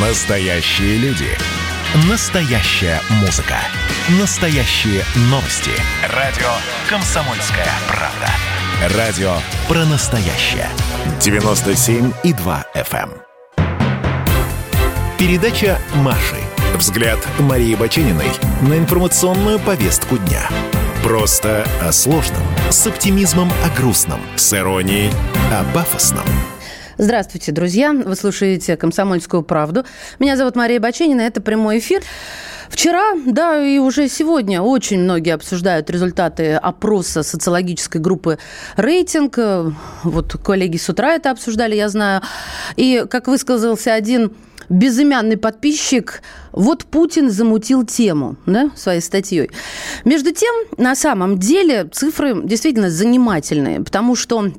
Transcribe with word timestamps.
Настоящие 0.00 0.96
люди. 0.98 1.26
Настоящая 2.08 3.00
музыка. 3.20 3.56
Настоящие 4.20 5.02
новости. 5.22 5.72
Радио 6.14 6.46
«Комсомольская 6.88 7.66
правда». 7.88 8.96
Радио 8.96 9.32
про 9.66 9.84
настоящее. 9.86 10.68
97,2 11.18 12.64
FM. 12.76 13.10
эм. 13.10 13.66
Передача 15.18 15.80
«Маши». 15.96 16.36
Взгляд 16.76 17.18
Марии 17.40 17.74
Бачениной 17.74 18.30
на 18.62 18.78
информационную 18.78 19.58
повестку 19.58 20.16
дня. 20.18 20.48
Просто 21.02 21.66
о 21.82 21.90
сложном. 21.90 22.46
С 22.70 22.86
оптимизмом 22.86 23.50
о 23.64 23.68
грустном. 23.76 24.20
С 24.36 24.54
иронией 24.54 25.10
о 25.50 25.64
пафосном. 25.74 26.26
Здравствуйте, 27.00 27.52
друзья. 27.52 27.92
Вы 27.92 28.16
слушаете 28.16 28.76
«Комсомольскую 28.76 29.44
правду». 29.44 29.84
Меня 30.18 30.36
зовут 30.36 30.56
Мария 30.56 30.80
Баченина. 30.80 31.20
Это 31.20 31.40
прямой 31.40 31.78
эфир. 31.78 32.02
Вчера, 32.68 33.12
да, 33.24 33.64
и 33.64 33.78
уже 33.78 34.08
сегодня 34.08 34.60
очень 34.60 34.98
многие 34.98 35.32
обсуждают 35.32 35.88
результаты 35.90 36.54
опроса 36.54 37.22
социологической 37.22 38.00
группы 38.00 38.40
«Рейтинг». 38.76 39.38
Вот 40.02 40.32
коллеги 40.44 40.76
с 40.76 40.88
утра 40.88 41.14
это 41.14 41.30
обсуждали, 41.30 41.76
я 41.76 41.88
знаю. 41.88 42.22
И, 42.74 43.04
как 43.08 43.28
высказался 43.28 43.94
один 43.94 44.32
безымянный 44.68 45.36
подписчик, 45.36 46.20
вот 46.50 46.84
Путин 46.84 47.30
замутил 47.30 47.84
тему 47.86 48.34
да, 48.44 48.72
своей 48.74 49.02
статьей. 49.02 49.52
Между 50.04 50.32
тем, 50.32 50.52
на 50.76 50.96
самом 50.96 51.38
деле 51.38 51.84
цифры 51.84 52.42
действительно 52.42 52.90
занимательные, 52.90 53.82
потому 53.82 54.16
что 54.16 54.50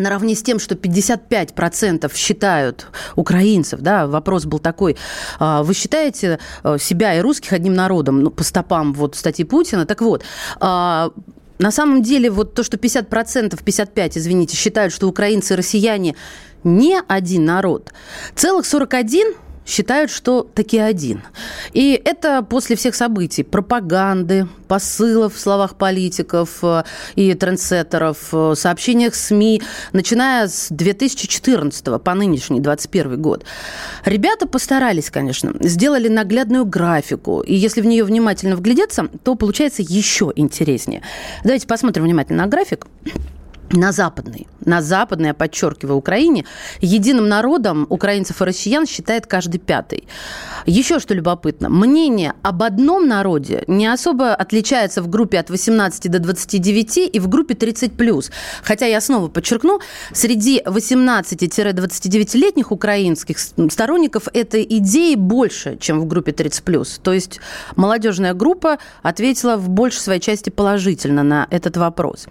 наравне 0.00 0.34
с 0.34 0.42
тем, 0.42 0.58
что 0.58 0.74
55% 0.74 2.14
считают 2.14 2.86
украинцев, 3.16 3.80
да, 3.80 4.06
вопрос 4.06 4.44
был 4.46 4.58
такой, 4.58 4.96
а, 5.38 5.62
вы 5.62 5.74
считаете 5.74 6.38
а, 6.62 6.78
себя 6.78 7.14
и 7.14 7.20
русских 7.20 7.52
одним 7.52 7.74
народом, 7.74 8.22
ну, 8.22 8.30
по 8.30 8.44
стопам 8.44 8.92
вот 8.92 9.16
статьи 9.16 9.44
Путина, 9.44 9.86
так 9.86 10.00
вот, 10.00 10.24
а, 10.58 11.10
на 11.58 11.70
самом 11.70 12.02
деле, 12.02 12.30
вот 12.30 12.54
то, 12.54 12.62
что 12.62 12.78
50%, 12.78 13.54
55%, 13.62 14.12
извините, 14.16 14.56
считают, 14.56 14.94
что 14.94 15.08
украинцы 15.08 15.52
и 15.54 15.56
россияне 15.56 16.16
не 16.64 17.00
один 17.06 17.44
народ, 17.44 17.92
целых 18.34 18.66
41 18.66 19.34
считают, 19.70 20.10
что 20.10 20.42
таки 20.42 20.78
один. 20.78 21.22
И 21.72 22.00
это 22.04 22.42
после 22.42 22.76
всех 22.76 22.94
событий, 22.94 23.42
пропаганды, 23.42 24.48
посылов 24.68 25.34
в 25.34 25.40
словах 25.40 25.76
политиков 25.76 26.58
э, 26.62 26.84
и 27.14 27.34
трендсеттеров, 27.34 28.28
э, 28.32 28.54
сообщениях 28.56 29.14
СМИ, 29.14 29.62
начиная 29.92 30.48
с 30.48 30.68
2014 30.70 32.02
по 32.02 32.14
нынешний 32.14 32.60
2021 32.60 33.20
год. 33.20 33.44
Ребята 34.04 34.46
постарались, 34.46 35.10
конечно, 35.10 35.52
сделали 35.60 36.08
наглядную 36.08 36.64
графику, 36.64 37.40
и 37.40 37.54
если 37.54 37.80
в 37.80 37.86
нее 37.86 38.04
внимательно 38.04 38.56
вглядеться, 38.56 39.08
то 39.24 39.34
получается 39.34 39.82
еще 39.82 40.32
интереснее. 40.36 41.02
Давайте 41.42 41.66
посмотрим 41.66 42.04
внимательно 42.04 42.44
на 42.44 42.48
график 42.48 42.86
на 43.70 43.92
западной, 43.92 44.46
на 44.64 44.82
западной, 44.82 45.28
я 45.28 45.34
подчеркиваю, 45.34 45.96
Украине, 45.96 46.44
единым 46.80 47.28
народом 47.28 47.86
украинцев 47.88 48.42
и 48.42 48.44
россиян 48.44 48.86
считает 48.86 49.26
каждый 49.26 49.58
пятый. 49.58 50.06
Еще 50.66 50.98
что 50.98 51.14
любопытно, 51.14 51.68
мнение 51.68 52.34
об 52.42 52.62
одном 52.62 53.08
народе 53.08 53.64
не 53.66 53.86
особо 53.86 54.34
отличается 54.34 55.02
в 55.02 55.08
группе 55.08 55.38
от 55.38 55.50
18 55.50 56.10
до 56.10 56.18
29 56.18 57.10
и 57.12 57.20
в 57.20 57.28
группе 57.28 57.54
30+. 57.54 58.30
Хотя 58.62 58.86
я 58.86 59.00
снова 59.00 59.28
подчеркну, 59.28 59.80
среди 60.12 60.62
18-29-летних 60.64 62.72
украинских 62.72 63.38
сторонников 63.38 64.28
этой 64.32 64.66
идеи 64.68 65.14
больше, 65.14 65.76
чем 65.78 66.00
в 66.00 66.06
группе 66.06 66.32
30+. 66.32 67.00
То 67.02 67.12
есть 67.12 67.40
молодежная 67.76 68.34
группа 68.34 68.78
ответила 69.02 69.56
в 69.56 69.68
большей 69.68 70.00
своей 70.00 70.20
части 70.20 70.50
положительно 70.50 71.22
на 71.22 71.46
этот 71.50 71.76
вопрос. 71.76 72.26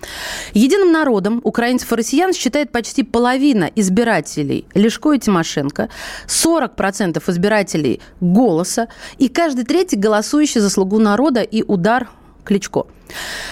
Единым 0.54 0.92
народом 0.92 1.29
годом 1.30 1.42
украинцев 1.44 1.92
и 1.92 1.96
россиян 1.96 2.34
считает 2.34 2.72
почти 2.72 3.04
половина 3.04 3.70
избирателей 3.76 4.66
Лешко 4.74 5.14
и 5.14 5.20
Тимошенко, 5.20 5.90
40% 6.28 7.24
избирателей 7.28 8.02
«Голоса» 8.22 8.88
и 9.20 9.30
каждый 9.30 9.66
третий 9.66 9.98
голосующий 9.98 10.62
за 10.62 10.70
«Слугу 10.70 11.00
народа» 11.00 11.42
и 11.42 11.64
«Удар» 11.64 12.10
Кличко. 12.46 12.86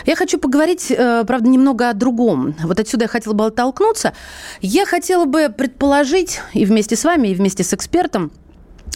Я 0.05 0.15
хочу 0.15 0.39
поговорить, 0.39 0.91
э, 0.91 1.23
правда, 1.27 1.49
немного 1.49 1.89
о 1.89 1.93
другом. 1.93 2.55
Вот 2.63 2.79
отсюда 2.79 3.03
я 3.03 3.07
хотела 3.07 3.33
бы 3.33 3.45
оттолкнуться. 3.45 4.13
Я 4.61 4.85
хотела 4.85 5.25
бы 5.25 5.49
предположить 5.49 6.41
и 6.53 6.65
вместе 6.65 6.95
с 6.95 7.03
вами, 7.03 7.27
и 7.27 7.35
вместе 7.35 7.63
с 7.63 7.73
экспертом, 7.73 8.31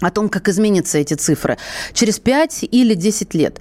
о 0.02 0.12
том, 0.12 0.30
как 0.30 0.50
изменятся 0.50 0.98
эти 0.98 1.14
цифры 1.14 1.58
через 1.94 2.20
5 2.20 2.64
или 2.64 2.94
10 2.94 3.34
лет. 3.34 3.60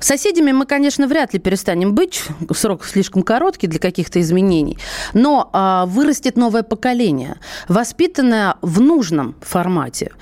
Соседями 0.00 0.52
мы, 0.52 0.66
конечно, 0.66 1.06
вряд 1.06 1.32
ли 1.34 1.38
перестанем 1.38 1.94
быть, 1.94 2.24
срок 2.54 2.84
слишком 2.84 3.22
короткий 3.22 3.66
для 3.66 3.78
каких-то 3.78 4.20
изменений, 4.20 4.78
но 5.12 5.50
а, 5.52 5.86
вырастет 5.86 6.36
новое 6.36 6.62
поколение, 6.62 7.36
воспитанное 7.68 8.56
в 8.62 8.80
нужном 8.80 9.36
формате 9.40 10.12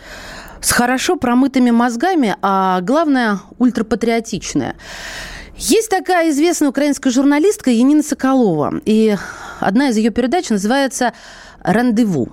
с 0.61 0.73
хорошо 0.73 1.17
промытыми 1.17 1.71
мозгами, 1.71 2.37
а 2.43 2.81
главное, 2.83 3.41
ультрапатриотичное. 3.59 4.77
Есть 5.57 5.91
такая 5.91 6.31
известная 6.31 6.71
украинская 6.71 7.13
журналистка 7.13 7.71
Янина 7.71 8.03
Соколова, 8.03 8.81
и 8.85 9.17
одна 9.59 9.91
из 9.91 9.97
ее 9.97 10.11
передач 10.11 10.49
называется 10.49 11.13
«Рандеву». 11.63 12.29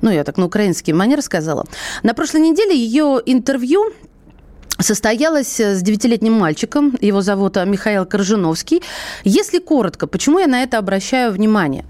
Ну, 0.00 0.10
я 0.10 0.24
так 0.24 0.36
на 0.36 0.46
украинский 0.46 0.92
манер 0.92 1.22
сказала. 1.22 1.66
На 2.02 2.14
прошлой 2.14 2.40
неделе 2.40 2.76
ее 2.76 3.20
интервью 3.24 3.92
состоялась 4.80 5.60
с 5.60 5.82
девятилетним 5.82 6.32
мальчиком. 6.32 6.96
Его 7.00 7.20
зовут 7.20 7.56
а, 7.56 7.64
Михаил 7.64 8.06
Коржиновский. 8.06 8.82
Если 9.24 9.58
коротко, 9.58 10.06
почему 10.06 10.38
я 10.38 10.46
на 10.46 10.62
это 10.62 10.78
обращаю 10.78 11.32
внимание? 11.32 11.84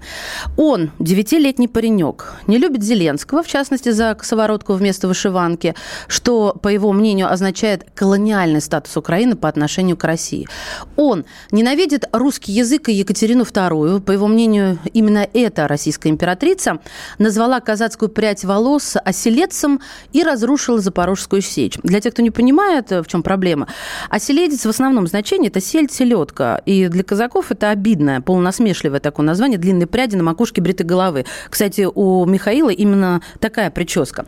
Он, 0.57 0.91
девятилетний 0.99 1.67
паренек, 1.67 2.33
не 2.47 2.57
любит 2.57 2.83
Зеленского, 2.83 3.43
в 3.43 3.47
частности, 3.47 3.89
за 3.89 4.15
косоворотку 4.15 4.73
вместо 4.73 5.07
вышиванки, 5.07 5.75
что, 6.07 6.57
по 6.61 6.67
его 6.67 6.91
мнению, 6.91 7.31
означает 7.31 7.85
колониальный 7.95 8.61
статус 8.61 8.95
Украины 8.97 9.35
по 9.35 9.47
отношению 9.47 9.97
к 9.97 10.03
России. 10.03 10.47
Он 10.95 11.25
ненавидит 11.51 12.05
русский 12.11 12.51
язык 12.51 12.89
и 12.89 12.93
Екатерину 12.93 13.43
II. 13.43 14.01
По 14.01 14.11
его 14.11 14.27
мнению, 14.27 14.79
именно 14.93 15.27
эта 15.33 15.67
российская 15.67 16.09
императрица 16.09 16.79
назвала 17.17 17.59
казацкую 17.59 18.09
прядь 18.09 18.43
волос 18.43 18.97
оселедцем 19.03 19.81
и 20.13 20.23
разрушила 20.23 20.79
Запорожскую 20.79 21.41
сечь. 21.41 21.77
Для 21.83 22.01
тех, 22.01 22.13
кто 22.13 22.21
не 22.21 22.31
понимает, 22.31 22.80
понимают, 22.81 23.07
в 23.07 23.09
чем 23.09 23.23
проблема. 23.23 23.67
А 24.09 24.19
селедец 24.19 24.65
в 24.65 24.69
основном 24.69 25.07
значении 25.07 25.49
это 25.49 25.61
сельдь, 25.61 25.91
селедка. 25.91 26.61
И 26.65 26.87
для 26.87 27.03
казаков 27.03 27.51
это 27.51 27.69
обидное, 27.69 28.21
полунасмешливое 28.21 28.99
такое 28.99 29.25
название, 29.25 29.57
длинные 29.57 29.87
пряди 29.87 30.15
на 30.15 30.23
макушке 30.23 30.61
бритой 30.61 30.85
головы. 30.85 31.25
Кстати, 31.49 31.87
у 31.93 32.25
Михаила 32.25 32.69
именно 32.69 33.21
такая 33.39 33.71
прическа. 33.71 34.25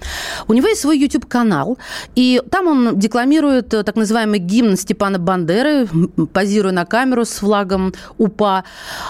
У 0.48 0.54
него 0.54 0.68
есть 0.68 0.82
свой 0.82 0.98
YouTube-канал, 0.98 1.78
и 2.16 2.42
там 2.50 2.68
он 2.68 3.00
декламирует 3.00 3.70
так 3.70 3.96
называемый 3.96 4.40
гимн 4.40 4.78
Степана 4.78 5.20
Бандеры, 5.20 5.88
позируя 6.34 6.74
на 6.74 6.86
камеру 6.86 7.26
с 7.26 7.40
флагом 7.40 7.94
УПА. 8.18 8.64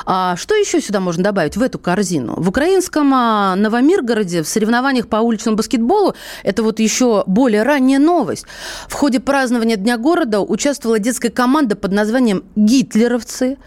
А 0.05 0.35
что 0.35 0.55
еще 0.55 0.81
сюда 0.81 0.99
можно 0.99 1.23
добавить 1.23 1.57
в 1.57 1.61
эту 1.61 1.79
корзину? 1.79 2.35
В 2.37 2.49
украинском 2.49 3.13
а, 3.13 3.55
Новомиргороде 3.55 4.43
в 4.43 4.47
соревнованиях 4.47 5.07
по 5.07 5.17
уличному 5.17 5.57
баскетболу 5.57 6.15
это 6.43 6.63
вот 6.63 6.79
еще 6.79 7.23
более 7.27 7.63
ранняя 7.63 7.99
новость. 7.99 8.45
В 8.87 8.93
ходе 8.93 9.19
празднования 9.33 9.77
Дня 9.77 9.97
города 9.97 10.41
участвовала 10.41 10.99
детская 10.99 11.31
команда 11.31 11.75
под 11.75 11.91
названием 11.91 12.43
«Гитлеровцы». 12.55 13.57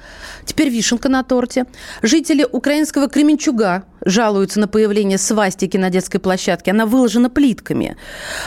Теперь 0.44 0.68
вишенка 0.68 1.08
на 1.08 1.24
торте. 1.24 1.66
Жители 2.02 2.46
украинского 2.48 3.08
Кременчуга 3.08 3.82
жалуются 4.00 4.60
на 4.60 4.68
появление 4.68 5.18
свастики 5.18 5.76
на 5.76 5.90
детской 5.90 6.20
площадке. 6.20 6.70
Она 6.70 6.86
выложена 6.86 7.30
плитками. 7.30 7.96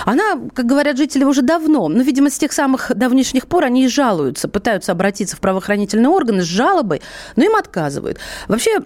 Она, 0.06 0.40
как 0.56 0.66
говорят 0.66 0.96
жители, 0.96 1.26
уже 1.26 1.42
давно, 1.42 1.90
ну, 1.90 2.02
видимо, 2.02 2.30
с 2.30 2.38
тех 2.38 2.54
самых 2.54 2.90
давнишних 2.96 3.48
пор 3.48 3.66
они 3.66 3.84
и 3.84 3.90
жалуются, 3.90 4.48
пытаются 4.48 4.94
обратиться 4.94 5.36
в 5.36 5.42
правоохранительные 5.42 6.08
органы 6.08 6.44
с 6.44 6.46
жалобой, 6.46 7.02
но 7.36 7.44
им 7.44 7.58
отказывают. 7.58 8.18
Вообще, 8.48 8.80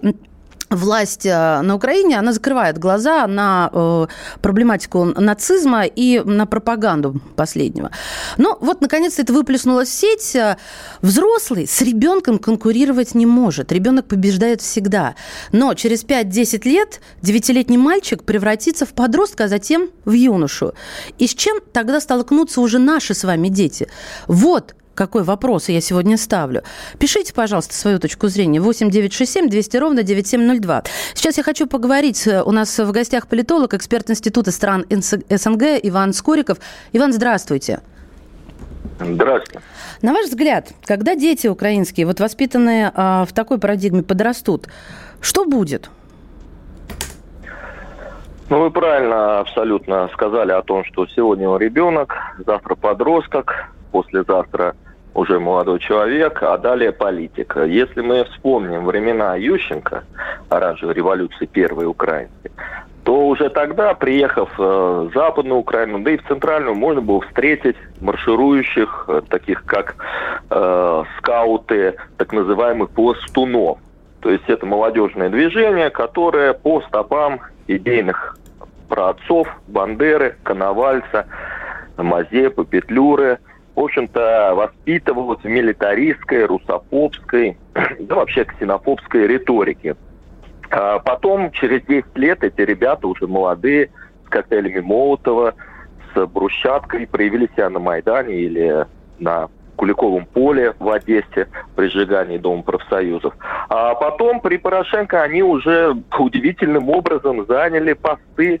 власть 0.70 1.26
э, 1.26 1.60
на 1.62 1.74
Украине, 1.74 2.18
она 2.18 2.32
закрывает 2.32 2.78
глаза 2.78 3.26
на 3.26 3.70
э, 3.72 4.06
проблематику 4.40 5.04
нацизма 5.04 5.84
и 5.84 6.20
на 6.20 6.46
пропаганду 6.46 7.20
последнего. 7.36 7.90
Но 8.36 8.58
вот, 8.60 8.80
наконец-то, 8.80 9.22
это 9.22 9.32
выплеснулось 9.32 9.88
в 9.88 9.92
сеть. 9.92 10.36
Взрослый 11.02 11.66
с 11.66 11.80
ребенком 11.82 12.38
конкурировать 12.38 13.14
не 13.14 13.26
может. 13.26 13.72
Ребенок 13.72 14.06
побеждает 14.06 14.60
всегда. 14.60 15.14
Но 15.52 15.74
через 15.74 16.04
5-10 16.04 16.68
лет 16.68 17.00
девятилетний 17.22 17.76
мальчик 17.76 18.24
превратится 18.24 18.86
в 18.86 18.94
подростка, 18.94 19.44
а 19.44 19.48
затем 19.48 19.90
в 20.04 20.12
юношу. 20.12 20.72
И 21.18 21.26
с 21.26 21.34
чем 21.34 21.58
тогда 21.72 22.00
столкнутся 22.00 22.60
уже 22.60 22.78
наши 22.78 23.14
с 23.14 23.24
вами 23.24 23.48
дети? 23.48 23.88
Вот 24.26 24.74
какой 24.94 25.22
вопрос 25.22 25.68
я 25.68 25.80
сегодня 25.80 26.16
ставлю. 26.16 26.62
Пишите, 26.98 27.32
пожалуйста, 27.34 27.74
свою 27.74 27.98
точку 27.98 28.28
зрения. 28.28 28.60
8 28.60 28.90
967 28.90 29.48
200 29.48 29.76
ровно 29.76 30.02
9702. 30.02 30.84
Сейчас 31.14 31.36
я 31.36 31.42
хочу 31.42 31.66
поговорить. 31.66 32.26
У 32.26 32.52
нас 32.52 32.78
в 32.78 32.90
гостях 32.92 33.26
политолог, 33.26 33.74
эксперт 33.74 34.10
Института 34.10 34.50
стран 34.50 34.86
СНГ 34.90 35.62
Иван 35.82 36.12
Скориков. 36.12 36.58
Иван, 36.92 37.12
здравствуйте. 37.12 37.80
Здравствуйте. 39.00 39.60
На 40.02 40.12
ваш 40.12 40.26
взгляд, 40.26 40.72
когда 40.84 41.14
дети 41.14 41.46
украинские, 41.46 42.06
вот 42.06 42.20
воспитанные 42.20 42.92
а, 42.94 43.24
в 43.24 43.32
такой 43.32 43.58
парадигме, 43.58 44.02
подрастут, 44.02 44.68
что 45.20 45.44
будет? 45.44 45.90
Ну, 48.50 48.60
вы 48.60 48.70
правильно 48.70 49.38
абсолютно 49.40 50.08
сказали 50.12 50.52
о 50.52 50.62
том, 50.62 50.84
что 50.84 51.06
сегодня 51.06 51.48
он 51.48 51.58
ребенок, 51.58 52.14
завтра 52.46 52.74
подросток, 52.74 53.70
послезавтра 53.90 54.76
уже 55.14 55.38
молодой 55.38 55.78
человек, 55.78 56.42
а 56.42 56.58
далее 56.58 56.92
политика. 56.92 57.64
Если 57.64 58.00
мы 58.00 58.24
вспомним 58.24 58.84
времена 58.84 59.36
Ющенко, 59.36 60.04
оранжевой 60.48 60.94
революции 60.94 61.46
первой 61.46 61.86
украинской, 61.86 62.50
то 63.04 63.28
уже 63.28 63.50
тогда, 63.50 63.94
приехав 63.94 64.50
э, 64.58 64.62
в 64.62 65.10
Западную 65.14 65.58
Украину, 65.58 66.00
да 66.00 66.10
и 66.10 66.16
в 66.16 66.26
Центральную, 66.26 66.74
можно 66.74 67.00
было 67.00 67.20
встретить 67.20 67.76
марширующих, 68.00 69.04
э, 69.08 69.22
таких 69.28 69.64
как 69.64 69.96
э, 70.50 71.04
скауты, 71.18 71.96
так 72.16 72.32
называемых 72.32 72.90
пластунов. 72.90 73.78
То 74.20 74.30
есть 74.30 74.44
это 74.48 74.64
молодежное 74.64 75.28
движение, 75.28 75.90
которое 75.90 76.54
по 76.54 76.80
стопам 76.80 77.40
идейных 77.68 78.38
праотцов, 78.88 79.48
Бандеры, 79.68 80.36
Коновальца, 80.42 81.26
Мазепы, 81.98 82.64
Петлюры– 82.64 83.38
в 83.74 83.80
общем-то, 83.80 84.52
воспитывалась 84.54 85.40
в 85.40 85.48
милитаристской, 85.48 86.44
русофобской, 86.44 87.56
да 88.00 88.14
вообще 88.14 88.44
ксенофобской 88.44 89.26
риторике. 89.26 89.96
А 90.70 90.98
потом, 91.00 91.50
через 91.50 91.82
10 91.82 92.16
лет, 92.16 92.42
эти 92.44 92.60
ребята 92.60 93.06
уже 93.06 93.26
молодые, 93.26 93.90
с 94.26 94.28
коктейлями 94.28 94.80
Молотова, 94.80 95.54
с 96.14 96.26
брусчаткой, 96.26 97.06
проявили 97.06 97.48
себя 97.54 97.70
на 97.70 97.80
Майдане 97.80 98.36
или 98.36 98.86
на 99.18 99.48
Куликовом 99.76 100.26
поле 100.26 100.74
в 100.78 100.88
Одессе 100.88 101.48
при 101.74 101.88
сжигании 101.88 102.38
Дома 102.38 102.62
профсоюзов. 102.62 103.34
А 103.68 103.94
потом 103.94 104.40
при 104.40 104.56
Порошенко 104.56 105.20
они 105.22 105.42
уже 105.42 105.96
удивительным 106.16 106.90
образом 106.90 107.44
заняли 107.46 107.92
посты, 107.94 108.60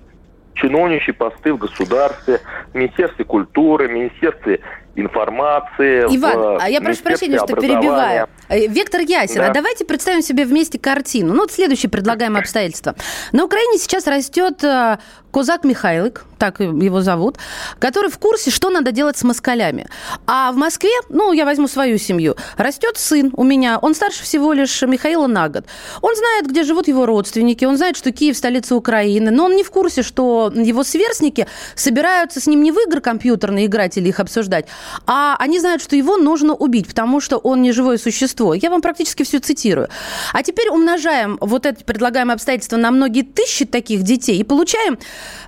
чиновничьи 0.54 1.12
посты 1.12 1.54
в 1.54 1.58
государстве, 1.58 2.40
в 2.72 2.74
Министерстве 2.74 3.24
культуры, 3.24 3.88
Министерстве 3.88 4.60
информации. 4.96 6.06
Иван, 6.16 6.38
в 6.38 6.58
а 6.62 6.68
я 6.68 6.80
прошу 6.80 7.02
прощения, 7.02 7.38
что 7.38 7.56
перебиваю. 7.56 8.28
Э, 8.48 8.66
вектор 8.66 9.00
ясен. 9.00 9.38
Да. 9.38 9.48
А 9.48 9.52
давайте 9.52 9.84
представим 9.84 10.22
себе 10.22 10.44
вместе 10.44 10.78
картину. 10.78 11.34
Ну, 11.34 11.40
вот 11.40 11.52
следующее 11.52 11.90
предлагаемое 11.90 12.42
обстоятельство. 12.42 12.94
На 13.32 13.44
Украине 13.44 13.78
сейчас 13.78 14.06
растет 14.06 14.62
э, 14.62 14.98
Козак 15.34 15.64
Михайлик, 15.64 16.26
так 16.38 16.60
его 16.60 17.00
зовут, 17.00 17.38
который 17.80 18.08
в 18.08 18.18
курсе, 18.18 18.52
что 18.52 18.70
надо 18.70 18.92
делать 18.92 19.16
с 19.16 19.24
москалями. 19.24 19.88
А 20.28 20.52
в 20.52 20.56
Москве, 20.56 20.92
ну, 21.08 21.32
я 21.32 21.44
возьму 21.44 21.66
свою 21.66 21.98
семью, 21.98 22.36
растет 22.56 22.98
сын 22.98 23.32
у 23.36 23.42
меня, 23.42 23.80
он 23.82 23.96
старше 23.96 24.22
всего 24.22 24.52
лишь 24.52 24.82
Михаила 24.82 25.26
на 25.26 25.48
год. 25.48 25.64
Он 26.02 26.14
знает, 26.14 26.46
где 26.46 26.62
живут 26.62 26.86
его 26.86 27.04
родственники, 27.04 27.64
он 27.64 27.76
знает, 27.76 27.96
что 27.96 28.12
Киев– 28.12 28.36
столица 28.38 28.76
Украины, 28.76 29.32
но 29.32 29.46
он 29.46 29.56
не 29.56 29.64
в 29.64 29.72
курсе, 29.72 30.04
что 30.04 30.52
его 30.54 30.84
сверстники 30.84 31.48
собираются 31.74 32.40
с 32.40 32.46
ним 32.46 32.62
не 32.62 32.70
в 32.70 32.78
игры 32.86 33.00
компьютерные 33.00 33.66
играть 33.66 33.96
или 33.96 34.10
их 34.10 34.20
обсуждать, 34.20 34.66
а 35.04 35.34
они 35.40 35.58
знают, 35.58 35.82
что 35.82 35.96
его 35.96 36.16
нужно 36.16 36.54
убить, 36.54 36.86
потому 36.86 37.20
что 37.20 37.38
он 37.38 37.60
не 37.60 37.72
живое 37.72 37.98
существо. 37.98 38.54
Я 38.54 38.70
вам 38.70 38.82
практически 38.82 39.24
все 39.24 39.40
цитирую. 39.40 39.88
А 40.32 40.44
теперь 40.44 40.68
умножаем 40.68 41.38
вот 41.40 41.66
это 41.66 41.84
предлагаемое 41.84 42.34
обстоятельство 42.34 42.76
на 42.76 42.92
многие 42.92 43.22
тысячи 43.22 43.64
таких 43.64 44.02
детей 44.02 44.38
и 44.38 44.44
получаем 44.44 44.96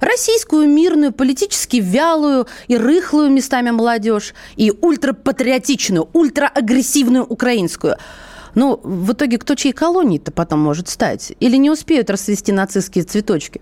российскую 0.01 0.69
мирную, 0.69 1.13
политически 1.13 1.77
вялую 1.77 2.47
и 2.69 2.77
рыхлую 2.77 3.31
местами 3.31 3.71
молодежь 3.71 4.35
и 4.57 4.73
ультрапатриотичную, 4.73 6.09
ультраагрессивную 6.13 7.25
украинскую. 7.25 7.97
Ну, 8.55 8.81
в 8.83 9.13
итоге 9.13 9.39
кто 9.39 9.55
чьей 9.55 9.73
колонией-то 9.73 10.33
потом 10.33 10.61
может 10.61 10.89
стать? 10.89 11.33
Или 11.41 11.57
не 11.57 11.71
успеют 11.71 12.09
расцвести 12.09 12.53
нацистские 12.53 13.05
цветочки? 13.05 13.61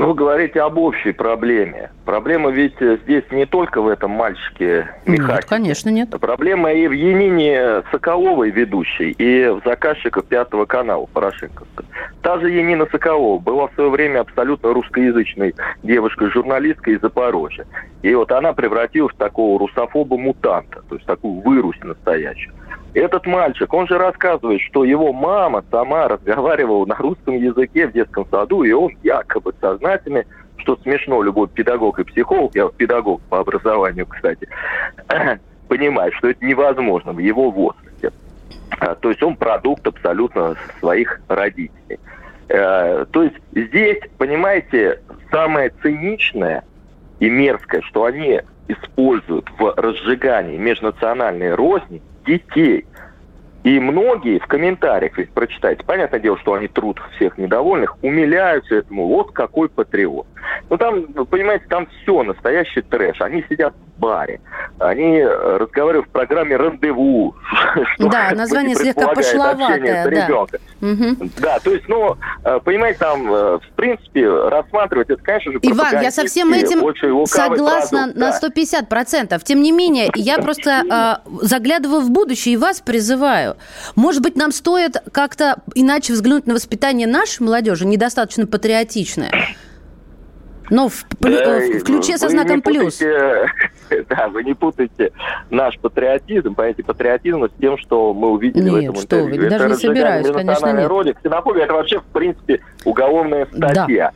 Ну, 0.00 0.06
вы 0.06 0.14
говорите 0.14 0.62
об 0.62 0.78
общей 0.78 1.12
проблеме. 1.12 1.90
Проблема 2.06 2.50
ведь 2.50 2.76
здесь 2.80 3.24
не 3.30 3.44
только 3.44 3.82
в 3.82 3.88
этом 3.88 4.12
мальчике 4.12 4.88
Михаиле. 5.04 5.34
Нет, 5.34 5.44
конечно, 5.44 5.90
нет. 5.90 6.08
Проблема 6.18 6.72
и 6.72 6.88
в 6.88 6.92
Янине 6.92 7.82
Соколовой 7.90 8.48
ведущей, 8.48 9.10
и 9.10 9.48
в 9.48 9.60
заказчиках 9.62 10.24
Пятого 10.24 10.64
канала 10.64 11.04
Порошенковской. 11.04 11.84
Та 12.22 12.40
же 12.40 12.50
Янина 12.50 12.86
Соколова 12.90 13.38
была 13.38 13.66
в 13.66 13.74
свое 13.74 13.90
время 13.90 14.20
абсолютно 14.20 14.72
русскоязычной 14.72 15.54
девушкой-журналисткой 15.82 16.94
из 16.94 17.02
Запорожья. 17.02 17.66
И 18.00 18.14
вот 18.14 18.32
она 18.32 18.54
превратилась 18.54 19.12
в 19.12 19.18
такого 19.18 19.58
русофоба-мутанта, 19.58 20.82
то 20.88 20.94
есть 20.94 21.06
такую 21.06 21.42
вырусь 21.42 21.78
настоящую. 21.82 22.54
Этот 22.94 23.26
мальчик, 23.26 23.72
он 23.72 23.86
же 23.86 23.98
рассказывает, 23.98 24.60
что 24.62 24.84
его 24.84 25.12
мама 25.12 25.64
сама 25.70 26.08
разговаривала 26.08 26.86
на 26.86 26.96
русском 26.96 27.36
языке 27.36 27.86
в 27.86 27.92
детском 27.92 28.26
саду, 28.30 28.64
и 28.64 28.72
он 28.72 28.92
якобы 29.02 29.54
сознательно, 29.60 30.24
что 30.56 30.76
смешно, 30.76 31.22
любой 31.22 31.48
педагог 31.48 32.00
и 32.00 32.04
психолог, 32.04 32.54
я 32.54 32.68
педагог 32.68 33.20
по 33.28 33.38
образованию, 33.38 34.06
кстати, 34.06 34.48
понимает, 35.68 36.14
что 36.14 36.30
это 36.30 36.44
невозможно 36.44 37.12
в 37.12 37.18
его 37.18 37.50
возрасте. 37.50 38.12
А, 38.80 38.94
то 38.96 39.10
есть 39.10 39.22
он 39.22 39.36
продукт 39.36 39.86
абсолютно 39.86 40.56
своих 40.80 41.20
родителей. 41.28 41.98
Э, 42.48 43.06
то 43.10 43.22
есть 43.22 43.36
здесь, 43.52 44.00
понимаете, 44.18 45.00
самое 45.30 45.72
циничное 45.82 46.64
и 47.20 47.30
мерзкое, 47.30 47.82
что 47.82 48.04
они 48.04 48.40
используют 48.66 49.48
в 49.58 49.74
разжигании 49.76 50.56
межнациональной 50.56 51.54
розни 51.54 52.02
детей. 52.30 52.89
И 53.62 53.78
многие 53.78 54.38
в 54.38 54.46
комментариях, 54.46 55.18
ведь 55.18 55.32
прочитайте, 55.32 55.84
понятное 55.84 56.20
дело, 56.20 56.38
что 56.38 56.54
они 56.54 56.66
труд 56.66 56.98
всех 57.16 57.36
недовольных, 57.36 58.02
умиляются 58.02 58.76
этому, 58.76 59.06
вот 59.06 59.32
какой 59.32 59.68
патриот. 59.68 60.26
Ну 60.70 60.78
там, 60.78 61.04
понимаете, 61.26 61.66
там 61.68 61.86
все 61.86 62.22
настоящий 62.22 62.80
трэш. 62.80 63.20
Они 63.20 63.44
сидят 63.48 63.74
в 63.74 64.00
баре, 64.00 64.40
они 64.78 65.18
э, 65.18 65.56
разговаривают 65.58 66.08
в 66.08 66.10
программе 66.10 66.56
«Рандеву». 66.56 67.34
Да, 67.98 68.30
название 68.34 68.74
слегка 68.74 69.08
пошловатое, 69.08 70.10
да. 70.10 70.42
Угу. 70.80 71.30
Да, 71.38 71.58
то 71.58 71.70
есть, 71.70 71.86
ну, 71.88 72.16
э, 72.44 72.60
понимаете, 72.64 72.98
там, 72.98 73.32
э, 73.32 73.58
в 73.58 73.70
принципе, 73.76 74.28
рассматривать 74.28 75.10
это, 75.10 75.22
конечно 75.22 75.52
же, 75.52 75.58
Иван, 75.62 76.00
я 76.00 76.10
со 76.10 76.24
всем 76.24 76.52
этим 76.52 76.80
согласна 77.26 78.12
продукт, 78.12 78.18
на 78.18 78.30
150%. 78.30 79.28
Да. 79.28 79.38
Тем 79.40 79.60
не 79.60 79.72
менее, 79.72 80.10
я 80.14 80.38
просто 80.38 81.20
э, 81.24 81.30
заглядываю 81.42 82.00
в 82.00 82.10
будущее 82.10 82.54
и 82.54 82.56
вас 82.56 82.80
призываю. 82.80 83.49
Может 83.96 84.22
быть, 84.22 84.36
нам 84.36 84.52
стоит 84.52 84.96
как-то 85.12 85.56
иначе 85.74 86.12
взглянуть 86.12 86.46
на 86.46 86.54
воспитание 86.54 87.06
нашей 87.06 87.42
молодежи, 87.42 87.86
недостаточно 87.86 88.46
патриотичное? 88.46 89.30
Но 90.70 90.88
в, 90.88 91.04
да, 91.18 91.58
в 91.58 91.82
ключе 91.82 92.16
со 92.16 92.28
знаком 92.28 92.62
плюс. 92.62 93.00
да, 94.08 94.28
вы 94.28 94.44
не 94.44 94.54
путайте 94.54 95.12
наш 95.50 95.76
патриотизм, 95.80 96.54
понимаете, 96.54 96.84
патриотизм 96.84 97.46
с 97.46 97.60
тем, 97.60 97.76
что 97.76 98.14
мы 98.14 98.30
увидели 98.30 98.70
нет, 98.70 98.72
в 98.72 98.76
этом 98.76 98.94
что 98.94 99.16
интервью. 99.20 99.40
Вы, 99.40 99.46
это 99.46 99.58
даже 99.58 99.68
не 99.70 99.76
собираюсь, 99.76 100.26
конечно, 100.30 100.72
нет. 100.72 100.88
Роли. 100.88 101.12
Ксенофобия– 101.12 101.64
это 101.64 101.72
вообще, 101.74 101.98
в 101.98 102.04
принципе, 102.04 102.60
уголовная 102.84 103.46
статья. 103.46 104.12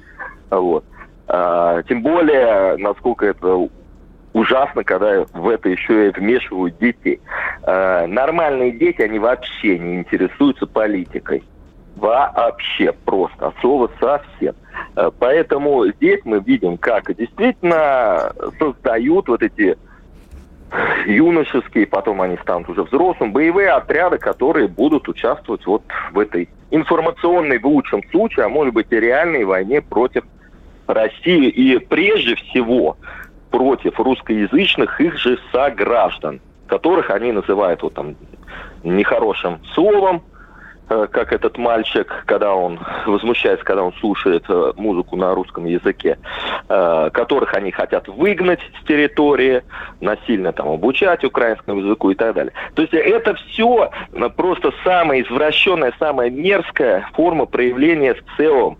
Да. 0.50 0.61
Вот. 0.61 0.85
А, 1.26 1.83
тем 1.85 2.03
более, 2.03 2.76
насколько 2.76 3.26
это 3.26 3.69
ужасно, 4.35 4.85
когда 4.85 5.25
в 5.33 5.49
это 5.49 5.71
еще 5.71 6.09
и 6.09 6.11
вмешивают 6.11 6.76
детей. 6.79 7.21
А, 7.62 8.07
нормальные 8.07 8.73
дети, 8.73 9.00
они 9.00 9.19
вообще 9.19 9.79
не 9.79 9.95
интересуются 9.97 10.67
политикой. 10.67 11.43
Вообще 11.97 12.93
просто, 12.93 13.47
от 13.47 13.55
слова 13.61 13.88
совсем. 14.00 14.55
Э, 14.97 15.11
поэтому 15.17 15.87
здесь 15.87 16.21
мы 16.25 16.41
видим, 16.41 16.76
как 16.76 17.14
действительно 17.14 18.33
создают 18.59 19.29
вот 19.29 19.45
эти 19.45 19.79
юношеские, 21.07 21.87
потом 21.87 22.21
они 22.21 22.37
станут 22.38 22.69
уже 22.69 22.83
взрослым, 22.83 23.33
боевые 23.33 23.71
отряды, 23.71 24.19
которые 24.19 24.67
будут 24.67 25.09
участвовать 25.09 25.64
вот 25.67 25.85
в 26.12 26.19
этой 26.19 26.49
информационной, 26.73 27.59
в 27.59 27.67
лучшем 27.67 28.03
случае, 28.11 28.47
а 28.47 28.49
может 28.49 28.75
быть 28.75 28.88
и 28.91 28.99
реальной 28.99 29.45
войне 29.45 29.81
против 29.81 30.25
России 30.88 31.49
и 31.49 31.79
прежде 31.79 32.35
всего 32.35 32.97
против 33.54 34.00
русскоязычных 34.00 35.00
их 35.00 35.16
же 35.16 35.38
сограждан, 35.52 36.40
которых 36.66 37.11
они 37.11 37.30
называют 37.30 37.82
вот 37.82 37.94
там 37.94 38.16
нехорошим 38.82 39.61
словом, 39.75 40.23
Э, 40.90 41.06
как 41.11 41.32
этот 41.32 41.56
мальчик, 41.56 42.25
когда 42.26 42.54
он 42.54 42.78
возмущается, 43.06 43.64
когда 43.64 43.82
он 43.82 43.94
слушает 43.94 44.44
э, 44.49 44.73
музыку 44.76 45.16
на 45.16 45.34
русском 45.34 45.64
языке. 45.64 46.18
э, 46.68 47.11
которых 47.12 47.54
они 47.54 47.70
хотят 47.70 48.08
выгнать 48.08 48.61
с 48.80 48.87
территории, 48.87 49.62
насильно 50.00 50.52
там 50.52 50.68
обучать 50.68 51.25
украинскому 51.25 51.80
языку 51.80 52.11
и 52.11 52.14
так 52.14 52.34
далее. 52.34 52.52
То 52.75 52.82
есть 52.82 52.94
это 52.94 53.34
все 53.34 53.90
просто 54.37 54.73
самая 54.82 55.23
извращенная, 55.23 55.92
самая 55.99 56.30
мерзкая 56.30 57.08
форма 57.14 57.46
проявления 57.46 58.14
в 58.14 58.37
целом 58.37 58.78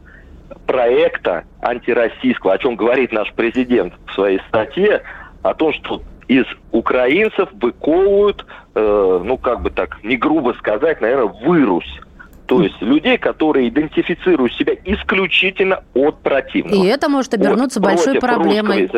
проекта 0.67 1.45
антироссийского, 1.61 2.55
о 2.55 2.59
чем 2.59 2.77
говорит 2.77 3.13
наш 3.13 3.33
президент 3.33 3.95
в 4.07 4.15
своей 4.15 4.41
статье, 4.49 5.03
о 5.43 5.55
том, 5.55 5.73
что 5.73 6.03
из 6.29 6.45
украинцев 6.73 7.49
выковывают, 7.61 8.47
э, 8.75 9.21
ну 9.25 9.37
как 9.37 9.63
бы 9.63 9.71
так, 9.71 10.03
не 10.03 10.17
грубо 10.17 10.55
сказать, 10.59 11.01
наверное, 11.01 11.33
вырусь. 11.45 12.01
То 12.47 12.63
есть 12.63 12.81
людей, 12.83 13.17
которые 13.17 13.69
идентифицируют 13.69 14.53
себя 14.55 14.75
исключительно 14.85 15.83
от 15.95 16.21
противного. 16.21 16.85
И 16.85 16.87
это 16.87 17.09
может 17.09 17.33
обернуться 17.33 17.81
от, 17.81 17.87
большой 17.87 18.21
проблемой. 18.21 18.91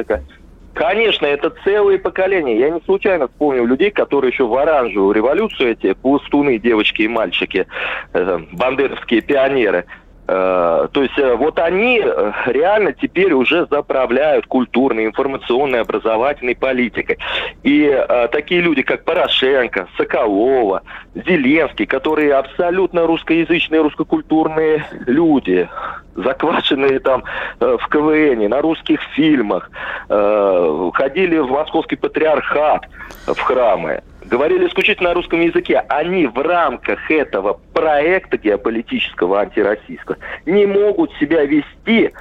Конечно, 0.75 1.25
это 1.25 1.55
целые 1.65 1.99
поколения. 1.99 2.59
Я 2.59 2.69
не 2.69 2.81
случайно 2.83 3.29
вспомнил 3.29 3.65
людей, 3.65 3.91
которые 3.91 4.31
еще 4.31 4.47
в 4.47 4.55
оранжевую 4.55 5.15
революцию, 5.15 5.71
эти 5.71 5.95
пластуны, 5.95 6.59
девочки 6.59 7.03
и 7.03 7.09
мальчики, 7.09 7.67
э, 8.13 8.39
бандеровские 8.53 9.23
пионеры– 9.23 9.87
то 10.27 11.03
есть 11.03 11.17
э, 11.19 11.37
вот 11.37 11.59
они 11.61 12.01
э, 12.03 12.33
реально 12.47 12.93
теперь 12.93 13.33
уже 13.33 13.67
заправляют 13.71 14.47
культурной, 14.47 15.07
информационной, 15.07 15.83
образовательной 15.83 16.57
политикой. 16.57 17.19
И 17.63 17.85
э, 17.85 18.29
такие 18.33 18.61
люди, 18.61 18.83
как 18.83 19.05
Порошенко, 19.05 19.87
Соколова, 19.97 20.83
Зеленский, 21.15 21.87
которые 21.87 22.35
абсолютно 22.35 23.07
русскоязычные, 23.07 23.83
русскокультурные 23.83 24.85
люди, 25.07 25.69
заквашенные 26.17 26.99
там 26.99 27.23
э, 27.61 27.77
в 27.81 27.89
КВН, 27.89 28.49
на 28.49 28.61
русских 28.61 29.01
фильмах, 29.15 29.71
э, 30.09 30.91
ходили 30.95 31.39
в 31.39 31.51
московский 31.51 31.97
патриархат, 31.97 32.87
в 33.27 33.39
храмы 33.41 34.03
говорили 34.27 34.69
исключительно 34.69 35.11
на 35.11 35.15
русском 35.15 35.41
языке, 35.41 35.85
они 35.89 36.27
в 36.27 36.39
рамках 36.39 37.11
этого 37.11 37.61
проекта 37.73 38.37
геополитического 38.37 39.41
антироссийского 39.41 40.19
не 40.45 40.67
могут 40.67 41.13
себя 41.21 41.45
вести 41.45 42.13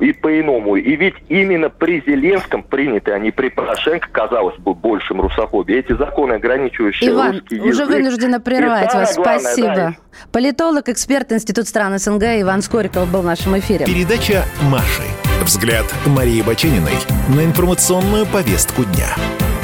и 0.00 0.12
по-иному. 0.12 0.76
И 0.76 0.96
ведь 0.96 1.14
именно 1.28 1.70
при 1.70 2.02
Зеленском 2.04 2.62
приняты, 2.62 3.12
а 3.12 3.18
не 3.18 3.30
при 3.30 3.48
Порошенко, 3.48 4.08
казалось 4.10 4.56
бы, 4.56 4.74
большим 4.74 5.20
русофобией. 5.20 5.80
Эти 5.80 5.96
законы, 5.96 6.34
ограничивающие 6.34 7.10
Иван, 7.10 7.32
русский 7.32 7.56
язык. 7.56 7.70
уже 7.70 7.84
вынуждена 7.86 8.40
прервать 8.40 8.92
вас. 8.92 9.14
Главное, 9.14 9.38
Спасибо. 9.38 9.74
Да. 9.74 9.94
Политолог, 10.32 10.88
эксперт 10.88 11.30
Институт 11.32 11.68
стран 11.68 11.98
СНГ 11.98 12.24
Иван 12.40 12.62
Скориков 12.62 13.10
был 13.10 13.22
в 13.22 13.26
нашем 13.26 13.56
эфире. 13.58 13.86
Передача 13.86 14.44
«Маши». 14.62 15.04
Взгляд 15.44 15.86
Марии 16.06 16.42
Бачениной 16.42 16.92
на 17.28 17.44
информационную 17.44 18.26
повестку 18.26 18.84
дня. 18.84 19.08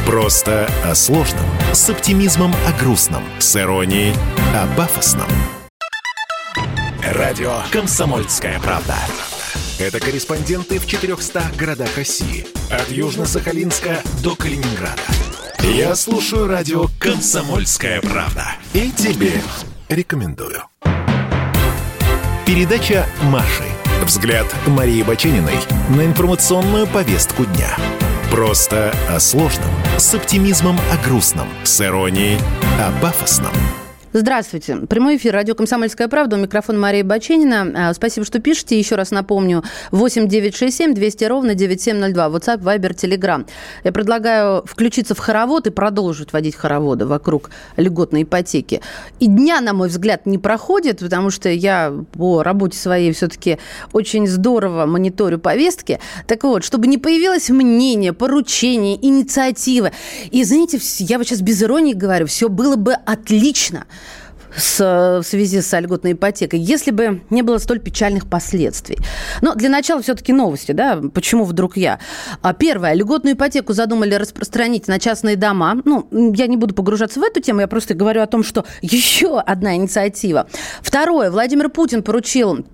Просто 0.08 0.66
о 0.86 0.94
сложном, 0.94 1.44
с 1.74 1.90
оптимизмом 1.90 2.54
о 2.66 2.72
грустном, 2.80 3.22
с 3.38 3.54
иронией 3.56 4.14
о 4.54 4.66
пафосном. 4.74 5.28
Радио 7.02 7.58
«Комсомольская 7.70 8.58
правда». 8.58 8.94
Это 9.78 10.00
корреспонденты 10.00 10.78
в 10.78 10.86
400 10.86 11.42
городах 11.58 11.94
России. 11.98 12.46
От 12.70 12.88
Южно-Сахалинска 12.88 13.98
до 14.22 14.34
Калининграда. 14.34 15.02
Я 15.60 15.94
слушаю 15.94 16.46
радио 16.46 16.86
«Комсомольская 16.98 18.00
правда». 18.00 18.46
И 18.72 18.90
тебе 18.90 19.42
рекомендую. 19.90 20.62
Передача 22.46 23.06
«Маши». 23.24 23.64
Взгляд 24.04 24.46
Марии 24.68 25.02
Бачениной 25.02 25.58
на 25.90 26.06
информационную 26.06 26.86
повестку 26.86 27.44
дня. 27.44 27.76
Просто 28.30 28.92
о 29.08 29.18
сложном, 29.20 29.70
с 29.96 30.14
оптимизмом 30.14 30.78
о 30.92 30.96
грустном, 31.02 31.48
с 31.64 31.80
иронией 31.80 32.38
о 32.78 32.92
пафосном. 33.00 33.54
Здравствуйте. 34.14 34.76
Прямой 34.88 35.18
эфир 35.18 35.34
радио 35.34 35.54
«Комсомольская 35.54 36.08
правда». 36.08 36.36
У 36.36 36.38
микрофона 36.38 36.78
Мария 36.78 37.04
Баченина. 37.04 37.90
А, 37.90 37.92
спасибо, 37.92 38.24
что 38.24 38.38
пишете. 38.38 38.78
Еще 38.78 38.94
раз 38.94 39.10
напомню. 39.10 39.64
8 39.90 40.26
967 40.26 40.94
200 40.94 41.24
ровно 41.24 41.54
9702. 41.54 42.28
WhatsApp, 42.28 42.62
Viber, 42.62 42.94
Telegram. 42.94 43.46
Я 43.84 43.92
предлагаю 43.92 44.64
включиться 44.64 45.14
в 45.14 45.18
хоровод 45.18 45.66
и 45.66 45.70
продолжить 45.70 46.32
водить 46.32 46.56
хороводы 46.56 47.04
вокруг 47.04 47.50
льготной 47.76 48.22
ипотеки. 48.22 48.80
И 49.20 49.26
дня, 49.26 49.60
на 49.60 49.74
мой 49.74 49.88
взгляд, 49.88 50.24
не 50.24 50.38
проходит, 50.38 51.00
потому 51.00 51.28
что 51.28 51.50
я 51.50 51.92
по 52.14 52.42
работе 52.42 52.78
своей 52.78 53.12
все-таки 53.12 53.58
очень 53.92 54.26
здорово 54.26 54.86
мониторю 54.86 55.38
повестки. 55.38 56.00
Так 56.26 56.44
вот, 56.44 56.64
чтобы 56.64 56.86
не 56.86 56.96
появилось 56.96 57.50
мнение, 57.50 58.14
поручение, 58.14 58.96
инициатива. 59.06 59.92
И, 60.30 60.44
знаете, 60.44 60.78
я 61.00 61.18
вот 61.18 61.26
сейчас 61.26 61.42
без 61.42 61.62
иронии 61.62 61.92
говорю, 61.92 62.24
все 62.26 62.48
было 62.48 62.76
бы 62.76 62.94
отлично– 62.94 63.84
с, 64.58 65.20
в 65.22 65.26
связи 65.26 65.60
с 65.60 65.78
льготной 65.78 66.12
ипотекой, 66.12 66.58
если 66.58 66.90
бы 66.90 67.22
не 67.30 67.42
было 67.42 67.58
столь 67.58 67.80
печальных 67.80 68.28
последствий. 68.28 68.98
Но 69.40 69.54
для 69.54 69.68
начала 69.68 70.02
все-таки 70.02 70.32
новости, 70.32 70.72
да, 70.72 71.00
почему 71.14 71.44
вдруг 71.44 71.76
я. 71.76 71.98
А, 72.42 72.52
первое, 72.52 72.94
льготную 72.94 73.34
ипотеку 73.34 73.72
задумали 73.72 74.14
распространить 74.14 74.88
на 74.88 74.98
частные 74.98 75.36
дома. 75.36 75.80
Ну, 75.84 76.08
я 76.34 76.46
не 76.46 76.56
буду 76.56 76.74
погружаться 76.74 77.20
в 77.20 77.22
эту 77.22 77.40
тему, 77.40 77.60
я 77.60 77.68
просто 77.68 77.94
говорю 77.94 78.22
о 78.22 78.26
том, 78.26 78.42
что 78.42 78.64
еще 78.82 79.38
одна 79.38 79.76
инициатива. 79.76 80.48
Второе, 80.82 81.30
Владимир 81.30 81.68
Путин 81.68 82.02
поручил 82.02 82.66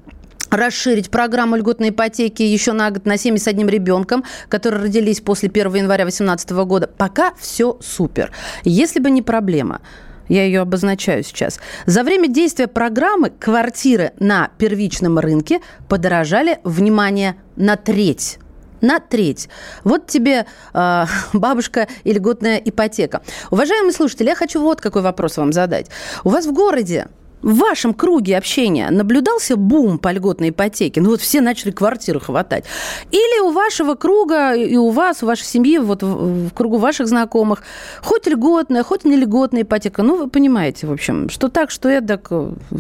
расширить 0.51 1.11
программу 1.11 1.57
льготной 1.57 1.91
ипотеки 1.91 2.43
еще 2.43 2.73
на 2.73 2.91
год 2.91 3.07
на 3.07 3.17
семьи 3.17 3.39
с 3.39 3.49
одним 3.49 3.69
ребенком, 3.69 4.25
которые 4.49 4.85
родились 4.85 5.21
после 5.21 5.49
1 5.49 5.75
января 5.75 6.05
2018 6.05 6.51
года. 6.51 6.87
Пока 6.87 7.33
все 7.39 7.79
супер. 7.81 8.31
Если 8.65 9.01
бы 9.01 9.11
не 9.11 9.23
проблема, 9.23 9.81
я 10.29 10.45
ее 10.45 10.61
обозначаю 10.61 11.23
сейчас. 11.23 11.61
За 11.87 12.03
время 12.03 12.29
действия 12.29 12.67
программы 12.67 13.31
квартиры 13.31 14.13
на 14.19 14.51
первичном 14.59 15.19
рынке 15.19 15.61
подорожали, 15.89 16.59
внимание, 16.65 17.37
на 17.57 17.77
треть 17.77 18.39
на 18.81 19.01
треть. 19.01 19.49
Вот 19.83 20.07
тебе 20.07 20.47
э, 20.75 21.05
бабушка 21.33 21.89
и 22.05 22.13
льготная 22.13 22.59
ипотека. 22.59 23.23
Уважаемые 23.51 23.93
слушатели, 23.93 24.29
я 24.29 24.35
хочу 24.35 24.61
вот 24.61 24.83
какой 24.83 25.01
вопрос 25.01 25.39
вам 25.39 25.55
задать. 25.55 25.87
У 26.23 26.29
вас 26.29 26.47
в 26.47 26.53
городе 26.53 27.09
в 27.45 27.59
вашем 27.59 27.93
круге 27.93 28.39
общения 28.39 28.91
наблюдался 28.91 29.57
бум 29.57 29.99
по 29.99 30.11
льготной 30.11 30.49
ипотеке? 30.49 31.03
Ну 31.03 31.11
вот 31.11 31.21
все 31.21 31.43
начали 31.43 31.71
квартиры 31.71 32.19
хватать. 32.19 32.65
Или 33.11 33.41
у 33.41 33.53
вашего 33.53 33.95
круга 33.95 34.55
и 34.55 34.77
у 34.77 34.89
вас, 34.89 35.23
у 35.23 35.27
вашей 35.27 35.45
семьи, 35.45 35.77
вот 35.77 36.03
в, 36.03 36.49
в 36.49 36.55
кругу 36.55 36.79
ваших 36.79 37.07
знакомых, 37.07 37.63
хоть 38.03 38.27
льготная, 38.27 38.83
хоть 38.83 39.05
не 39.05 39.17
льготная 39.17 39.63
ипотека. 39.63 40.03
Ну, 40.03 40.17
вы 40.17 40.31
понимаете, 40.31 40.87
в 40.87 40.93
общем, 40.93 41.29
что 41.29 41.49
так, 41.49 41.71
что 41.71 41.91
это, 41.91 42.19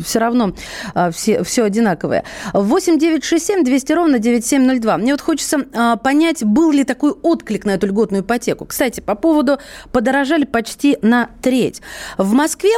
все 0.03 0.19
равно 0.19 0.55
а, 0.95 1.11
все, 1.11 1.45
все 1.45 1.65
одинаковое. 1.65 2.25
8 2.55 2.99
9 2.99 3.23
6 3.23 3.47
7 3.47 3.65
200 3.65 3.93
ровно 3.93 4.19
9702. 4.19 4.97
Мне 4.97 5.13
вот 5.13 5.21
хочется 5.21 5.59
а, 5.75 5.97
понять, 5.97 6.43
был 6.43 6.73
ли 6.73 6.85
такой 6.85 7.11
отклик 7.11 7.67
на 7.67 7.73
эту 7.73 7.87
льготную 7.87 8.23
ипотеку. 8.23 8.65
Кстати, 8.65 9.01
по 9.01 9.15
поводу 9.15 9.59
подорожали 9.93 10.45
почти 10.45 10.97
на 11.03 11.29
треть. 11.43 11.83
В 12.17 12.33
Москве 12.33 12.73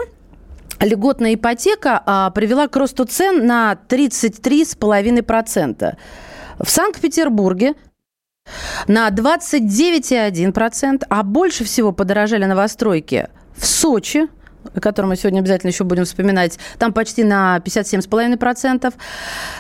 льготная 0.81 1.35
ипотека 1.35 2.03
а, 2.05 2.31
привела 2.31 2.67
к 2.69 2.77
росту 2.77 3.05
цен 3.05 3.47
на 3.47 3.79
33,5%. 3.89 5.97
В 6.59 6.71
Санкт-Петербурге 6.71 7.75
на 8.87 9.09
29,1%, 9.09 11.05
а 11.09 11.23
больше 11.23 11.65
всего 11.65 11.93
подорожали 11.93 12.45
новостройки 12.45 13.29
в 13.57 13.65
Сочи, 13.67 14.29
о 14.75 14.81
котором 14.81 15.11
мы 15.11 15.17
сегодня 15.17 15.41
обязательно 15.41 15.71
еще 15.71 15.85
будем 15.85 16.05
вспоминать, 16.05 16.59
там 16.79 16.93
почти 16.93 17.25
на 17.25 17.61
57,5%, 17.65 18.95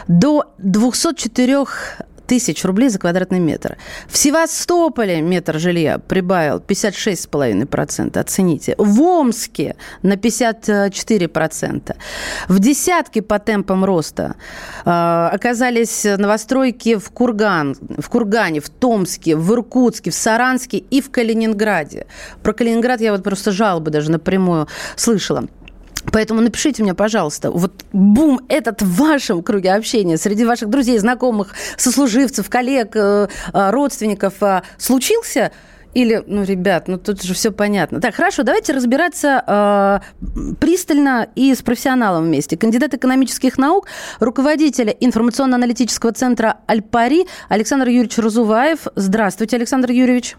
до 0.08 0.52
204 0.58 1.64
тысяч 2.26 2.64
рублей 2.64 2.88
за 2.88 2.98
квадратный 2.98 3.38
метр. 3.38 3.76
В 4.08 4.16
Севастополе 4.16 5.20
метр 5.20 5.58
жилья 5.58 5.98
прибавил 5.98 6.58
56,5%, 6.58 8.18
оцените. 8.18 8.74
В 8.78 9.00
Омске 9.00 9.76
на 10.02 10.14
54%. 10.14 11.96
В 12.48 12.58
десятке 12.58 13.22
по 13.22 13.38
темпам 13.38 13.84
роста 13.84 14.34
э, 14.84 14.90
оказались 14.90 16.04
новостройки 16.04 16.96
в, 16.96 17.10
Курган, 17.10 17.76
в 17.80 18.08
Кургане, 18.08 18.60
в 18.60 18.68
Томске, 18.68 19.36
в 19.36 19.52
Иркутске, 19.52 20.10
в 20.10 20.14
Саранске 20.14 20.78
и 20.78 21.00
в 21.00 21.10
Калининграде. 21.10 22.06
Про 22.42 22.52
Калининград 22.52 23.00
я 23.00 23.12
вот 23.12 23.22
просто 23.22 23.52
жалобы 23.52 23.90
даже 23.90 24.10
напрямую 24.10 24.68
слышала. 24.96 25.44
Поэтому 26.12 26.40
напишите 26.40 26.82
мне, 26.82 26.94
пожалуйста, 26.94 27.50
вот 27.50 27.84
бум 27.92 28.40
этот 28.48 28.82
в 28.82 28.96
вашем 28.96 29.42
круге 29.42 29.72
общения, 29.74 30.16
среди 30.16 30.44
ваших 30.44 30.68
друзей, 30.68 30.98
знакомых, 30.98 31.54
сослуживцев, 31.76 32.48
коллег, 32.48 32.96
э, 32.96 33.28
э, 33.52 33.70
родственников 33.70 34.42
э, 34.42 34.62
случился– 34.78 35.50
Или, 35.96 36.22
ну, 36.26 36.44
ребят, 36.44 36.88
ну 36.88 36.98
тут 36.98 37.22
же 37.22 37.32
все 37.32 37.50
понятно. 37.50 38.00
Так, 38.00 38.14
хорошо, 38.14 38.42
давайте 38.42 38.74
разбираться 38.74 39.42
э, 39.46 40.00
пристально 40.60 41.28
и 41.34 41.54
с 41.54 41.62
профессионалом 41.62 42.24
вместе. 42.24 42.58
Кандидат 42.58 42.92
экономических 42.92 43.56
наук, 43.56 43.86
руководитель 44.20 44.94
информационно-аналитического 45.00 46.12
центра 46.12 46.58
«Альпари» 46.66 47.26
Александр 47.48 47.88
Юрьевич 47.88 48.18
Разуваев. 48.18 48.88
Здравствуйте, 48.94 49.56
Александр 49.56 49.90
Юрьевич. 49.90 50.36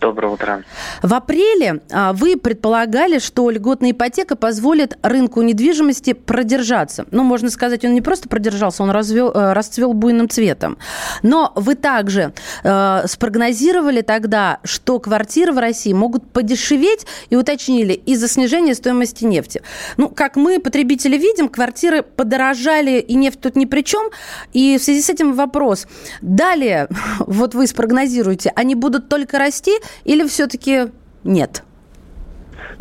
Доброе 0.00 0.28
утро. 0.28 0.62
В 1.02 1.14
апреле 1.14 1.80
а, 1.90 2.12
вы 2.12 2.36
предполагали, 2.36 3.18
что 3.18 3.48
льготная 3.48 3.92
ипотека 3.92 4.36
позволит 4.36 4.98
рынку 5.02 5.40
недвижимости 5.40 6.12
продержаться. 6.12 7.06
Ну, 7.12 7.22
можно 7.22 7.48
сказать, 7.48 7.82
он 7.82 7.94
не 7.94 8.02
просто 8.02 8.28
продержался, 8.28 8.82
он 8.82 8.90
развел, 8.90 9.30
э, 9.30 9.54
расцвел 9.54 9.94
буйным 9.94 10.28
цветом. 10.28 10.76
Но 11.22 11.50
вы 11.54 11.76
также 11.76 12.34
э, 12.62 13.02
спрогнозировали 13.06 14.02
тогда, 14.02 14.58
что 14.64 14.98
квартиры 14.98 15.52
в 15.52 15.58
России 15.58 15.94
могут 15.94 16.30
подешеветь 16.30 17.06
и 17.30 17.36
уточнили 17.36 17.94
из-за 17.94 18.28
снижения 18.28 18.74
стоимости 18.74 19.24
нефти. 19.24 19.62
Ну, 19.96 20.10
как 20.10 20.36
мы, 20.36 20.60
потребители, 20.60 21.16
видим, 21.16 21.48
квартиры 21.48 22.02
подорожали, 22.02 23.00
и 23.00 23.14
нефть 23.14 23.40
тут 23.40 23.56
ни 23.56 23.64
при 23.64 23.80
чем. 23.80 24.10
И 24.52 24.76
в 24.76 24.82
связи 24.82 25.00
с 25.00 25.08
этим 25.08 25.32
вопрос. 25.32 25.86
Далее, 26.20 26.88
вот 27.20 27.54
вы 27.54 27.66
спрогнозируете, 27.66 28.52
они 28.54 28.74
будут 28.74 29.08
только 29.08 29.38
расти 29.38 29.72
или 30.04 30.26
все-таки 30.26 30.86
нет? 31.24 31.62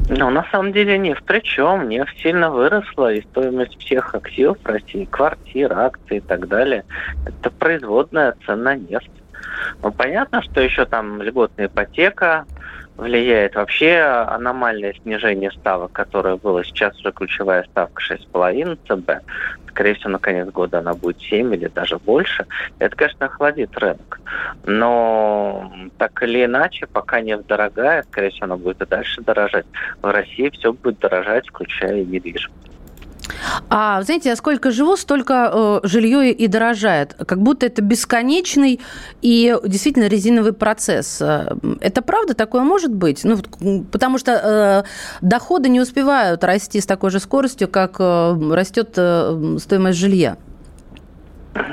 Ну, 0.09 0.29
на 0.29 0.45
самом 0.51 0.71
деле 0.71 0.97
нефть 0.97 1.24
причем. 1.25 1.89
Нефть 1.89 2.17
сильно 2.21 2.51
выросла, 2.51 3.13
и 3.13 3.21
стоимость 3.21 3.79
всех 3.79 4.13
активов 4.13 4.57
России, 4.63 5.05
квартир, 5.05 5.74
акций 5.74 6.17
и 6.17 6.21
так 6.21 6.47
далее, 6.47 6.83
это 7.25 7.50
производная 7.50 8.35
цена 8.45 8.75
нефти. 8.75 9.09
Ну, 9.81 9.91
понятно, 9.91 10.41
что 10.43 10.62
еще 10.62 10.85
там 10.85 11.21
льготная 11.21 11.67
ипотека, 11.67 12.45
влияет 12.97 13.55
вообще 13.55 13.99
аномальное 13.99 14.93
снижение 14.93 15.51
ставок, 15.51 15.91
которое 15.91 16.37
было 16.37 16.63
сейчас 16.63 16.97
уже 16.99 17.11
ключевая 17.11 17.63
ставка 17.63 18.01
6,5 18.01 18.77
ЦБ. 18.87 19.11
Скорее 19.69 19.95
всего, 19.95 20.11
на 20.11 20.19
конец 20.19 20.47
года 20.49 20.79
она 20.79 20.93
будет 20.93 21.19
7 21.19 21.53
или 21.53 21.67
даже 21.67 21.97
больше. 21.97 22.45
Это, 22.79 22.95
конечно, 22.95 23.25
охладит 23.25 23.77
рынок. 23.77 24.21
Но 24.63 25.69
так 25.97 26.23
или 26.23 26.45
иначе, 26.45 26.87
пока 26.87 27.19
нефть 27.19 27.47
дорогая, 27.47 28.03
скорее 28.03 28.29
всего, 28.29 28.45
она 28.45 28.55
будет 28.55 28.81
и 28.81 28.85
дальше 28.85 29.21
дорожать. 29.21 29.65
В 30.01 30.09
России 30.09 30.49
все 30.49 30.71
будет 30.71 30.99
дорожать, 30.99 31.47
включая 31.49 32.05
недвижимость. 32.05 32.75
А 33.70 34.01
знаете, 34.03 34.29
я 34.29 34.36
сколько 34.36 34.72
живу, 34.72 34.96
столько 34.96 35.51
э, 35.53 35.79
жилье 35.84 36.32
и 36.32 36.48
дорожает. 36.48 37.13
Как 37.13 37.41
будто 37.41 37.65
это 37.65 37.82
бесконечный 37.82 38.79
и 39.22 39.55
действительно 39.65 40.08
резиновый 40.08 40.53
процесс. 40.53 41.22
Э, 41.22 41.55
это 41.82 42.01
правда? 42.01 42.34
Такое 42.34 42.63
может 42.63 42.94
быть? 42.94 43.24
Ну, 43.24 43.38
потому 43.91 44.17
что 44.17 44.32
э, 44.32 44.84
доходы 45.22 45.70
не 45.70 45.79
успевают 45.79 46.44
расти 46.44 46.79
с 46.79 46.86
такой 46.86 47.10
же 47.10 47.20
скоростью, 47.20 47.67
как 47.67 47.96
э, 48.00 48.38
растет 48.51 48.94
э, 48.98 49.58
стоимость 49.60 50.00
жилья. 50.00 50.38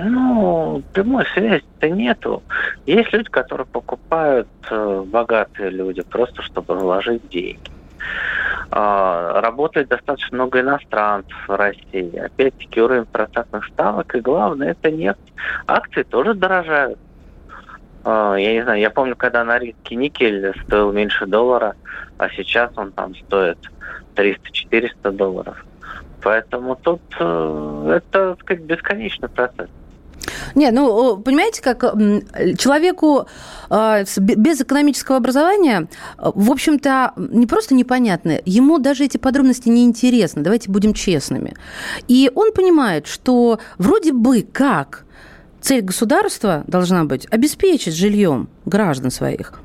Ну, 0.04 0.82
прямой 0.92 1.24
связи-то 1.34 1.90
нету. 1.90 2.42
Есть 2.86 3.12
люди, 3.12 3.28
которые 3.28 3.66
покупают, 3.66 4.48
э, 4.70 5.04
богатые 5.06 5.70
люди, 5.70 6.02
просто 6.02 6.42
чтобы 6.42 6.76
вложить 6.76 7.28
деньги. 7.28 7.58
А, 8.70 9.40
работает 9.40 9.88
достаточно 9.88 10.36
много 10.36 10.60
иностранцев 10.60 11.36
в 11.46 11.54
России. 11.54 12.16
Опять-таки 12.16 12.80
уровень 12.80 13.04
процентных 13.04 13.66
ставок. 13.66 14.14
И 14.14 14.20
главное, 14.20 14.70
это 14.70 14.90
нефть. 14.90 15.32
Акции 15.66 16.02
тоже 16.04 16.34
дорожают. 16.34 16.98
А, 18.04 18.34
я 18.36 18.52
не 18.54 18.62
знаю, 18.62 18.80
я 18.80 18.90
помню, 18.90 19.14
когда 19.14 19.44
на 19.44 19.58
рынке 19.58 19.94
никель 19.94 20.54
стоил 20.64 20.90
меньше 20.92 21.26
доллара, 21.26 21.76
а 22.18 22.28
сейчас 22.30 22.70
он 22.76 22.92
там 22.92 23.14
стоит 23.14 23.58
300-400 24.14 25.12
долларов. 25.12 25.64
Поэтому 26.22 26.76
тут 26.76 27.02
э, 27.18 27.92
это, 27.96 28.34
так 28.34 28.40
сказать, 28.40 28.62
бесконечный 28.64 29.28
процесс. 29.28 29.68
Не, 30.54 30.70
ну, 30.70 31.18
понимаете, 31.18 31.62
как 31.62 31.80
человеку 32.58 33.26
а, 33.70 34.02
без 34.18 34.60
экономического 34.60 35.18
образования, 35.18 35.88
в 36.18 36.50
общем-то, 36.50 37.12
не 37.16 37.46
просто 37.46 37.74
непонятно, 37.74 38.40
ему 38.44 38.78
даже 38.78 39.04
эти 39.04 39.18
подробности 39.18 39.68
не 39.68 39.84
интересны, 39.84 40.42
давайте 40.42 40.70
будем 40.70 40.94
честными. 40.94 41.54
И 42.08 42.30
он 42.34 42.52
понимает, 42.52 43.06
что 43.06 43.58
вроде 43.78 44.12
бы 44.12 44.42
как 44.42 45.04
цель 45.60 45.82
государства 45.82 46.64
должна 46.66 47.04
быть 47.04 47.26
обеспечить 47.30 47.94
жильем 47.94 48.48
граждан 48.64 49.10
своих. 49.10 49.62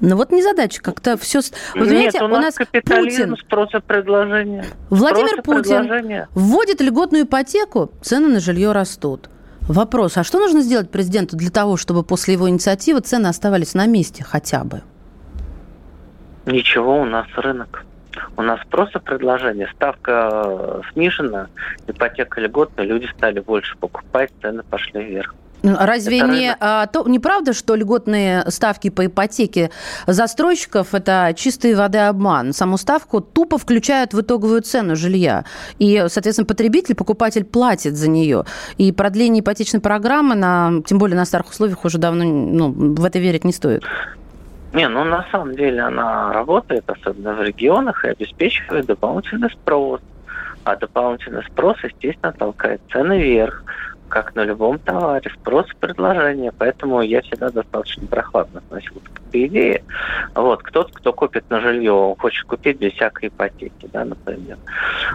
Но 0.00 0.16
вот 0.16 0.30
не 0.30 0.42
задача, 0.42 0.82
как-то 0.82 1.16
все... 1.16 1.40
Вот, 1.74 1.88
Нет, 1.88 2.14
у 2.16 2.28
нас, 2.28 2.38
у 2.38 2.42
нас 2.42 2.54
капитализм 2.54 3.30
Путин, 3.30 3.36
спроса 3.38 3.80
предложения. 3.80 4.64
Владимир 4.90 5.42
Путин 5.42 6.26
вводит 6.34 6.80
льготную 6.80 7.24
ипотеку, 7.24 7.90
цены 8.02 8.28
на 8.28 8.40
жилье 8.40 8.72
растут. 8.72 9.30
Вопрос, 9.68 10.16
а 10.16 10.22
что 10.22 10.38
нужно 10.38 10.60
сделать 10.60 10.90
президенту 10.90 11.36
для 11.36 11.50
того, 11.50 11.76
чтобы 11.76 12.04
после 12.04 12.34
его 12.34 12.48
инициативы 12.48 13.00
цены 13.00 13.26
оставались 13.26 13.74
на 13.74 13.86
месте 13.86 14.22
хотя 14.22 14.62
бы? 14.62 14.82
Ничего, 16.46 17.00
у 17.00 17.04
нас 17.04 17.26
рынок. 17.36 17.84
У 18.36 18.42
нас 18.42 18.60
просто 18.70 19.00
предложение. 19.00 19.68
Ставка 19.74 20.42
э, 20.44 20.80
снижена, 20.92 21.48
ипотека 21.88 22.40
льготная, 22.40 22.86
люди 22.86 23.08
стали 23.16 23.40
больше 23.40 23.76
покупать, 23.78 24.30
цены 24.40 24.62
пошли 24.62 25.02
вверх. 25.02 25.34
Разве 25.74 26.18
это 26.18 26.28
не, 26.28 26.56
а, 26.60 26.86
то, 26.86 27.06
не 27.08 27.18
правда, 27.18 27.52
что 27.52 27.74
льготные 27.74 28.44
ставки 28.50 28.90
по 28.90 29.06
ипотеке 29.06 29.70
застройщиков– 30.06 30.88
это 30.94 31.32
чистые 31.36 31.76
воды 31.76 31.98
обман? 31.98 32.52
Саму 32.52 32.76
ставку 32.76 33.20
тупо 33.20 33.58
включают 33.58 34.14
в 34.14 34.20
итоговую 34.20 34.62
цену 34.62 34.96
жилья. 34.96 35.44
И, 35.78 36.04
соответственно, 36.08 36.46
потребитель, 36.46 36.94
покупатель 36.94 37.44
платит 37.44 37.96
за 37.96 38.08
нее. 38.08 38.44
И 38.78 38.92
продление 38.92 39.40
ипотечной 39.40 39.80
программы, 39.80 40.34
на, 40.34 40.82
тем 40.86 40.98
более 40.98 41.16
на 41.16 41.24
старых 41.24 41.48
условиях, 41.50 41.84
уже 41.84 41.98
давно 41.98 42.24
ну, 42.24 42.72
в 42.72 43.04
это 43.04 43.18
верить 43.18 43.44
не 43.44 43.52
стоит. 43.52 43.84
Не, 44.72 44.88
ну 44.88 45.04
на 45.04 45.24
самом 45.32 45.56
деле 45.56 45.80
она 45.80 46.32
работает, 46.32 46.84
особенно 46.86 47.34
в 47.34 47.42
регионах, 47.42 48.04
и 48.04 48.08
обеспечивает 48.08 48.86
дополнительный 48.86 49.50
спрос. 49.50 50.00
А 50.64 50.76
дополнительный 50.76 51.44
спрос, 51.44 51.76
естественно, 51.82 52.32
толкает 52.32 52.80
цены 52.90 53.18
вверх 53.18 53.62
как 54.08 54.34
на 54.34 54.44
любом 54.44 54.78
товаре, 54.78 55.30
спрос 55.30 55.66
и 55.72 55.76
предложение. 55.76 56.52
Поэтому 56.56 57.00
я 57.02 57.22
всегда 57.22 57.50
достаточно 57.50 58.06
прохладно 58.06 58.58
относился 58.58 59.06
к 59.12 59.20
этой 59.28 59.46
идее. 59.46 59.84
Вот, 60.34 60.62
кто-то, 60.62 60.92
кто 60.92 61.12
купит 61.12 61.48
на 61.50 61.60
жилье, 61.60 61.92
он 61.92 62.16
хочет 62.16 62.46
купить 62.46 62.78
без 62.78 62.92
всякой 62.92 63.28
ипотеки, 63.28 63.88
да, 63.92 64.04
например. 64.04 64.58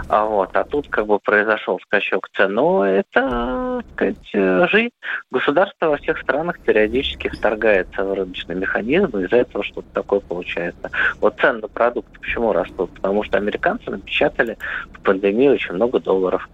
А, 0.10 0.26
вот, 0.26 0.50
а 0.54 0.64
тут 0.64 0.88
как 0.90 1.08
бы 1.08 1.20
произошел 1.20 1.80
скачок 1.80 2.30
цен. 2.36 2.54
Но 2.54 2.86
это, 2.86 3.71
сказать, 3.94 4.70
жизнь. 4.72 4.92
Государство 5.32 5.88
во 5.88 5.98
всех 5.98 6.20
странах 6.20 6.60
периодически 6.60 7.30
вторгается 7.30 8.04
в 8.04 8.14
рыночный 8.14 8.56
механизм, 8.56 9.18
и 9.18 9.26
из-за 9.26 9.38
этого 9.38 9.64
что-то 9.64 9.88
такое 9.94 10.20
получается. 10.20 10.90
Вот 11.20 11.40
цены 11.40 11.60
на 11.62 11.68
продукты 11.68 12.20
почему 12.20 12.54
растут? 12.54 12.92
Потому 12.96 13.24
что 13.24 13.38
американцы 13.38 13.90
напечатали 13.90 14.58
в 14.94 15.00
пандемию 15.02 15.54
очень 15.54 15.74
много 15.74 16.00
долларов. 16.00 16.48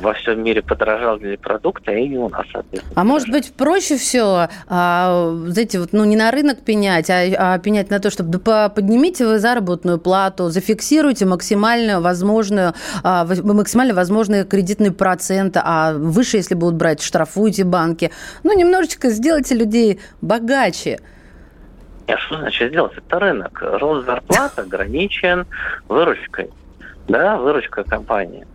Во 0.00 0.12
всем 0.14 0.42
мире 0.42 0.62
подорожали 0.62 1.36
продукты 1.36 1.90
а 1.90 1.94
и 1.94 2.16
у 2.16 2.28
нас, 2.28 2.46
соответственно. 2.52 3.00
А 3.00 3.04
может 3.04 3.28
быть, 3.30 3.52
проще 3.54 3.96
все, 3.96 4.48
а, 4.68 5.32
знаете, 5.46 5.80
вот, 5.80 5.92
ну, 5.92 6.04
не 6.04 6.16
на 6.16 6.30
рынок 6.30 6.60
пенять, 6.60 7.10
а, 7.10 7.54
а 7.54 7.58
пенять 7.58 7.90
на 7.90 8.00
то, 8.00 8.10
чтобы 8.10 8.38
поднимите 8.38 9.26
вы 9.26 9.38
заработную 9.38 9.98
плату, 9.98 10.48
зафиксируйте 10.48 11.26
максимально 11.26 12.00
возможную, 12.00 12.74
а, 13.02 13.24
максимально 13.24 13.94
возможные 13.94 14.44
кредитные 14.44 14.92
проценты, 14.92 15.60
а 15.62 15.92
выше, 15.94 16.35
если 16.36 16.54
будут 16.54 16.74
брать, 16.74 17.02
штрафуйте 17.02 17.64
банки. 17.64 18.10
Ну, 18.42 18.56
немножечко 18.56 19.10
сделайте 19.10 19.54
людей 19.54 20.00
богаче. 20.20 21.00
А 22.06 22.16
что 22.18 22.38
значит 22.38 22.70
сделать? 22.70 22.92
Это 22.96 23.18
рынок. 23.18 23.58
Рост 23.62 24.06
зарплат 24.06 24.58
ограничен 24.58 25.46
выручкой 25.88 26.50
да, 27.08 27.36
выручка 27.36 27.84
компании. 27.84 28.46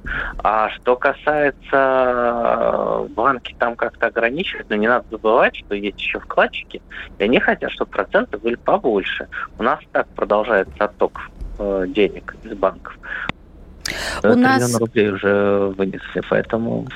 А 0.43 0.69
что 0.69 0.95
касается 0.95 1.55
э, 1.71 3.07
банки, 3.09 3.55
там 3.57 3.75
как-то 3.75 4.07
ограничивать, 4.07 4.69
но 4.69 4.75
не 4.75 4.87
надо 4.87 5.05
забывать, 5.09 5.55
что 5.55 5.75
есть 5.75 5.99
еще 5.99 6.19
вкладчики, 6.19 6.81
и 7.17 7.23
они 7.23 7.39
хотят, 7.39 7.71
чтобы 7.71 7.91
проценты 7.91 8.37
были 8.37 8.55
побольше. 8.55 9.27
У 9.57 9.63
нас 9.63 9.79
так 9.91 10.07
продолжается 10.09 10.83
отток 10.83 11.21
э, 11.59 11.85
денег 11.87 12.35
из 12.43 12.53
банков. 12.53 12.97
У 14.23 14.35
нас... 14.35 14.79
рублей 14.79 15.11
уже 15.11 15.73
вынесли, 15.77 16.21
поэтому 16.29 16.87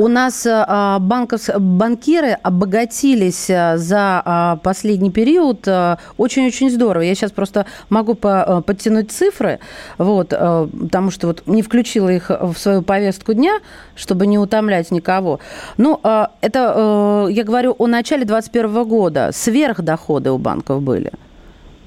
у 0.00 0.08
нас 0.08 0.46
а, 0.48 0.98
банков, 0.98 1.42
банкиры 1.58 2.30
обогатились 2.42 3.50
а, 3.50 3.76
за 3.76 4.22
а, 4.24 4.56
последний 4.56 5.10
период 5.10 5.68
очень-очень 6.16 6.70
здорово. 6.70 7.02
Я 7.02 7.14
сейчас 7.14 7.32
просто 7.32 7.66
могу 7.90 8.14
подтянуть 8.14 9.12
цифры, 9.12 9.58
вот, 9.98 10.28
потому 10.28 11.10
что 11.10 11.26
вот 11.26 11.42
не 11.46 11.62
включила 11.62 12.08
их 12.08 12.30
в 12.30 12.54
свою 12.54 12.82
повестку 12.82 13.34
дня, 13.34 13.58
чтобы 13.94 14.26
не 14.26 14.38
утомлять 14.38 14.90
никого. 14.90 15.40
Ну, 15.76 16.00
это 16.40 17.26
я 17.30 17.44
говорю 17.44 17.74
о 17.78 17.86
начале 17.86 18.24
2021 18.24 18.88
года. 18.88 19.30
Сверхдоходы 19.32 20.30
у 20.30 20.38
банков 20.38 20.82
были. 20.82 21.12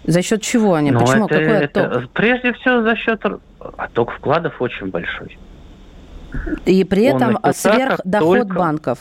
За 0.05 0.21
счет 0.21 0.41
чего 0.41 0.75
они? 0.75 0.91
Ну, 0.91 0.99
Почему? 0.99 1.25
Это, 1.25 1.39
Какой 1.39 1.65
отток? 1.65 1.83
Это, 1.83 2.07
прежде 2.13 2.53
всего 2.53 2.83
за 2.83 2.95
счет 2.95 3.21
отток 3.77 4.11
вкладов 4.11 4.61
очень 4.61 4.87
большой. 4.87 5.37
И 6.65 6.83
при 6.83 7.03
этом 7.03 7.37
сверхдоход 7.53 8.39
только... 8.39 8.53
банков. 8.53 8.99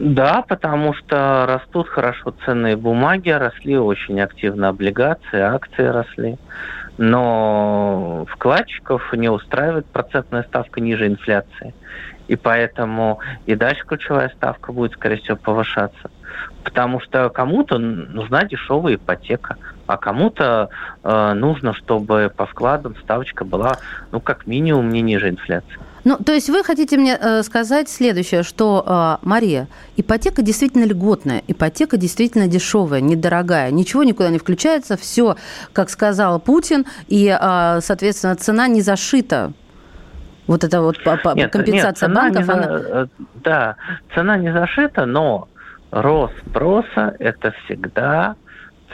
Да, 0.00 0.42
потому 0.48 0.94
что 0.94 1.44
растут 1.46 1.88
хорошо 1.88 2.34
ценные 2.44 2.76
бумаги, 2.76 3.28
росли 3.30 3.76
очень 3.76 4.20
активно 4.20 4.68
облигации, 4.68 5.40
акции 5.40 5.84
росли. 5.84 6.38
Но 6.98 8.26
вкладчиков 8.30 9.12
не 9.12 9.28
устраивает 9.28 9.84
процентная 9.86 10.44
ставка 10.44 10.80
ниже 10.80 11.06
инфляции. 11.06 11.74
И 12.26 12.36
поэтому 12.36 13.20
и 13.44 13.54
дальше 13.54 13.84
ключевая 13.86 14.30
ставка 14.30 14.72
будет, 14.72 14.92
скорее 14.92 15.18
всего, 15.18 15.36
повышаться. 15.36 16.10
Потому 16.64 17.00
что 17.00 17.28
кому-то 17.28 17.78
нужна 17.78 18.44
дешевая 18.44 18.96
ипотека, 18.96 19.56
а 19.86 19.96
кому-то 19.96 20.70
э, 21.04 21.32
нужно, 21.34 21.74
чтобы 21.74 22.32
по 22.34 22.46
вкладам 22.46 22.96
ставочка 22.96 23.44
была, 23.44 23.76
ну, 24.10 24.20
как 24.20 24.46
минимум, 24.46 24.88
не 24.88 25.02
ниже 25.02 25.28
инфляции. 25.28 25.78
Ну, 26.06 26.16
то 26.18 26.32
есть 26.32 26.48
вы 26.48 26.62
хотите 26.62 26.96
мне 26.96 27.18
э, 27.20 27.42
сказать 27.42 27.88
следующее, 27.88 28.44
что, 28.44 29.18
э, 29.22 29.26
Мария, 29.26 29.66
ипотека 29.96 30.40
действительно 30.40 30.84
льготная, 30.84 31.42
ипотека 31.48 31.96
действительно 31.96 32.46
дешевая, 32.46 33.00
недорогая, 33.00 33.72
ничего 33.72 34.04
никуда 34.04 34.30
не 34.30 34.38
включается, 34.38 34.96
все, 34.96 35.34
как 35.72 35.90
сказал 35.90 36.38
Путин, 36.38 36.86
и, 37.08 37.26
э, 37.26 37.80
соответственно, 37.80 38.36
цена 38.36 38.68
не 38.68 38.82
зашита 38.82 39.52
вот 40.46 40.62
эта 40.62 40.80
вот 40.80 40.96
нет, 41.34 41.50
компенсация 41.50 42.08
нет, 42.08 42.16
банков, 42.16 42.46
не, 42.46 42.52
она... 42.52 42.66
Э, 42.70 43.06
да, 43.42 43.76
цена 44.14 44.36
не 44.36 44.52
зашита, 44.52 45.06
но 45.06 45.48
рост 45.90 46.34
спроса– 46.48 47.16
это 47.18 47.52
всегда 47.64 48.36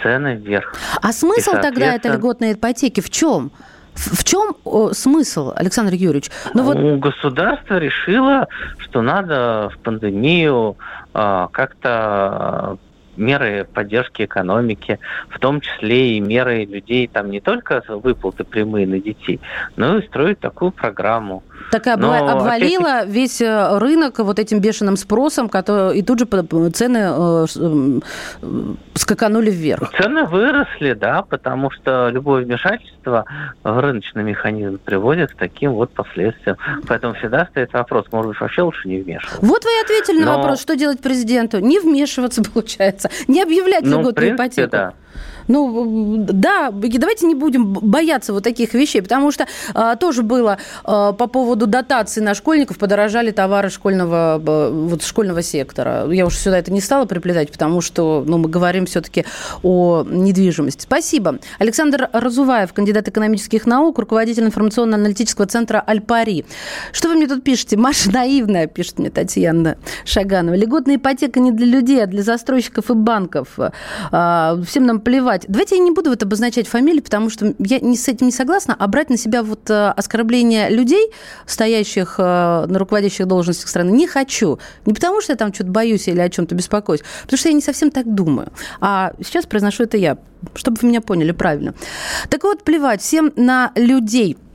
цены 0.02 0.36
вверх. 0.36 0.74
А 1.02 1.12
смысл 1.12 1.38
и, 1.38 1.42
соответственно... 1.42 1.62
тогда 1.62 1.94
этой 1.94 2.10
льготной 2.16 2.52
ипотеки 2.54 3.02
в 3.02 3.10
чем? 3.10 3.52
В 3.94 4.24
чем 4.24 4.54
смысл, 4.92 5.52
Александр 5.54 5.94
Юрьевич? 5.94 6.30
Ну, 6.54 6.62
вот... 6.62 6.78
государство 6.98 7.78
решило, 7.78 8.48
что 8.78 9.02
надо 9.02 9.70
в 9.74 9.78
пандемию 9.78 10.76
э, 11.14 11.48
как-то 11.52 11.88
а, 11.88 12.76
меры 13.16 13.66
поддержки 13.72 14.22
экономики, 14.22 14.98
в 15.28 15.38
том 15.38 15.60
числе 15.60 16.16
и 16.16 16.20
меры 16.20 16.64
людей, 16.64 17.06
там 17.06 17.30
не 17.30 17.40
только 17.40 17.82
выплаты 17.88 18.44
прямые 18.44 18.86
на 18.86 18.98
детей, 18.98 19.40
но 19.76 19.98
и 19.98 20.06
строить 20.06 20.40
такую 20.40 20.72
программу. 20.72 21.42
Такая 21.70 21.96
Но 21.96 22.12
обвалила 22.12 22.98
опять... 22.98 23.08
весь 23.08 23.40
э, 23.40 23.78
рынок 23.78 24.18
вот 24.18 24.38
этим 24.38 24.60
бешеным 24.60 24.96
спросом, 24.96 25.48
который... 25.48 25.98
и 25.98 26.02
тут 26.02 26.18
же 26.18 26.26
цены 26.70 26.98
э, 27.02 28.00
скаканули 28.94 29.50
вверх. 29.50 29.92
Цены 29.96 30.24
выросли, 30.24 30.94
да, 30.94 31.22
потому 31.22 31.70
что 31.70 32.08
любое 32.10 32.44
вмешательство 32.44 33.24
в 33.62 33.80
рыночный 33.80 34.22
механизм 34.22 34.78
приводит 34.78 35.32
к 35.32 35.36
таким 35.36 35.72
вот 35.72 35.92
последствиям. 35.92 36.56
Поэтому 36.86 37.14
всегда 37.14 37.46
стоит 37.46 37.72
вопрос, 37.72 38.06
может 38.12 38.30
быть, 38.30 38.40
вообще 38.40 38.62
лучше 38.62 38.88
не 38.88 39.00
вмешиваться. 39.00 39.38
Вот 39.40 39.64
вы 39.64 39.70
и 39.70 39.84
ответили 39.84 40.24
Но... 40.24 40.32
на 40.32 40.38
вопрос, 40.38 40.60
что 40.60 40.76
делать 40.76 41.00
президенту. 41.00 41.58
Не 41.58 41.80
вмешиваться, 41.80 42.42
получается. 42.54 43.10
Не 43.28 43.42
объявлять 43.42 43.84
ну, 43.84 44.00
льготную 44.00 44.34
ипотеку. 44.34 44.70
Да. 44.70 44.94
Ну, 45.48 46.24
да, 46.28 46.70
давайте 46.70 47.26
не 47.26 47.34
будем 47.34 47.72
бояться 47.72 48.32
вот 48.32 48.44
таких 48.44 48.74
вещей, 48.74 49.02
потому 49.02 49.30
что 49.32 49.46
а, 49.74 49.96
тоже 49.96 50.22
было 50.22 50.58
а, 50.84 51.12
по 51.12 51.26
поводу 51.26 51.66
дотации 51.66 52.20
на 52.20 52.34
школьников, 52.34 52.78
подорожали 52.78 53.30
товары 53.30 53.70
школьного, 53.70 54.40
вот, 54.42 55.02
школьного 55.02 55.42
сектора. 55.42 56.10
Я 56.10 56.26
уж 56.26 56.36
сюда 56.36 56.58
это 56.58 56.72
не 56.72 56.80
стала 56.80 57.04
приплетать, 57.06 57.50
потому 57.50 57.80
что 57.80 58.24
ну, 58.26 58.38
мы 58.38 58.48
говорим 58.48 58.86
все-таки 58.86 59.24
о 59.62 60.04
недвижимости. 60.08 60.82
Спасибо. 60.82 61.38
Александр 61.58 62.08
Разуваев, 62.12 62.72
кандидат 62.72 63.08
экономических 63.08 63.66
наук, 63.66 63.98
руководитель 63.98 64.44
информационно-аналитического 64.44 65.46
центра 65.46 65.80
«Альпари». 65.80 66.44
Что 66.92 67.08
вы 67.08 67.16
мне 67.16 67.26
тут 67.26 67.42
пишете? 67.44 67.76
Маша 67.76 68.10
наивная, 68.10 68.66
пишет 68.66 68.98
мне 68.98 69.10
Татьяна 69.10 69.76
Шаганова. 70.04 70.54
Льготная 70.54 70.96
ипотека 70.96 71.40
не 71.40 71.52
для 71.52 71.66
людей, 71.66 72.02
а 72.02 72.06
для 72.06 72.22
застройщиков 72.22 72.90
и 72.90 72.94
банков. 72.94 73.58
А, 74.10 74.58
всем 74.66 74.86
нам 74.86 75.00
плевать 75.00 75.31
плевать. 75.32 75.44
Давайте 75.48 75.76
я 75.76 75.82
не 75.82 75.90
буду 75.90 76.10
вот 76.10 76.22
обозначать 76.22 76.68
фамилии, 76.68 77.00
потому 77.00 77.30
что 77.30 77.54
я 77.58 77.80
не, 77.80 77.96
с 77.96 78.08
этим 78.08 78.26
не 78.26 78.32
согласна, 78.32 78.76
а 78.78 78.86
брать 78.86 79.10
на 79.10 79.16
себя 79.16 79.42
вот 79.42 79.70
э, 79.70 79.88
оскорбление 79.96 80.70
людей, 80.70 81.10
стоящих 81.46 82.16
э, 82.18 82.22
на 82.22 82.78
руководящих 82.78 83.26
должностях 83.26 83.68
страны, 83.68 83.90
не 83.90 84.06
хочу. 84.06 84.58
Не 84.86 84.94
потому 84.94 85.20
что 85.20 85.32
я 85.32 85.36
там 85.36 85.52
что-то 85.52 85.70
боюсь 85.70 86.08
или 86.08 86.20
о 86.20 86.28
чем-то 86.28 86.54
беспокоюсь, 86.54 87.02
потому 87.22 87.38
что 87.38 87.48
я 87.48 87.54
не 87.54 87.62
совсем 87.62 87.90
так 87.90 88.12
думаю. 88.12 88.48
А 88.80 89.12
сейчас 89.22 89.46
произношу 89.46 89.84
это 89.84 89.96
я, 89.96 90.18
чтобы 90.54 90.78
вы 90.82 90.88
меня 90.88 91.00
поняли 91.00 91.32
правильно. 91.32 91.74
Так 92.28 92.44
вот, 92.44 92.62
плевать 92.62 93.00
всем 93.00 93.32
на 93.36 93.72
людей– 93.76 94.36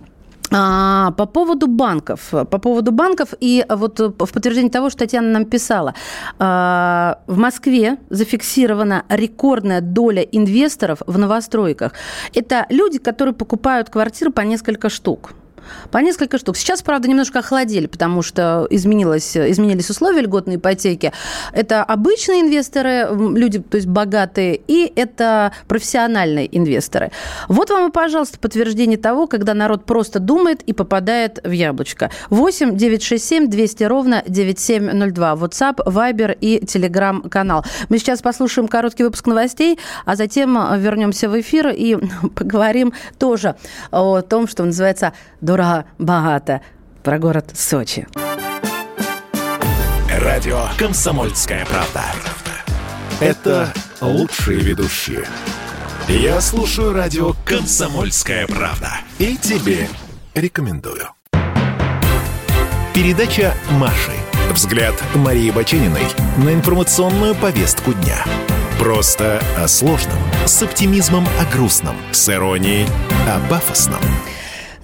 а, 0.51 1.11
по 1.11 1.25
поводу 1.25 1.67
банков, 1.67 2.29
по 2.29 2.57
поводу 2.59 2.91
банков 2.91 3.33
и 3.39 3.65
вот 3.69 3.99
в 3.99 4.11
подтверждение 4.11 4.71
того, 4.71 4.89
что 4.89 4.99
Татьяна 4.99 5.29
нам 5.29 5.45
писала, 5.45 5.93
а, 6.39 7.19
в 7.27 7.37
Москве 7.37 7.97
зафиксирована 8.09 9.03
рекордная 9.09 9.81
доля 9.81 10.21
инвесторов 10.21 11.01
в 11.07 11.17
новостройках. 11.17 11.93
Это 12.33 12.65
люди, 12.69 12.99
которые 12.99 13.33
покупают 13.33 13.89
квартиры 13.89 14.31
по 14.31 14.41
несколько 14.41 14.89
штук. 14.89 15.31
По 15.91 15.99
несколько 15.99 16.37
штук. 16.37 16.57
Сейчас, 16.57 16.81
правда, 16.81 17.07
немножко 17.07 17.39
охладили, 17.39 17.87
потому 17.87 18.21
что 18.21 18.67
изменилось, 18.69 19.35
изменились 19.35 19.89
условия 19.89 20.21
льготной 20.21 20.55
ипотеки. 20.55 21.11
Это 21.53 21.83
обычные 21.83 22.41
инвесторы, 22.41 23.07
люди, 23.11 23.59
то 23.59 23.77
есть 23.77 23.87
богатые, 23.87 24.59
и 24.67 24.91
это 24.95 25.51
профессиональные 25.67 26.55
инвесторы. 26.55 27.11
Вот 27.47 27.69
вам 27.69 27.89
и, 27.89 27.91
пожалуйста, 27.91 28.39
подтверждение 28.39 28.97
того, 28.97 29.27
когда 29.27 29.53
народ 29.53 29.85
просто 29.85 30.19
думает 30.19 30.61
и 30.63 30.73
попадает 30.73 31.39
в 31.43 31.51
яблочко. 31.51 32.11
8 32.29 32.75
967 32.75 33.49
200 33.49 33.83
ровно 33.83 34.23
9702. 34.27 35.33
WhatsApp, 35.33 35.77
Viber 35.85 36.37
и 36.39 36.59
Telegram 36.59 37.27
канал. 37.29 37.65
Мы 37.89 37.97
сейчас 37.97 38.21
послушаем 38.21 38.67
короткий 38.67 39.03
выпуск 39.03 39.25
новостей, 39.27 39.79
а 40.05 40.15
затем 40.15 40.57
вернемся 40.79 41.29
в 41.29 41.39
эфир 41.39 41.69
и 41.69 41.97
поговорим 42.35 42.93
тоже 43.19 43.55
о 43.91 44.21
том, 44.21 44.47
что 44.47 44.63
называется 44.63 45.13
дорого, 45.57 45.85
богато. 45.97 46.61
Про 47.03 47.19
город 47.19 47.51
Сочи. 47.55 48.07
Радио 50.21 50.67
«Комсомольская 50.77 51.65
правда». 51.65 52.03
Это 53.19 53.73
лучшие 53.99 54.59
ведущие. 54.59 55.25
Я 56.07 56.41
слушаю 56.41 56.93
радио 56.93 57.33
«Комсомольская 57.45 58.45
правда». 58.47 58.99
И 59.19 59.35
тебе 59.35 59.87
рекомендую. 60.35 61.07
Передача 62.93 63.53
«Маши». 63.71 64.11
Взгляд 64.51 64.93
Марии 65.15 65.51
Бачениной 65.51 66.05
на 66.37 66.53
информационную 66.53 67.35
повестку 67.35 67.93
дня. 67.93 68.23
Просто 68.79 69.41
о 69.57 69.67
сложном, 69.67 70.19
с 70.45 70.61
оптимизмом 70.61 71.27
о 71.39 71.51
грустном, 71.51 71.95
с 72.11 72.29
иронией 72.29 72.87
о 73.27 73.39
пафосном– 73.49 74.01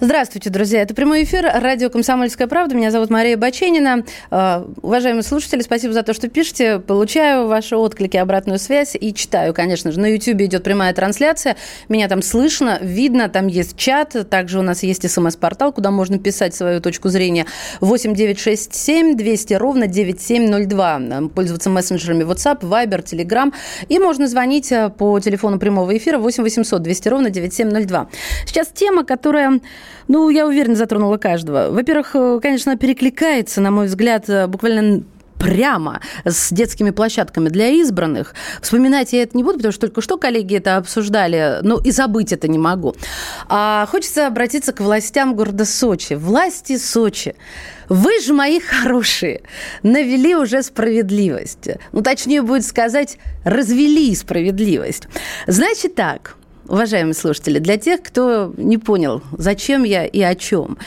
Здравствуйте, 0.00 0.50
друзья. 0.50 0.82
Это 0.82 0.92
прямой 0.92 1.22
эфир. 1.22 1.48
Радио 1.54 1.88
«Комсомольская 1.88 2.48
правда». 2.48 2.74
Меня 2.74 2.90
зовут 2.90 3.10
Мария 3.10 3.36
Баченина. 3.36 4.04
А, 4.28 4.66
уважаемые 4.82 5.22
слушатели, 5.22 5.62
спасибо 5.62 5.94
за 5.94 6.02
то, 6.02 6.12
что 6.12 6.28
пишете. 6.28 6.80
Получаю 6.80 7.46
ваши 7.46 7.76
отклики, 7.76 8.16
обратную 8.16 8.58
связь 8.58 8.96
и 9.00 9.14
читаю, 9.14 9.54
конечно 9.54 9.92
же. 9.92 10.00
На 10.00 10.06
YouTube 10.06 10.40
идет 10.40 10.64
прямая 10.64 10.92
трансляция. 10.94 11.56
Меня 11.88 12.08
там 12.08 12.22
слышно, 12.22 12.78
видно. 12.82 13.28
Там 13.28 13.46
есть 13.46 13.76
чат. 13.76 14.16
Также 14.28 14.58
у 14.58 14.62
нас 14.62 14.82
есть 14.82 15.08
смс-портал, 15.08 15.72
куда 15.72 15.92
можно 15.92 16.18
писать 16.18 16.56
свою 16.56 16.80
точку 16.80 17.08
зрения. 17.08 17.46
8 17.80 18.14
967 18.14 19.16
200 19.16 19.54
ровно 19.54 19.86
9702. 19.86 21.28
Пользоваться 21.36 21.70
мессенджерами 21.70 22.24
WhatsApp, 22.24 22.62
Viber, 22.62 23.04
Telegram. 23.04 23.52
И 23.88 24.00
можно 24.00 24.26
звонить 24.26 24.72
э, 24.72 24.90
по 24.90 25.20
телефону 25.20 25.60
прямого 25.60 25.96
эфира 25.96 26.18
8 26.18 26.42
800 26.42 26.82
200 26.82 27.08
ровно 27.08 27.30
9702. 27.30 28.08
Сейчас 28.44 28.68
тема, 28.74 29.04
которая 29.04 29.60
ну, 30.08 30.28
я 30.30 30.46
уверена, 30.46 30.74
затронула 30.74 31.16
каждого. 31.16 31.70
Во-первых, 31.70 32.10
э, 32.14 32.38
конечно, 32.42 32.76
перекликается, 32.76 33.60
на 33.60 33.70
мой 33.70 33.86
взгляд, 33.86 34.28
э, 34.28 34.46
буквально 34.46 35.02
прямо 35.44 36.00
с 36.24 36.52
детскими 36.52 36.90
площадками 36.90 37.48
для 37.48 37.68
избранных. 37.68 38.34
Вспоминать 38.62 39.12
я 39.12 39.22
это 39.22 39.36
не 39.36 39.44
буду, 39.44 39.58
потому 39.58 39.72
что 39.72 39.82
только 39.82 40.00
что 40.00 40.16
коллеги 40.16 40.56
это 40.56 40.76
обсуждали, 40.76 41.58
но 41.62 41.78
и 41.78 41.90
забыть 41.90 42.32
это 42.32 42.48
не 42.48 42.58
могу. 42.58 42.94
А 43.48 43.86
хочется 43.90 44.26
обратиться 44.26 44.72
к 44.72 44.80
властям 44.80 45.34
города 45.34 45.66
Сочи. 45.66 46.14
Власти 46.14 46.78
Сочи. 46.78 47.34
Вы 47.90 48.20
же, 48.20 48.32
мои 48.32 48.60
хорошие, 48.60 49.42
навели 49.82 50.34
уже 50.34 50.62
справедливость. 50.62 51.68
Ну, 51.92 52.00
точнее 52.00 52.40
будет 52.40 52.64
сказать, 52.64 53.18
развели 53.44 54.14
справедливость. 54.14 55.04
Значит 55.46 55.94
так, 55.94 56.36
уважаемые 56.68 57.14
слушатели, 57.14 57.58
для 57.58 57.76
тех, 57.76 58.02
кто 58.02 58.52
не 58.56 58.78
понял, 58.78 59.22
зачем 59.36 59.84
я 59.84 60.04
и 60.06 60.20
о 60.20 60.34
чем. 60.34 60.78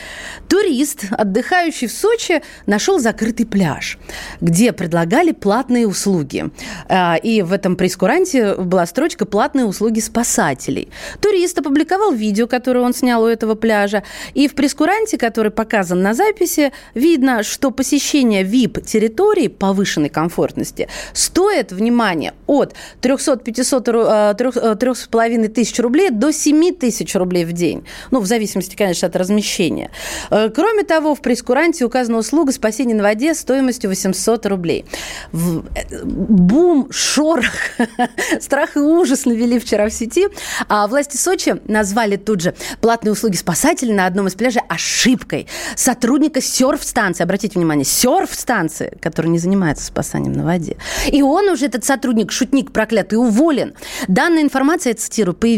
Турист, 0.48 1.06
отдыхающий 1.12 1.88
в 1.88 1.92
Сочи, 1.92 2.42
нашел 2.66 3.00
закрытый 3.00 3.46
пляж, 3.46 3.98
где 4.42 4.72
предлагали 4.72 5.32
платные 5.32 5.88
услуги. 5.88 6.50
А, 6.88 7.16
и 7.16 7.42
в 7.42 7.54
этом 7.54 7.76
прескуранте 7.76 8.56
была 8.56 8.86
строчка 8.86 9.26
«Платные 9.26 9.66
услуги 9.66 10.00
спасателей». 10.00 10.90
Турист 11.22 11.60
опубликовал 11.60 12.14
видео, 12.14 12.48
которое 12.48 12.80
он 12.80 12.94
снял 12.94 13.24
у 13.24 13.28
этого 13.28 13.56
пляжа. 13.56 14.04
И 14.34 14.48
в 14.48 14.56
прескуранте, 14.56 15.18
который 15.18 15.52
показан 15.52 16.02
на 16.02 16.14
записи, 16.14 16.72
видно, 16.94 17.44
что 17.44 17.72
посещение 17.72 18.44
VIP-территории 18.44 19.48
повышенной 19.48 20.10
комфортности 20.10 20.88
стоит, 21.14 21.72
внимание, 21.72 22.34
от 22.48 22.74
300-500, 23.02 24.36
3,5 24.38 25.48
тысяч 25.50 25.67
рублей 25.80 26.10
до 26.10 26.32
7 26.32 26.76
тысяч 26.76 27.16
рублей 27.16 27.46
в 27.46 27.54
день. 27.54 27.84
Ну, 28.12 28.20
в 28.20 28.26
зависимости, 28.26 28.76
конечно, 28.76 29.08
от 29.08 29.16
размещения. 29.16 29.92
Э, 30.30 30.50
кроме 30.50 30.84
того, 30.84 31.16
в 31.16 31.22
прескуранте 31.22 31.86
указана 31.86 32.18
услуга 32.18 32.52
спасения 32.52 32.96
на 32.96 33.04
воде 33.04 33.34
стоимостью 33.34 33.90
800 33.90 34.46
рублей. 34.46 34.86
Э, 35.34 35.38
бум, 36.04 36.88
шорох, 36.92 37.46
страх 38.40 38.76
и 38.76 38.80
ужас 38.80 39.26
навели 39.26 39.60
вчера 39.60 39.90
в 39.90 39.94
сети. 39.94 40.28
А 40.68 40.88
власти 40.88 41.18
Сочи 41.18 41.56
назвали 41.68 42.16
тут 42.16 42.42
же 42.42 42.56
платные 42.82 43.12
услуги 43.12 43.36
спасателей 43.36 43.94
на 43.94 44.06
одном 44.06 44.28
из 44.28 44.36
пляжей 44.36 44.62
ошибкой. 44.68 45.48
Сотрудника 45.76 46.42
серф-станции, 46.42 47.24
обратите 47.24 47.60
внимание, 47.60 47.86
серф-станции, 47.86 48.98
который 49.02 49.28
не 49.28 49.40
занимается 49.40 49.86
спасанием 49.86 50.34
на 50.34 50.46
воде. 50.46 50.78
И 51.12 51.22
он 51.22 51.50
уже, 51.50 51.66
этот 51.66 51.86
сотрудник, 51.86 52.32
шутник 52.32 52.72
проклятый, 52.72 53.18
уволен. 53.18 53.74
Данная 54.08 54.42
информация, 54.42 54.92
я 54.92 54.96
цитирую, 54.96 55.36
появилась 55.36 55.57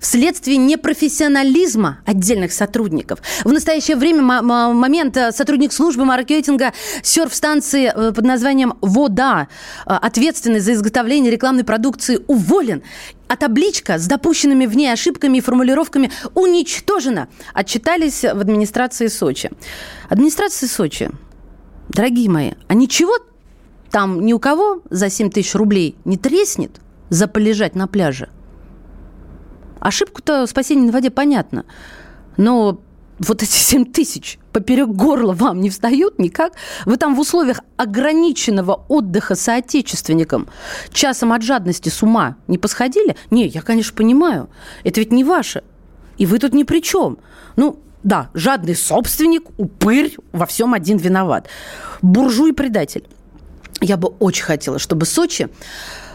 вследствие 0.00 0.56
непрофессионализма 0.56 1.98
отдельных 2.06 2.52
сотрудников. 2.52 3.20
В 3.44 3.52
настоящее 3.52 3.96
время 3.96 4.22
момент 4.22 5.16
э, 5.16 5.32
сотрудник 5.32 5.72
службы 5.72 6.04
маркетинга 6.04 6.72
серф-станции 7.02 7.92
э, 7.94 8.12
под 8.12 8.24
названием 8.24 8.74
«Вода», 8.80 9.48
э, 9.86 9.92
ответственный 9.92 10.60
за 10.60 10.74
изготовление 10.74 11.30
рекламной 11.30 11.64
продукции, 11.64 12.20
уволен 12.26 12.82
а 13.28 13.36
табличка 13.36 13.96
с 13.98 14.06
допущенными 14.06 14.66
в 14.66 14.76
ней 14.76 14.92
ошибками 14.92 15.38
и 15.38 15.40
формулировками 15.40 16.10
уничтожена, 16.34 17.28
отчитались 17.54 18.24
в 18.24 18.38
администрации 18.38 19.06
Сочи. 19.06 19.50
Администрация 20.10 20.68
Сочи, 20.68 21.10
дорогие 21.88 22.28
мои, 22.28 22.52
а 22.68 22.74
ничего 22.74 23.14
там 23.90 24.24
ни 24.24 24.32
у 24.32 24.38
кого 24.38 24.82
за 24.90 25.08
7 25.08 25.30
тысяч 25.30 25.54
рублей 25.54 25.96
не 26.04 26.16
треснет 26.16 26.80
за 27.08 27.26
полежать 27.28 27.74
на 27.74 27.86
пляже? 27.86 28.28
Ошибку-то 29.82 30.46
спасения 30.46 30.86
на 30.86 30.92
воде 30.92 31.10
понятно. 31.10 31.64
Но 32.36 32.80
вот 33.18 33.42
эти 33.42 33.50
7 33.50 33.84
тысяч 33.84 34.38
поперек 34.52 34.88
горла 34.88 35.32
вам 35.32 35.60
не 35.60 35.70
встают 35.70 36.20
никак? 36.20 36.52
Вы 36.86 36.96
там 36.96 37.16
в 37.16 37.20
условиях 37.20 37.60
ограниченного 37.76 38.84
отдыха 38.88 39.34
соотечественникам 39.34 40.48
часом 40.92 41.32
от 41.32 41.42
жадности 41.42 41.88
с 41.88 42.00
ума 42.00 42.36
не 42.46 42.58
посходили? 42.58 43.16
Не, 43.30 43.48
я, 43.48 43.60
конечно, 43.60 43.96
понимаю. 43.96 44.48
Это 44.84 45.00
ведь 45.00 45.10
не 45.10 45.24
ваше. 45.24 45.64
И 46.16 46.26
вы 46.26 46.38
тут 46.38 46.54
ни 46.54 46.62
при 46.62 46.80
чем. 46.80 47.18
Ну, 47.56 47.80
да, 48.04 48.30
жадный 48.34 48.76
собственник, 48.76 49.48
упырь, 49.58 50.16
во 50.30 50.46
всем 50.46 50.74
один 50.74 50.96
виноват. 50.96 51.48
Буржуй-предатель. 52.02 53.04
Я 53.80 53.96
бы 53.96 54.08
очень 54.20 54.44
хотела, 54.44 54.78
чтобы 54.78 55.06
Сочи 55.06 55.48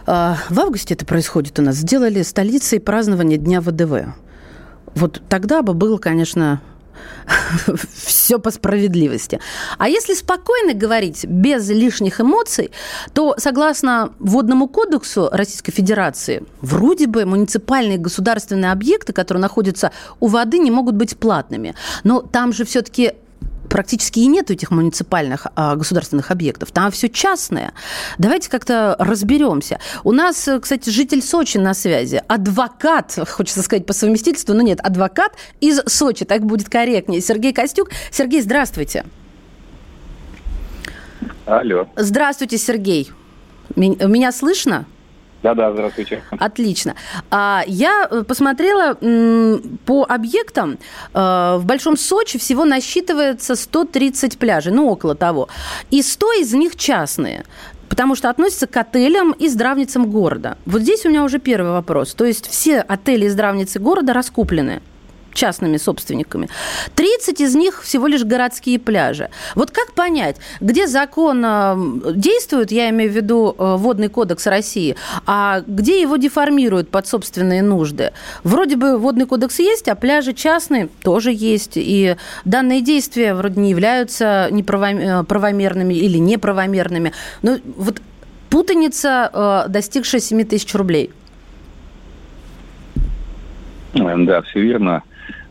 в 0.08 0.60
августе 0.60 0.93
это 0.93 1.06
происходит 1.06 1.60
у 1.60 1.62
нас, 1.62 1.76
сделали 1.76 2.22
столицей 2.22 2.80
празднования 2.80 3.38
Дня 3.38 3.60
ВДВ. 3.60 4.13
Вот 4.96 5.22
тогда 5.28 5.62
бы 5.62 5.74
было, 5.74 5.98
конечно, 5.98 6.62
все 7.93 8.39
по 8.39 8.52
справедливости. 8.52 9.39
А 9.78 9.89
если 9.89 10.13
спокойно 10.13 10.74
говорить, 10.74 11.26
без 11.26 11.70
лишних 11.70 12.22
эмоций, 12.22 12.72
то, 13.13 13.36
согласно 13.38 14.13
Водному 14.20 14.67
кодексу 14.67 15.30
Российской 15.32 15.72
Федерации, 15.72 16.43
вроде 16.62 17.08
бы 17.08 17.26
муниципальные 17.26 17.98
государственные 17.98 18.72
объекты, 18.72 19.13
которые 19.13 19.41
находятся 19.41 19.91
у 20.20 20.28
воды, 20.28 20.58
не 20.58 20.72
могут 20.72 20.96
быть 20.96 21.17
платными. 21.17 21.76
Но 22.04 22.22
там 22.22 22.54
же 22.54 22.65
все-таки 22.65 23.13
практически 23.70 24.20
и 24.20 24.28
нет 24.28 24.52
этих 24.52 24.72
муниципальных 24.72 25.48
а, 25.56 25.76
государственных 25.76 26.32
объектов. 26.32 26.72
Там 26.72 26.92
все 26.92 27.10
частное. 27.10 27.74
Давайте 28.18 28.50
как-то 28.50 28.96
разберемся. 29.00 29.80
У 30.04 30.12
нас, 30.12 30.48
кстати, 30.62 30.90
житель 30.90 31.22
Сочи 31.22 31.58
на 31.58 31.74
связи. 31.74 32.22
Адвокат, 32.28 33.18
хочется 33.30 33.62
сказать 33.62 33.86
по 33.86 33.94
совместительству, 33.94 34.54
но 34.54 34.62
нет, 34.62 34.80
адвокат 34.82 35.34
из 35.62 35.82
Сочи, 35.88 36.26
так 36.26 36.46
будет 36.46 36.70
корректнее. 36.70 37.22
Сергей 37.22 37.54
Костюк. 37.54 37.90
Сергей, 38.12 38.42
здравствуйте. 38.42 39.06
Алло. 41.46 41.88
Здравствуйте, 41.96 42.58
Сергей. 42.58 43.12
Меня 43.76 44.32
слышно? 44.32 44.86
Да-да, 45.43 45.71
здравствуйте. 45.71 46.23
Отлично. 46.32 46.95
А, 47.30 47.63
я 47.67 48.08
э, 48.10 48.23
посмотрела 48.23 48.95
по 49.86 50.06
объектам. 50.10 50.80
Э, 51.13 51.58
в 51.58 51.65
Большом 51.65 51.95
Сочи 51.95 52.39
всего 52.39 52.65
насчитывается 52.65 53.56
130 53.56 54.38
пляжей, 54.39 54.73
ну, 54.73 54.89
около 54.89 55.15
того. 55.15 55.47
И 55.91 56.02
100 56.02 56.41
из 56.41 56.54
них 56.54 56.76
частные 56.76 57.43
потому 57.89 58.15
что 58.15 58.30
относятся 58.30 58.67
к 58.67 58.76
отелям 58.76 59.32
и 59.32 59.47
здравницам 59.47 60.12
города. 60.12 60.58
Вот 60.65 60.82
здесь 60.82 61.06
у 61.06 61.10
меня 61.10 61.23
уже 61.23 61.39
первый 61.39 61.71
вопрос. 61.71 62.13
То 62.13 62.26
есть 62.26 62.45
все 62.47 62.82
отели 62.82 63.26
и 63.26 63.30
здравницы 63.30 63.80
города 63.80 64.13
раскуплены? 64.13 64.82
Частными 65.38 65.78
собственниками. 65.78 66.50
30 66.95 67.39
из 67.41 67.56
них 67.56 67.84
всего 67.84 68.08
лишь 68.08 68.23
городские 68.23 68.80
пляжи. 68.80 69.30
Вот 69.56 69.71
как 69.71 69.93
понять, 69.93 70.38
где 70.60 70.88
закон 70.88 71.43
э, 71.45 71.76
действует, 72.15 72.71
я 72.71 72.89
имею 72.89 73.12
в 73.12 73.15
виду 73.15 73.56
э, 73.58 73.76
Водный 73.78 74.10
кодекс 74.10 74.47
России, 74.47 74.95
а 75.26 75.62
где 75.65 76.02
его 76.02 76.17
деформируют 76.17 76.89
под 76.89 77.08
собственные 77.08 77.62
нужды? 77.62 78.12
Вроде 78.43 78.76
бы 78.76 78.97
Водный 78.97 79.28
кодекс 79.28 79.60
есть, 79.60 79.88
а 79.88 79.95
пляжи 79.95 80.34
частные 80.34 80.89
тоже 81.04 81.32
есть. 81.32 81.73
И 81.76 82.15
данные 82.43 82.82
действия 82.82 83.36
вроде 83.36 83.62
не 83.62 83.69
являются 83.69 84.47
неправомерными 84.50 85.93
э, 85.93 85.97
или 85.97 86.17
неправомерными. 86.17 87.13
Но 87.43 87.58
вот 87.78 88.02
путаница, 88.50 89.65
достигшая 89.67 90.21
7 90.21 90.45
тысяч 90.45 90.73
рублей. 90.73 91.12
Да, 93.93 94.41
все 94.41 94.62
верно. 94.62 95.04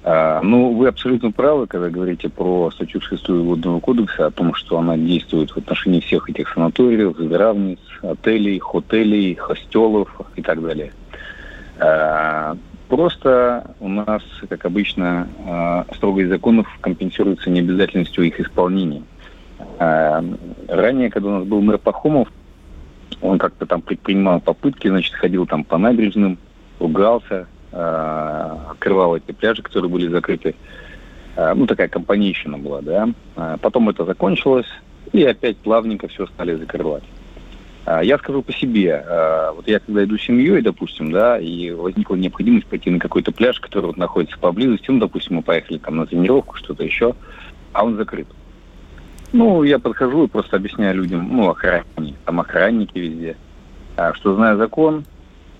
А, 0.08 0.40
ну, 0.40 0.72
вы 0.72 0.86
абсолютно 0.86 1.32
правы, 1.32 1.66
когда 1.66 1.90
говорите 1.90 2.28
про 2.28 2.70
статью 2.70 3.00
6 3.00 3.28
Водного 3.28 3.80
кодекса, 3.80 4.26
о 4.26 4.30
том, 4.30 4.54
что 4.54 4.78
она 4.78 4.96
действует 4.96 5.50
в 5.50 5.56
отношении 5.56 5.98
всех 5.98 6.30
этих 6.30 6.48
санаториев, 6.50 7.16
здравниц, 7.18 7.80
отелей, 8.02 8.60
хотелей, 8.60 9.34
хостелов 9.34 10.08
и 10.36 10.42
так 10.42 10.62
далее. 10.62 10.92
А, 11.80 12.56
просто 12.86 13.74
у 13.80 13.88
нас, 13.88 14.22
как 14.48 14.64
обычно, 14.64 15.26
а, 15.44 15.86
строгость 15.96 16.28
законов 16.28 16.68
компенсируется 16.80 17.50
необязательностью 17.50 18.22
их 18.22 18.38
исполнения. 18.38 19.02
Ранее, 19.78 21.10
когда 21.10 21.30
у 21.30 21.38
нас 21.38 21.48
был 21.48 21.62
мэр 21.62 21.78
Пахомов, 21.78 22.28
он 23.22 23.38
как-то 23.38 23.66
там 23.66 23.80
предпринимал 23.80 24.40
попытки, 24.40 24.86
значит, 24.86 25.14
ходил 25.14 25.46
там 25.46 25.64
по 25.64 25.78
набережным, 25.78 26.38
ругался, 26.78 27.48
открывал 27.76 29.16
эти 29.16 29.32
пляжи, 29.32 29.62
которые 29.62 29.90
были 29.90 30.08
закрыты. 30.08 30.54
Э, 31.36 31.54
ну, 31.54 31.66
такая 31.66 31.88
компанейщина 31.88 32.58
была, 32.58 32.80
да. 32.80 33.08
Э, 33.36 33.56
потом 33.60 33.88
это 33.88 34.04
закончилось, 34.04 34.68
и 35.12 35.22
опять 35.24 35.56
плавненько 35.58 36.08
все 36.08 36.26
стали 36.26 36.54
закрывать. 36.54 37.04
Я 38.02 38.18
скажу 38.18 38.42
по 38.42 38.52
себе. 38.52 39.06
Вот 39.54 39.68
я 39.68 39.78
когда 39.78 40.02
иду 40.02 40.18
с 40.18 40.22
семьей, 40.22 40.60
допустим, 40.60 41.12
да, 41.12 41.38
и 41.38 41.70
возникла 41.70 42.16
необходимость 42.16 42.66
пойти 42.66 42.90
на 42.90 42.98
какой-то 42.98 43.30
пляж, 43.30 43.60
который 43.60 43.86
вот 43.86 43.96
находится 43.96 44.36
поблизости, 44.40 44.90
ну, 44.90 44.98
допустим, 44.98 45.36
мы 45.36 45.42
поехали 45.42 45.78
там 45.78 45.98
на 45.98 46.04
тренировку, 46.04 46.56
что-то 46.56 46.82
еще, 46.82 47.14
а 47.72 47.84
он 47.84 47.96
закрыт. 47.96 48.26
Ну, 49.32 49.62
я 49.62 49.78
подхожу 49.78 50.24
и 50.24 50.28
просто 50.28 50.56
объясняю 50.56 50.96
людям, 50.96 51.28
ну, 51.30 51.48
охране, 51.48 52.16
там 52.24 52.40
охранники 52.40 52.98
везде, 52.98 53.36
что 54.14 54.34
знаю 54.34 54.58
закон, 54.58 55.04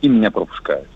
и 0.00 0.08
меня 0.08 0.32
пропускают 0.32 0.88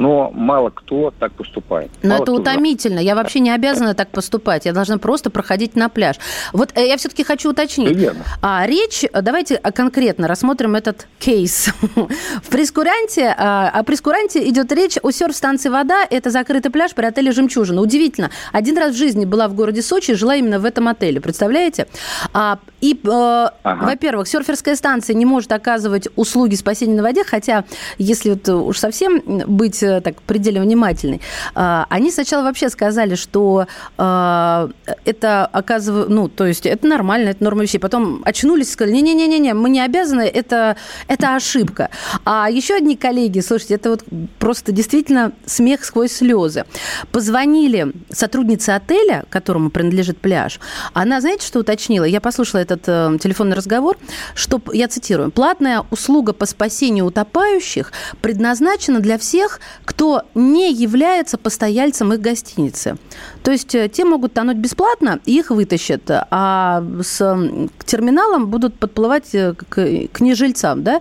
но 0.00 0.30
мало 0.30 0.70
кто 0.70 1.12
так 1.18 1.32
поступает. 1.32 1.90
Но 2.02 2.08
мало 2.08 2.22
это 2.22 2.32
утомительно. 2.32 3.00
Я 3.00 3.14
вообще 3.14 3.38
не 3.38 3.50
обязана 3.50 3.94
так 3.94 4.08
поступать. 4.08 4.64
Я 4.64 4.72
должна 4.72 4.96
просто 4.96 5.28
проходить 5.28 5.76
на 5.76 5.90
пляж. 5.90 6.16
Вот 6.54 6.70
э, 6.74 6.88
я 6.88 6.96
все-таки 6.96 7.22
хочу 7.22 7.50
уточнить. 7.50 7.94
Верно. 7.94 8.24
А, 8.40 8.66
речь, 8.66 9.04
давайте 9.12 9.58
конкретно 9.58 10.26
рассмотрим 10.26 10.74
этот 10.74 11.06
кейс. 11.18 11.68
В 12.42 12.48
прескуранте, 12.48 13.34
а, 13.36 13.68
о 13.68 13.82
прескуранте 13.82 14.48
идет 14.48 14.72
речь 14.72 14.96
о 15.02 15.10
серф-станции 15.10 15.68
«Вода». 15.68 16.06
Это 16.08 16.30
закрытый 16.30 16.70
пляж 16.70 16.94
при 16.94 17.04
отеле 17.04 17.30
«Жемчужина». 17.30 17.82
Удивительно. 17.82 18.30
Один 18.52 18.78
раз 18.78 18.94
в 18.94 18.96
жизни 18.96 19.26
была 19.26 19.48
в 19.48 19.54
городе 19.54 19.82
Сочи 19.82 20.14
жила 20.14 20.34
именно 20.34 20.58
в 20.58 20.64
этом 20.64 20.88
отеле. 20.88 21.20
Представляете? 21.20 21.86
А, 22.32 22.58
И, 22.80 22.94
э, 22.94 23.08
ага. 23.08 23.84
во-первых, 23.84 24.28
серферская 24.28 24.76
станция 24.76 25.14
не 25.14 25.24
может 25.24 25.52
оказывать 25.52 26.08
услуги 26.16 26.54
спасения 26.54 26.94
на 26.94 27.02
воде, 27.02 27.24
хотя, 27.24 27.64
если 27.98 28.30
вот 28.30 28.48
уж 28.48 28.78
совсем 28.78 29.22
быть 29.46 29.82
э, 29.82 30.00
так 30.00 30.20
предельно 30.22 30.62
внимательной, 30.62 31.20
э, 31.54 31.84
они 31.88 32.10
сначала 32.10 32.44
вообще 32.44 32.70
сказали, 32.70 33.14
что 33.14 33.66
э, 33.98 34.68
это 35.04 35.46
оказывает, 35.46 36.08
ну, 36.08 36.28
то 36.28 36.46
есть 36.46 36.66
это 36.66 36.86
нормально, 36.86 37.30
это 37.30 37.44
норма 37.44 37.62
вещей. 37.62 37.78
Потом 37.78 38.22
очнулись 38.24 38.68
и 38.68 38.72
сказали, 38.72 38.96
не-не-не, 38.96 39.54
мы 39.54 39.70
не 39.70 39.80
обязаны, 39.80 40.22
это, 40.22 40.76
это 41.08 41.34
ошибка. 41.36 41.90
А 42.24 42.48
еще 42.50 42.74
одни 42.74 42.96
коллеги, 42.96 43.40
слушайте, 43.40 43.74
это 43.74 43.90
вот 43.90 44.04
просто 44.38 44.72
действительно 44.72 45.32
смех 45.46 45.84
сквозь 45.84 46.12
слезы. 46.12 46.64
Позвонили 47.12 47.92
сотруднице 48.10 48.70
отеля, 48.70 49.24
которому 49.30 49.70
принадлежит 49.70 50.18
пляж. 50.18 50.60
Она, 50.92 51.20
знаете, 51.20 51.46
что 51.46 51.60
уточнила? 51.60 52.04
Я 52.04 52.20
послушала 52.20 52.60
этот 52.70 52.88
э, 52.88 53.18
телефонный 53.18 53.56
разговор, 53.56 53.96
что, 54.34 54.60
я 54.72 54.88
цитирую, 54.88 55.30
платная 55.30 55.84
услуга 55.90 56.32
по 56.32 56.46
спасению 56.46 57.06
утопающих 57.06 57.92
предназначена 58.20 59.00
для 59.00 59.18
всех, 59.18 59.60
кто 59.84 60.22
не 60.34 60.72
является 60.72 61.38
постояльцем 61.38 62.12
их 62.12 62.20
гостиницы. 62.20 62.96
То 63.42 63.50
есть 63.50 63.74
э, 63.74 63.88
те 63.88 64.04
могут 64.04 64.34
тонуть 64.34 64.56
бесплатно, 64.56 65.20
их 65.24 65.50
вытащат, 65.50 66.02
а 66.08 66.82
с 67.02 67.18
терминалом 67.84 68.46
будут 68.46 68.78
подплывать 68.78 69.34
э, 69.34 69.54
к, 69.54 70.08
к 70.12 70.20
нежильцам, 70.20 70.82
да? 70.82 71.00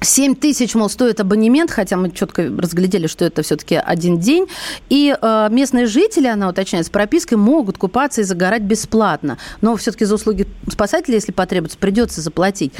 А, 0.00 0.04
7 0.04 0.34
тысяч, 0.34 0.74
мол, 0.74 0.88
стоит 0.88 1.20
абонемент, 1.20 1.70
хотя 1.70 1.96
мы 1.96 2.10
четко 2.10 2.42
разглядели, 2.44 3.06
что 3.06 3.24
это 3.24 3.42
все-таки 3.42 3.76
один 3.76 4.18
день. 4.18 4.46
И 4.88 5.14
э, 5.20 5.48
местные 5.50 5.86
жители, 5.86 6.26
она 6.26 6.48
уточняет, 6.48 6.86
с 6.86 6.90
пропиской 6.90 7.38
могут 7.38 7.78
купаться 7.78 8.22
и 8.22 8.24
загорать 8.24 8.62
бесплатно. 8.62 9.38
Но 9.60 9.76
все-таки 9.76 10.04
за 10.04 10.14
услуги 10.14 10.46
спасателей, 10.68 11.16
если 11.16 11.32
потребуется, 11.32 11.78
придется 11.78 12.20
заплатить. 12.20 12.72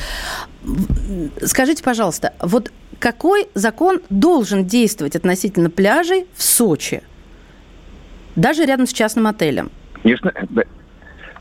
Скажите, 1.42 1.83
пожалуйста, 1.83 2.33
вот 2.40 2.72
какой 2.98 3.48
закон 3.54 4.00
должен 4.11 4.66
действовать 4.66 5.16
относительно 5.16 5.70
пляжей 5.70 6.26
в 6.35 6.42
Сочи? 6.42 7.02
Даже 8.37 8.64
рядом 8.64 8.87
с 8.87 8.92
частным 8.92 9.26
отелем. 9.26 9.70
Конечно, 10.02 10.33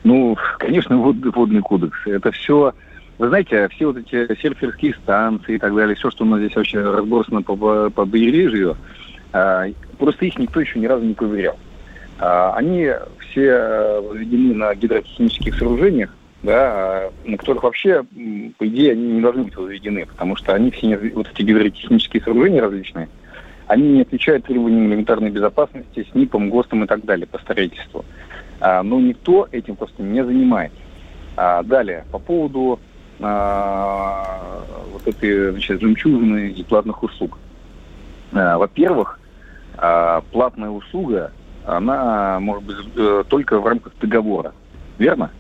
ну, 0.04 0.38
конечно, 0.58 0.98
водный, 0.98 1.32
водный 1.32 1.62
кодекс. 1.62 1.98
Это 2.06 2.32
все 2.32 2.74
вы 3.20 3.28
знаете, 3.28 3.68
все 3.68 3.88
вот 3.88 3.98
эти 3.98 4.34
серферские 4.42 4.94
станции 4.94 5.56
и 5.56 5.60
так 5.60 5.76
далее, 5.76 5.94
все, 5.96 6.10
что 6.10 6.24
у 6.24 6.28
нас 6.28 6.40
здесь 6.40 6.56
вообще 6.56 6.80
разбросано 6.80 7.42
по, 7.42 7.56
по 7.56 7.90
побережью, 7.90 8.78
а, 9.34 9.66
просто 9.98 10.26
их 10.26 10.40
никто 10.40 10.62
еще 10.62 10.80
ни 10.80 10.86
разу 10.86 11.04
не 11.04 11.14
проверял. 11.14 11.58
А, 12.18 12.54
они 12.56 12.90
все 13.20 14.00
возведены 14.00 14.56
на 14.56 14.74
гидротехнических 14.74 15.54
сооружениях, 15.54 16.16
да, 16.44 17.10
на 17.26 17.36
которых 17.36 17.64
вообще, 17.64 18.04
по 18.58 18.66
идее, 18.66 18.94
они 18.94 19.12
не 19.12 19.22
должны 19.22 19.44
быть 19.44 19.58
возведены, 19.58 20.06
потому 20.06 20.38
что 20.38 20.54
они 20.54 20.72
все, 20.72 20.98
вот 21.14 21.30
эти 21.30 21.42
гидротехнические 21.42 22.24
сооружения 22.24 22.62
различные, 22.62 23.10
они 23.68 23.90
не 23.90 24.02
отвечают 24.04 24.46
требованиям 24.46 24.88
элементарной 24.88 25.30
безопасности, 25.30 26.08
СНИПам, 26.14 26.50
ГОСТам 26.50 26.86
и 26.86 26.88
так 26.88 27.04
далее 27.04 27.28
по 27.28 27.38
строительству. 27.38 28.06
А, 28.62 28.82
но 28.82 28.98
никто 29.02 29.50
этим 29.52 29.76
просто 29.76 30.04
не 30.04 30.24
занимается. 30.24 30.78
Далее, 31.64 32.04
по 32.12 32.20
поводу 32.20 32.82
вот 33.20 35.06
этой 35.06 35.52
значит, 35.52 35.82
жемчужины 35.82 36.50
и 36.52 36.64
платных 36.64 37.04
услуг. 37.04 37.38
А, 38.32 38.58
во-первых, 38.58 39.20
а, 39.78 40.22
платная 40.32 40.70
услуга, 40.70 41.32
она 41.66 42.40
может 42.40 42.64
быть 42.64 42.78
э, 42.96 43.24
только 43.28 43.60
в 43.60 43.68
рамках 43.68 43.94
договора. 44.02 44.54
Верно? 44.98 45.32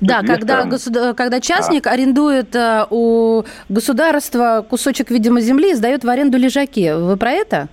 Да, 0.00 0.22
когда, 0.22 0.64
государ... 0.64 1.14
когда 1.14 1.40
частник 1.40 1.86
а. 1.86 1.92
арендует 1.92 2.54
э, 2.54 2.86
у 2.90 3.44
государства 3.68 4.66
кусочек, 4.68 5.10
видимо, 5.10 5.40
земли 5.40 5.70
и 5.70 5.74
сдает 5.74 6.04
в 6.04 6.08
аренду 6.08 6.38
лежаки. 6.38 6.92
Вы 6.92 7.16
про 7.16 7.30
это? 7.30 7.68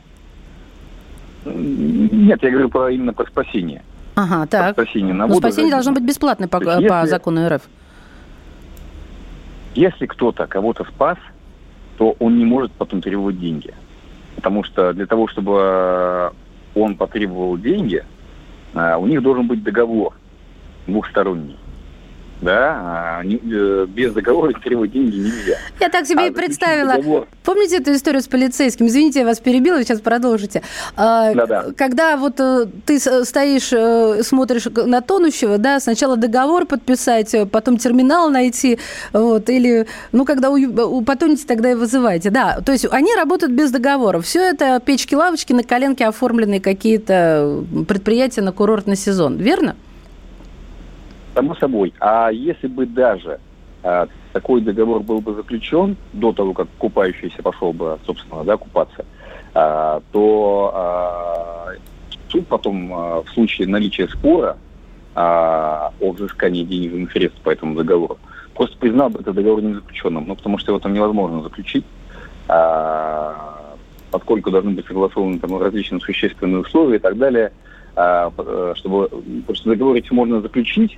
Нет, 1.45 2.41
я 2.41 2.51
говорю 2.51 2.69
про, 2.69 2.89
именно 2.89 3.13
про 3.13 3.25
спасение. 3.25 3.81
Ага, 4.15 4.45
так. 4.47 4.75
Про 4.75 4.83
спасение 4.83 5.13
на 5.13 5.25
воду. 5.25 5.41
Но 5.41 5.47
спасение 5.47 5.71
должно 5.71 5.91
быть 5.91 6.03
бесплатное 6.03 6.47
по, 6.47 6.59
по 6.59 6.79
если... 6.79 7.07
закону 7.07 7.49
РФ. 7.49 7.63
Если 9.75 10.05
кто-то 10.05 10.47
кого-то 10.47 10.83
спас, 10.85 11.17
то 11.97 12.15
он 12.19 12.37
не 12.37 12.45
может 12.45 12.71
потом 12.73 13.01
требовать 13.01 13.39
деньги. 13.39 13.73
Потому 14.35 14.63
что 14.63 14.93
для 14.93 15.05
того, 15.05 15.27
чтобы 15.27 16.31
он 16.75 16.95
потребовал 16.95 17.57
деньги, 17.57 18.03
а, 18.73 18.97
у 18.97 19.05
них 19.05 19.21
должен 19.21 19.47
быть 19.47 19.63
договор 19.63 20.13
двухсторонний 20.87 21.57
да, 22.43 23.21
а, 23.21 23.23
э, 23.23 23.85
без 23.87 24.13
договора 24.13 24.53
требовать 24.53 24.91
деньги 24.91 25.17
нельзя. 25.17 25.57
Я 25.79 25.89
так 25.89 26.05
себе 26.05 26.21
а 26.21 26.27
и 26.27 26.31
представила. 26.31 26.93
Договор... 26.95 27.27
Помните 27.43 27.77
эту 27.77 27.93
историю 27.93 28.21
с 28.21 28.27
полицейским? 28.27 28.87
Извините, 28.87 29.19
я 29.19 29.25
вас 29.25 29.39
перебила, 29.39 29.77
вы 29.77 29.83
сейчас 29.83 30.01
продолжите. 30.01 30.61
А, 30.95 31.33
Да-да. 31.33 31.65
Когда 31.75 32.17
вот 32.17 32.39
э, 32.39 32.67
ты 32.85 32.99
стоишь, 32.99 33.71
э, 33.71 34.23
смотришь 34.23 34.65
на 34.65 35.01
тонущего, 35.01 35.57
да, 35.57 35.79
сначала 35.79 36.17
договор 36.17 36.65
подписать, 36.65 37.35
потом 37.51 37.77
терминал 37.77 38.29
найти, 38.29 38.79
вот, 39.11 39.49
или, 39.49 39.87
ну, 40.11 40.25
когда 40.25 40.49
у, 40.49 40.55
у 40.55 41.01
потонете, 41.03 41.45
тогда 41.47 41.71
и 41.71 41.75
вызывайте. 41.75 42.29
Да, 42.29 42.59
то 42.65 42.71
есть 42.71 42.85
они 42.91 43.13
работают 43.15 43.53
без 43.53 43.71
договора. 43.71 44.21
Все 44.21 44.41
это 44.41 44.79
печки-лавочки 44.79 45.53
на 45.53 45.63
коленке 45.63 46.05
оформленные 46.05 46.59
какие-то 46.59 47.63
предприятия 47.87 48.41
на 48.41 48.51
курортный 48.51 48.95
сезон, 48.95 49.37
верно? 49.37 49.75
Само 51.33 51.55
собой. 51.55 51.93
А 51.99 52.29
если 52.31 52.67
бы 52.67 52.85
даже 52.85 53.39
а, 53.83 54.07
такой 54.33 54.61
договор 54.61 55.01
был 55.01 55.19
бы 55.19 55.33
заключен 55.33 55.97
до 56.13 56.31
того, 56.31 56.53
как 56.53 56.67
купающийся 56.77 57.41
пошел 57.41 57.73
бы, 57.73 57.97
собственно, 58.05 58.43
да, 58.43 58.57
купаться, 58.57 59.05
а, 59.53 60.01
то 60.11 60.71
а, 60.73 61.67
суд 62.29 62.47
потом 62.47 62.93
а, 62.93 63.23
в 63.23 63.29
случае 63.29 63.67
наличия 63.67 64.07
спора 64.07 64.57
а, 65.15 65.91
о 65.99 66.11
взыскании 66.11 66.63
денежных 66.63 67.11
средств 67.11 67.41
по 67.41 67.49
этому 67.49 67.75
договору 67.75 68.17
просто 68.53 68.77
признал 68.77 69.09
бы 69.09 69.19
этот 69.19 69.35
договор 69.35 69.61
не 69.61 69.73
заключенным, 69.73 70.25
ну, 70.27 70.35
потому 70.35 70.57
что 70.57 70.71
его 70.71 70.79
там 70.79 70.93
невозможно 70.93 71.41
заключить, 71.41 71.85
а, 72.47 73.75
поскольку 74.11 74.51
должны 74.51 74.71
быть 74.71 74.85
согласованы 74.85 75.39
там 75.39 75.57
различные 75.59 75.99
существенные 76.01 76.61
условия 76.61 76.97
и 76.97 76.99
так 76.99 77.17
далее, 77.17 77.51
а, 77.95 78.31
э, 78.37 78.73
чтобы, 78.75 79.09
потому 79.47 79.55
что 79.55 80.13
можно 80.13 80.41
заключить, 80.41 80.97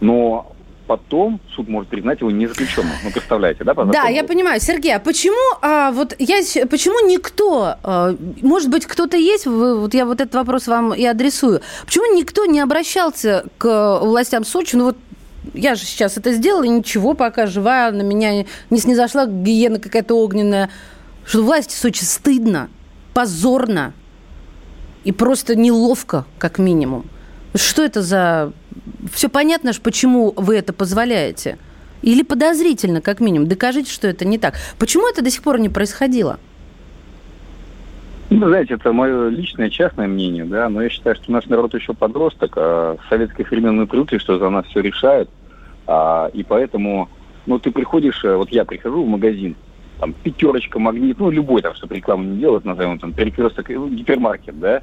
но 0.00 0.56
потом 0.86 1.40
суд 1.54 1.68
может 1.68 1.90
признать 1.90 2.20
его 2.20 2.30
незаключенным. 2.30 2.92
Ну, 3.02 3.10
представляете, 3.10 3.64
да? 3.64 3.74
Да, 3.74 4.08
я 4.08 4.24
понимаю. 4.24 4.60
Сергей, 4.60 4.94
а 4.94 5.00
почему, 5.00 5.58
а, 5.60 5.90
вот 5.90 6.14
я, 6.18 6.40
почему 6.70 7.06
никто, 7.08 7.76
а, 7.82 8.16
может 8.42 8.70
быть, 8.70 8.86
кто-то 8.86 9.16
есть, 9.16 9.46
вы, 9.46 9.78
вот 9.80 9.94
я 9.94 10.06
вот 10.06 10.20
этот 10.20 10.34
вопрос 10.34 10.66
вам 10.68 10.94
и 10.94 11.04
адресую, 11.04 11.60
почему 11.84 12.16
никто 12.16 12.44
не 12.46 12.60
обращался 12.60 13.44
к 13.58 13.98
властям 14.00 14.44
Сочи, 14.44 14.76
ну 14.76 14.84
вот 14.84 14.96
я 15.54 15.74
же 15.74 15.84
сейчас 15.84 16.16
это 16.16 16.32
сделала, 16.32 16.64
и 16.64 16.68
ничего, 16.68 17.14
пока 17.14 17.46
живая, 17.46 17.90
на 17.92 18.02
меня 18.02 18.44
не 18.70 18.78
снизошла 18.78 19.26
гиена 19.26 19.78
какая-то 19.78 20.14
огненная, 20.14 20.70
что 21.24 21.42
власти 21.42 21.74
Сочи 21.74 22.04
стыдно, 22.04 22.68
позорно 23.14 23.92
и 25.04 25.12
просто 25.12 25.56
неловко, 25.56 26.24
как 26.38 26.58
минимум. 26.58 27.06
Что 27.54 27.82
это 27.82 28.02
за 28.02 28.52
все 29.12 29.28
понятно, 29.28 29.72
почему 29.82 30.32
вы 30.36 30.56
это 30.56 30.72
позволяете. 30.72 31.58
Или 32.02 32.22
подозрительно, 32.22 33.00
как 33.00 33.20
минимум. 33.20 33.48
Докажите, 33.48 33.90
что 33.90 34.06
это 34.06 34.24
не 34.24 34.38
так. 34.38 34.54
Почему 34.78 35.08
это 35.08 35.22
до 35.22 35.30
сих 35.30 35.42
пор 35.42 35.58
не 35.58 35.68
происходило? 35.68 36.38
Ну, 38.28 38.48
знаете, 38.48 38.74
это 38.74 38.92
мое 38.92 39.28
личное, 39.28 39.70
частное 39.70 40.08
мнение, 40.08 40.44
да, 40.44 40.68
но 40.68 40.82
я 40.82 40.88
считаю, 40.88 41.14
что 41.14 41.30
наш 41.30 41.46
народ 41.46 41.74
еще 41.74 41.94
подросток, 41.94 42.54
а 42.56 42.96
в 42.96 43.08
советских 43.08 43.50
времен 43.50 43.76
мы 43.76 43.86
привыкли, 43.86 44.18
что 44.18 44.38
за 44.38 44.50
нас 44.50 44.66
все 44.66 44.80
решают, 44.80 45.30
а, 45.86 46.28
и 46.34 46.42
поэтому, 46.42 47.08
ну, 47.46 47.60
ты 47.60 47.70
приходишь, 47.70 48.24
э, 48.24 48.34
вот 48.34 48.50
я 48.50 48.64
прихожу 48.64 49.04
в 49.04 49.08
магазин, 49.08 49.54
там, 50.00 50.12
пятерочка, 50.12 50.80
магнит, 50.80 51.18
ну, 51.20 51.30
любой 51.30 51.62
там, 51.62 51.74
чтобы 51.76 51.94
рекламу 51.94 52.24
не 52.24 52.40
делать, 52.40 52.64
назовем 52.64 52.98
там, 52.98 53.12
перекресток, 53.12 53.70
э, 53.70 53.74
гипермаркет, 53.74 54.58
да, 54.58 54.82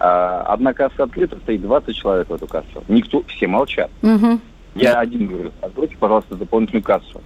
одна 0.00 0.72
касса 0.72 1.04
открыта, 1.04 1.36
стоит 1.36 1.62
20 1.62 1.94
человек 1.94 2.28
в 2.30 2.34
эту 2.34 2.46
кассу. 2.46 2.82
Никто, 2.88 3.22
все 3.26 3.46
молчат. 3.46 3.90
Угу. 4.02 4.40
Я 4.74 5.00
один 5.00 5.26
говорю, 5.26 5.52
откройте, 5.60 5.96
пожалуйста, 5.98 6.36
дополнительную 6.36 6.82
кассу. 6.82 7.20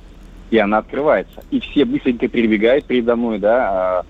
И 0.51 0.59
она 0.59 0.79
открывается. 0.79 1.43
И 1.51 1.61
все 1.61 1.85
быстренько 1.85 2.29
перебегают 2.29 2.85
передо 2.85 3.17
мной, 3.17 3.39
да, 3.39 3.69
а, 3.71 4.03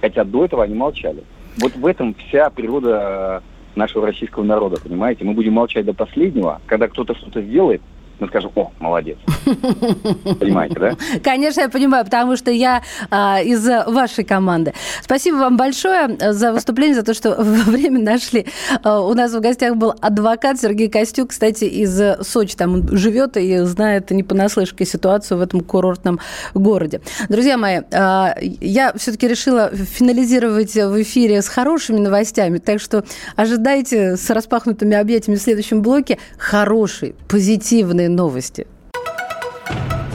хотя 0.00 0.24
до 0.24 0.44
этого 0.44 0.64
они 0.64 0.74
молчали. 0.74 1.24
Вот 1.58 1.74
в 1.74 1.86
этом 1.86 2.14
вся 2.14 2.50
природа 2.50 3.42
нашего 3.74 4.06
российского 4.06 4.44
народа, 4.44 4.76
понимаете? 4.82 5.24
Мы 5.24 5.32
будем 5.32 5.54
молчать 5.54 5.84
до 5.84 5.94
последнего, 5.94 6.60
когда 6.66 6.88
кто-то 6.88 7.14
что-то 7.14 7.42
сделает, 7.42 7.80
мы 8.20 8.28
скажем, 8.28 8.52
о, 8.54 8.70
молодец. 8.78 9.16
Понимаете, 10.38 10.78
да? 10.78 10.96
Конечно, 11.24 11.62
я 11.62 11.68
понимаю, 11.68 12.04
потому 12.04 12.36
что 12.36 12.50
я 12.50 12.82
а, 13.10 13.40
из 13.42 13.66
вашей 13.86 14.24
команды. 14.24 14.74
Спасибо 15.02 15.36
вам 15.36 15.56
большое 15.56 16.32
за 16.32 16.52
выступление, 16.52 16.94
за 16.94 17.02
то, 17.02 17.14
что 17.14 17.34
время 17.42 18.00
нашли. 18.00 18.46
А, 18.82 19.00
у 19.00 19.14
нас 19.14 19.32
в 19.32 19.40
гостях 19.40 19.76
был 19.76 19.94
адвокат 20.00 20.60
Сергей 20.60 20.88
Костюк, 20.88 21.30
кстати, 21.30 21.64
из 21.64 21.98
Сочи. 22.26 22.56
Там 22.56 22.74
он 22.74 22.96
живет 22.96 23.36
и 23.38 23.58
знает 23.60 24.10
не 24.10 24.22
понаслышке 24.22 24.84
ситуацию 24.84 25.38
в 25.38 25.40
этом 25.40 25.60
курортном 25.60 26.20
городе. 26.52 27.00
Друзья 27.30 27.56
мои, 27.56 27.80
а, 27.92 28.34
я 28.40 28.92
все-таки 28.96 29.28
решила 29.28 29.70
финализировать 29.70 30.74
в 30.74 31.02
эфире 31.02 31.40
с 31.40 31.48
хорошими 31.48 31.98
новостями, 31.98 32.58
так 32.58 32.80
что 32.80 33.02
ожидайте 33.36 34.16
с 34.16 34.28
распахнутыми 34.28 34.94
объятиями 34.94 35.38
в 35.38 35.42
следующем 35.42 35.80
блоке 35.80 36.18
хорошие, 36.36 37.14
позитивные 37.28 38.09
новости. 38.10 38.66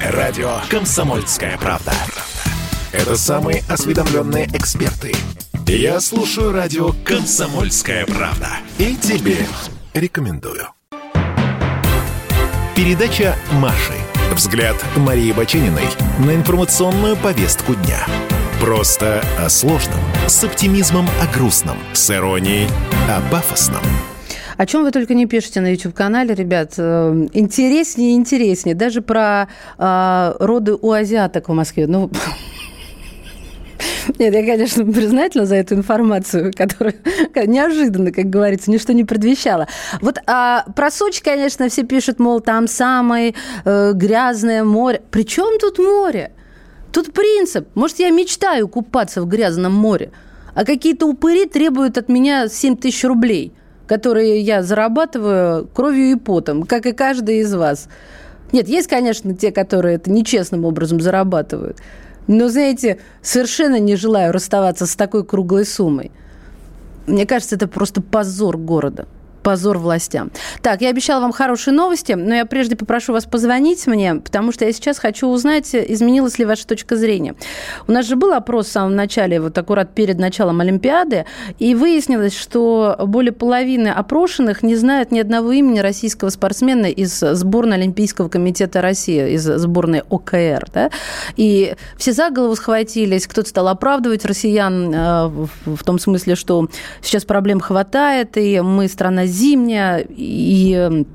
Радио 0.01 0.57
«Комсомольская 0.69 1.57
правда». 1.57 1.93
Это 2.91 3.17
самые 3.17 3.63
осведомленные 3.67 4.45
эксперты. 4.53 5.13
Я 5.67 5.99
слушаю 5.99 6.51
радио 6.51 6.91
«Комсомольская 7.03 8.05
правда». 8.05 8.49
И 8.77 8.95
тебе 8.95 9.37
рекомендую. 9.93 10.67
Передача 12.75 13.35
«Маши». 13.53 13.93
Взгляд 14.33 14.75
Марии 14.95 15.31
Бачениной 15.31 15.87
на 16.19 16.35
информационную 16.35 17.15
повестку 17.15 17.73
дня. 17.75 18.05
Просто 18.59 19.23
о 19.39 19.49
сложном, 19.49 20.01
с 20.27 20.43
оптимизмом 20.43 21.07
о 21.21 21.27
грустном, 21.27 21.77
с 21.93 22.11
иронией 22.11 22.67
о 23.09 23.21
пафосном– 23.31 23.83
о 24.57 24.65
чем 24.65 24.83
вы 24.83 24.91
только 24.91 25.13
не 25.13 25.25
пишете 25.25 25.61
на 25.61 25.71
YouTube-канале, 25.71 26.33
ребят. 26.33 26.73
Э, 26.77 27.27
интереснее 27.33 28.11
и 28.11 28.15
интереснее. 28.15 28.75
Даже 28.75 29.01
про 29.01 29.47
э, 29.77 30.35
роды 30.39 30.75
у 30.75 30.91
азиаток 30.91 31.49
в 31.49 31.53
Москве. 31.53 31.87
Ну, 31.87 32.09
нет, 34.19 34.33
я, 34.33 34.45
конечно, 34.45 34.85
признательна 34.85 35.45
за 35.45 35.55
эту 35.55 35.75
информацию, 35.75 36.53
которая 36.55 36.95
неожиданно, 37.45 38.11
как 38.11 38.29
говорится, 38.29 38.71
ничто 38.71 38.93
не 38.93 39.03
предвещало. 39.03 39.67
Вот 40.01 40.19
а, 40.27 40.65
про 40.75 40.91
Сочи, 40.91 41.21
конечно, 41.21 41.67
все 41.69 41.83
пишут, 41.83 42.19
мол, 42.19 42.39
там 42.39 42.67
самое 42.67 43.35
э, 43.65 43.91
грязное 43.93 44.63
море. 44.63 45.01
При 45.11 45.25
чем 45.25 45.59
тут 45.59 45.79
море? 45.79 46.31
Тут 46.93 47.11
принцип. 47.11 47.67
Может, 47.75 47.99
я 47.99 48.09
мечтаю 48.09 48.69
купаться 48.69 49.21
в 49.21 49.27
грязном 49.27 49.73
море, 49.73 50.11
а 50.53 50.63
какие-то 50.63 51.07
упыри 51.07 51.45
требуют 51.45 51.97
от 51.97 52.07
меня 52.07 52.47
7 52.47 52.77
тысяч 52.77 53.03
рублей– 53.03 53.51
которые 53.88 54.41
я 54.41 54.63
зарабатываю 54.63 55.67
кровью 55.67 56.11
и 56.11 56.15
потом, 56.15 56.63
как 56.63 56.86
и 56.86 56.91
каждый 56.91 57.39
из 57.39 57.53
вас. 57.53 57.88
Нет, 58.51 58.67
есть, 58.67 58.88
конечно, 58.88 59.36
те, 59.36 59.51
которые 59.51 59.95
это 59.95 60.11
нечестным 60.11 60.65
образом 60.65 61.01
зарабатывают. 61.01 61.77
Но, 62.27 62.47
знаете, 62.47 62.99
совершенно 63.21 63.79
не 63.79 63.95
желаю 63.95 64.33
расставаться 64.33 64.86
с 64.86 64.95
такой 64.95 65.25
круглой 65.25 65.65
суммой. 65.65 66.11
Мне 67.05 67.25
кажется, 67.25 67.55
это 67.55 67.67
просто 67.67 68.01
позор 68.01 68.57
города 68.57 69.07
позор 69.45 69.77
властям. 69.77 70.31
Так, 70.63 70.81
я 70.81 70.89
обещала 70.89 71.21
вам 71.21 71.31
хорошие 71.31 71.71
новости, 71.71 72.13
но 72.13 72.33
я 72.33 72.47
прежде 72.47 72.75
попрошу 72.75 73.13
вас 73.13 73.25
позвонить 73.25 73.85
мне, 73.85 74.15
потому 74.15 74.51
что 74.51 74.65
я 74.65 74.73
сейчас 74.73 74.97
хочу 74.97 75.27
узнать, 75.27 75.75
изменилась 75.75 76.39
ли 76.39 76.45
ваша 76.45 76.65
точка 76.65 76.95
зрения. 76.95 77.35
У 77.87 77.91
нас 77.91 78.07
же 78.07 78.15
был 78.15 78.33
опрос 78.33 78.65
в 78.65 78.71
самом 78.71 78.95
начале, 78.95 79.39
вот 79.39 79.55
аккурат 79.55 79.93
перед 79.93 80.17
началом 80.17 80.61
Олимпиады, 80.61 81.25
и 81.59 81.75
выяснилось, 81.75 82.35
что 82.35 82.95
более 83.05 83.33
половины 83.33 83.89
опрошенных 83.89 84.63
не 84.63 84.75
знают 84.75 85.11
ни 85.11 85.19
одного 85.19 85.51
имени 85.51 85.77
российского 85.77 86.29
спортсмена 86.29 86.87
из 86.87 87.19
сборной 87.19 87.77
Олимпийского 87.77 88.29
комитета 88.29 88.81
России, 88.81 89.33
из 89.33 89.43
сборной 89.43 90.01
ОКР. 90.09 90.65
Да? 90.73 90.89
И 91.35 91.75
все 91.97 92.13
за 92.13 92.31
голову 92.31 92.55
схватились, 92.55 93.27
кто-то 93.27 93.47
стал 93.47 93.67
оправдывать 93.67 94.25
россиян 94.25 94.91
э, 94.91 95.27
в 95.65 95.83
том 95.83 95.99
смысле, 95.99 96.33
что 96.33 96.67
сейчас 97.03 97.25
проблем 97.25 97.59
хватает, 97.59 98.37
и 98.37 98.61
мы 98.61 98.87
страна 98.87 99.27
зимняя, 99.36 100.05
и 100.09 101.05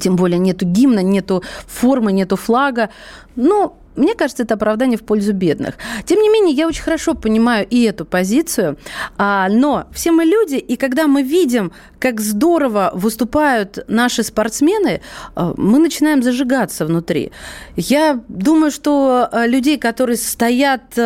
тем 0.00 0.16
более 0.16 0.38
нету 0.38 0.66
гимна, 0.66 1.02
нету 1.02 1.42
формы, 1.66 2.12
нету 2.12 2.36
флага. 2.36 2.90
Но 3.36 3.76
мне 3.96 4.14
кажется, 4.14 4.44
это 4.44 4.54
оправдание 4.54 4.96
в 4.96 5.02
пользу 5.02 5.32
бедных. 5.32 5.74
Тем 6.04 6.20
не 6.20 6.28
менее, 6.28 6.54
я 6.54 6.66
очень 6.66 6.82
хорошо 6.82 7.14
понимаю 7.14 7.66
и 7.68 7.82
эту 7.82 8.04
позицию, 8.04 8.76
а, 9.18 9.48
но 9.48 9.86
все 9.92 10.12
мы 10.12 10.24
люди, 10.24 10.54
и 10.54 10.76
когда 10.76 11.06
мы 11.06 11.22
видим, 11.22 11.72
как 11.98 12.20
здорово 12.20 12.92
выступают 12.94 13.84
наши 13.88 14.22
спортсмены, 14.22 15.00
а, 15.34 15.54
мы 15.56 15.78
начинаем 15.78 16.22
зажигаться 16.22 16.86
внутри. 16.86 17.32
Я 17.76 18.20
думаю, 18.28 18.70
что 18.70 19.28
а, 19.30 19.46
людей, 19.46 19.76
которые 19.76 20.16
стоят 20.16 20.98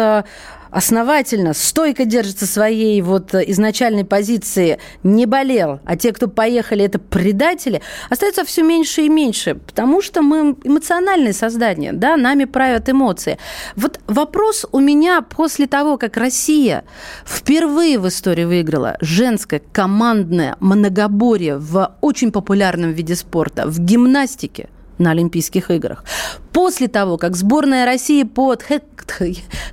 основательно, 0.74 1.54
стойко 1.54 2.04
держится 2.04 2.46
своей 2.46 3.00
вот 3.00 3.32
изначальной 3.34 4.04
позиции, 4.04 4.78
не 5.04 5.24
болел, 5.24 5.78
а 5.84 5.96
те, 5.96 6.12
кто 6.12 6.26
поехали, 6.26 6.84
это 6.84 6.98
предатели, 6.98 7.80
остается 8.10 8.44
все 8.44 8.64
меньше 8.64 9.02
и 9.02 9.08
меньше, 9.08 9.54
потому 9.54 10.02
что 10.02 10.20
мы 10.22 10.56
эмоциональные 10.64 11.32
создания, 11.32 11.92
да, 11.92 12.16
нами 12.16 12.44
правят 12.44 12.88
эмоции. 12.88 13.38
Вот 13.76 14.00
вопрос 14.08 14.66
у 14.72 14.80
меня 14.80 15.22
после 15.22 15.68
того, 15.68 15.96
как 15.96 16.16
Россия 16.16 16.82
впервые 17.24 18.00
в 18.00 18.08
истории 18.08 18.44
выиграла 18.44 18.96
женское 19.00 19.62
командное 19.72 20.56
многоборье 20.58 21.56
в 21.56 21.94
очень 22.00 22.32
популярном 22.32 22.90
виде 22.92 23.14
спорта, 23.14 23.68
в 23.68 23.78
гимнастике, 23.78 24.68
на 24.98 25.12
Олимпийских 25.12 25.70
играх. 25.70 26.04
После 26.52 26.88
того, 26.88 27.16
как 27.16 27.36
сборная 27.36 27.84
России 27.84 28.22
по 28.22 28.56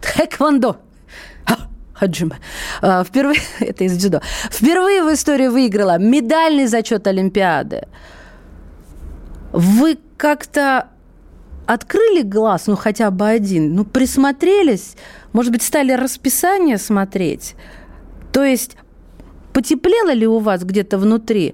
тхэквондо 0.02 0.78
Хаджима. 2.02 2.38
А, 2.82 3.04
впервые, 3.04 3.40
это 3.60 3.84
из 3.84 3.96
дзюдо. 3.96 4.22
Впервые 4.50 5.04
в 5.04 5.14
истории 5.14 5.48
выиграла 5.48 6.00
медальный 6.00 6.66
зачет 6.66 7.06
Олимпиады. 7.06 7.88
Вы 9.54 10.00
как-то 10.18 10.88
открыли 11.68 12.24
глаз, 12.24 12.66
ну 12.68 12.76
хотя 12.76 13.12
бы 13.12 13.28
один, 13.28 13.76
ну 13.76 13.86
присмотрелись, 13.86 14.96
может 15.32 15.52
быть, 15.52 15.62
стали 15.62 15.92
расписание 15.92 16.78
смотреть. 16.80 17.56
То 18.34 18.44
есть 18.44 18.78
потеплело 19.54 20.12
ли 20.12 20.26
у 20.26 20.40
вас 20.40 20.64
где-то 20.64 20.98
внутри? 20.98 21.54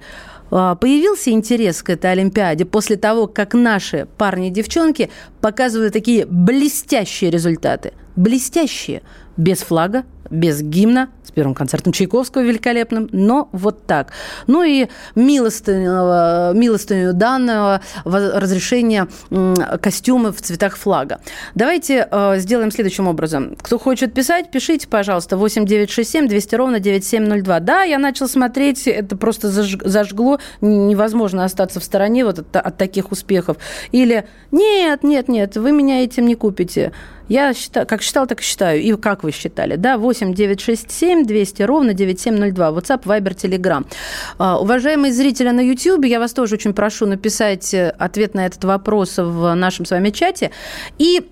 А, 0.50 0.76
появился 0.76 1.32
интерес 1.32 1.84
к 1.84 1.90
этой 1.90 2.12
Олимпиаде 2.14 2.64
после 2.64 2.96
того, 2.96 3.28
как 3.28 3.54
наши 3.54 4.08
парни 4.18 4.48
и 4.48 4.52
девчонки 4.52 5.10
показывают 5.42 5.92
такие 5.92 6.26
блестящие 6.26 7.32
результаты. 7.32 7.92
Блестящие 8.16 9.02
без 9.36 9.60
флага, 9.60 10.06
без 10.30 10.62
гимна, 10.62 11.08
с 11.28 11.32
первым 11.32 11.54
концертом 11.54 11.94
Чайковского 11.94 12.42
великолепным, 12.42 13.10
но 13.12 13.50
вот 13.52 13.86
так. 13.86 14.12
Ну 14.48 14.64
и 14.64 14.88
милостыню, 15.16 16.54
милостыню 16.54 17.14
данного 17.14 17.82
разрешения 18.06 19.08
костюмы 19.82 20.32
в 20.32 20.42
цветах 20.42 20.78
флага. 20.78 21.20
Давайте 21.56 22.08
э, 22.10 22.36
сделаем 22.38 22.72
следующим 22.72 23.08
образом. 23.08 23.56
Кто 23.62 23.78
хочет 23.78 24.14
писать, 24.14 24.52
пишите, 24.52 24.88
пожалуйста, 24.88 25.38
8 25.38 25.66
967 25.66 26.28
200 26.28 26.56
ровно 26.56 26.80
9702. 26.80 27.60
Да, 27.60 27.84
я 27.84 28.00
начал 28.00 28.28
смотреть, 28.28 28.88
это 28.88 29.18
просто 29.18 29.50
зажгло, 29.50 30.40
невозможно 30.62 31.44
остаться 31.44 31.80
в 31.80 31.84
стороне 31.84 32.26
вот 32.26 32.40
от, 32.40 32.56
от 32.56 32.78
таких 32.78 33.12
успехов. 33.12 33.58
Или 33.92 34.28
нет, 34.52 35.04
нет, 35.04 35.28
нет, 35.28 35.58
вы 35.58 35.72
меня 35.72 36.04
этим 36.04 36.26
не 36.26 36.36
купите. 36.36 36.94
Я 37.30 37.54
считаю, 37.54 37.86
как 37.86 38.02
считал, 38.02 38.26
так 38.26 38.40
и 38.40 38.44
считаю. 38.44 38.82
И 38.82 38.96
как 38.96 39.24
вы 39.24 39.32
считали, 39.32 39.76
да? 39.76 39.98
8 39.98 40.34
967 41.24 41.48
200 41.48 41.64
ровно 41.64 41.94
9702. 41.94 42.70
WhatsApp, 42.70 43.04
Viber, 43.04 43.36
Telegram. 43.36 43.86
А, 44.38 44.60
уважаемые 44.60 45.14
зрители 45.14 45.50
на 45.50 45.62
YouTube, 45.62 46.06
я 46.06 46.20
вас 46.20 46.34
тоже 46.34 46.56
очень 46.56 46.74
прошу 46.74 47.06
написать 47.06 47.74
э, 47.74 47.90
ответ 47.98 48.34
на 48.34 48.46
этот 48.46 48.64
вопрос 48.64 49.18
в 49.18 49.54
нашем 49.56 49.86
с 49.86 49.92
вами 49.92 50.10
чате. 50.10 50.52
И 50.98 51.28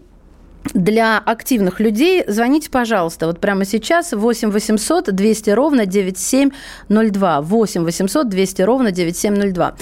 для 0.74 1.20
активных 1.20 1.80
людей 1.80 2.24
звоните, 2.28 2.70
пожалуйста, 2.70 3.28
вот 3.28 3.40
прямо 3.40 3.66
сейчас 3.66 4.14
8 4.14 4.50
800 4.50 5.14
200 5.14 5.50
ровно 5.52 5.86
9702. 5.86 7.42
8 7.42 7.84
800 7.84 8.30
200 8.30 8.62
ровно 8.64 8.92
9702. 8.92 9.76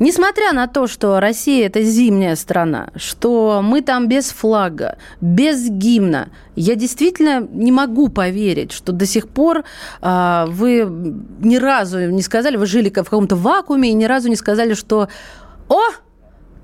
Несмотря 0.00 0.52
на 0.52 0.66
то, 0.66 0.88
что 0.88 1.20
Россия– 1.20 1.66
это 1.68 1.82
зимняя 1.82 2.34
страна, 2.34 2.88
что 2.96 3.60
мы 3.62 3.80
там 3.80 4.08
без 4.08 4.30
флага, 4.30 4.98
без 5.20 5.68
гимна, 5.68 6.30
я 6.56 6.74
действительно 6.74 7.46
не 7.52 7.70
могу 7.70 8.08
поверить, 8.08 8.72
что 8.72 8.92
до 8.92 9.06
сих 9.06 9.28
пор 9.28 9.62
э, 10.02 10.44
вы 10.48 10.84
ни 11.40 11.56
разу 11.56 12.10
не 12.10 12.22
сказали, 12.22 12.56
вы 12.56 12.66
жили 12.66 12.88
в 12.88 12.92
каком-то 12.92 13.36
вакууме 13.36 13.90
и 13.90 13.94
ни 13.94 14.04
разу 14.04 14.28
не 14.28 14.36
сказали, 14.36 14.74
что 14.74 15.08
«О, 15.68 15.80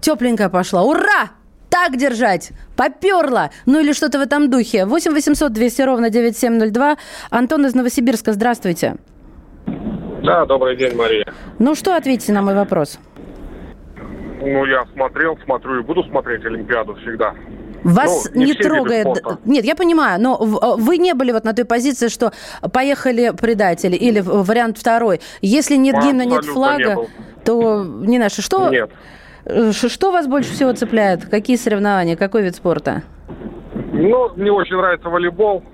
тепленькая 0.00 0.48
пошла, 0.48 0.82
ура!» 0.82 1.30
так 1.70 1.96
держать, 1.96 2.50
поперла, 2.74 3.50
ну 3.64 3.78
или 3.78 3.92
что-то 3.92 4.18
в 4.18 4.22
этом 4.22 4.50
духе. 4.50 4.86
8 4.86 5.12
800 5.12 5.52
200 5.52 5.82
ровно 5.82 6.10
9702. 6.10 6.96
Антон 7.30 7.64
из 7.64 7.76
Новосибирска, 7.76 8.32
здравствуйте. 8.32 8.96
Да, 10.24 10.44
добрый 10.46 10.76
день, 10.76 10.96
Мария. 10.96 11.32
Ну 11.60 11.76
что, 11.76 11.94
ответьте 11.94 12.32
на 12.32 12.42
мой 12.42 12.56
вопрос. 12.56 12.98
Ну, 14.40 14.64
я 14.64 14.86
смотрел, 14.94 15.38
смотрю 15.44 15.80
и 15.80 15.82
буду 15.82 16.02
смотреть 16.04 16.44
Олимпиаду 16.44 16.94
всегда. 16.96 17.34
Вас 17.84 18.30
ну, 18.34 18.40
не, 18.40 18.46
не 18.46 18.54
трогает. 18.54 19.06
Нет, 19.44 19.64
я 19.64 19.74
понимаю, 19.74 20.20
но 20.20 20.36
вы 20.36 20.98
не 20.98 21.14
были 21.14 21.32
вот 21.32 21.44
на 21.44 21.54
той 21.54 21.64
позиции, 21.64 22.08
что 22.08 22.32
поехали 22.72 23.32
предатели, 23.38 23.96
или 23.96 24.20
вариант 24.20 24.78
второй. 24.78 25.20
Если 25.40 25.76
нет 25.76 25.96
ну, 25.96 26.02
гимна, 26.02 26.24
нет 26.24 26.44
флага, 26.44 26.96
не 26.96 27.08
то 27.44 27.84
не 27.84 28.18
наше. 28.18 28.42
Что, 28.42 28.68
нет. 28.68 28.90
Э, 29.44 29.72
что 29.72 30.10
вас 30.10 30.26
больше 30.26 30.52
всего 30.52 30.72
цепляет? 30.72 31.26
Какие 31.26 31.56
соревнования? 31.56 32.16
Какой 32.16 32.42
вид 32.42 32.54
спорта? 32.54 33.02
Ну, 33.92 34.30
мне 34.36 34.52
очень 34.52 34.76
нравится 34.76 35.08
волейбол. 35.08 35.64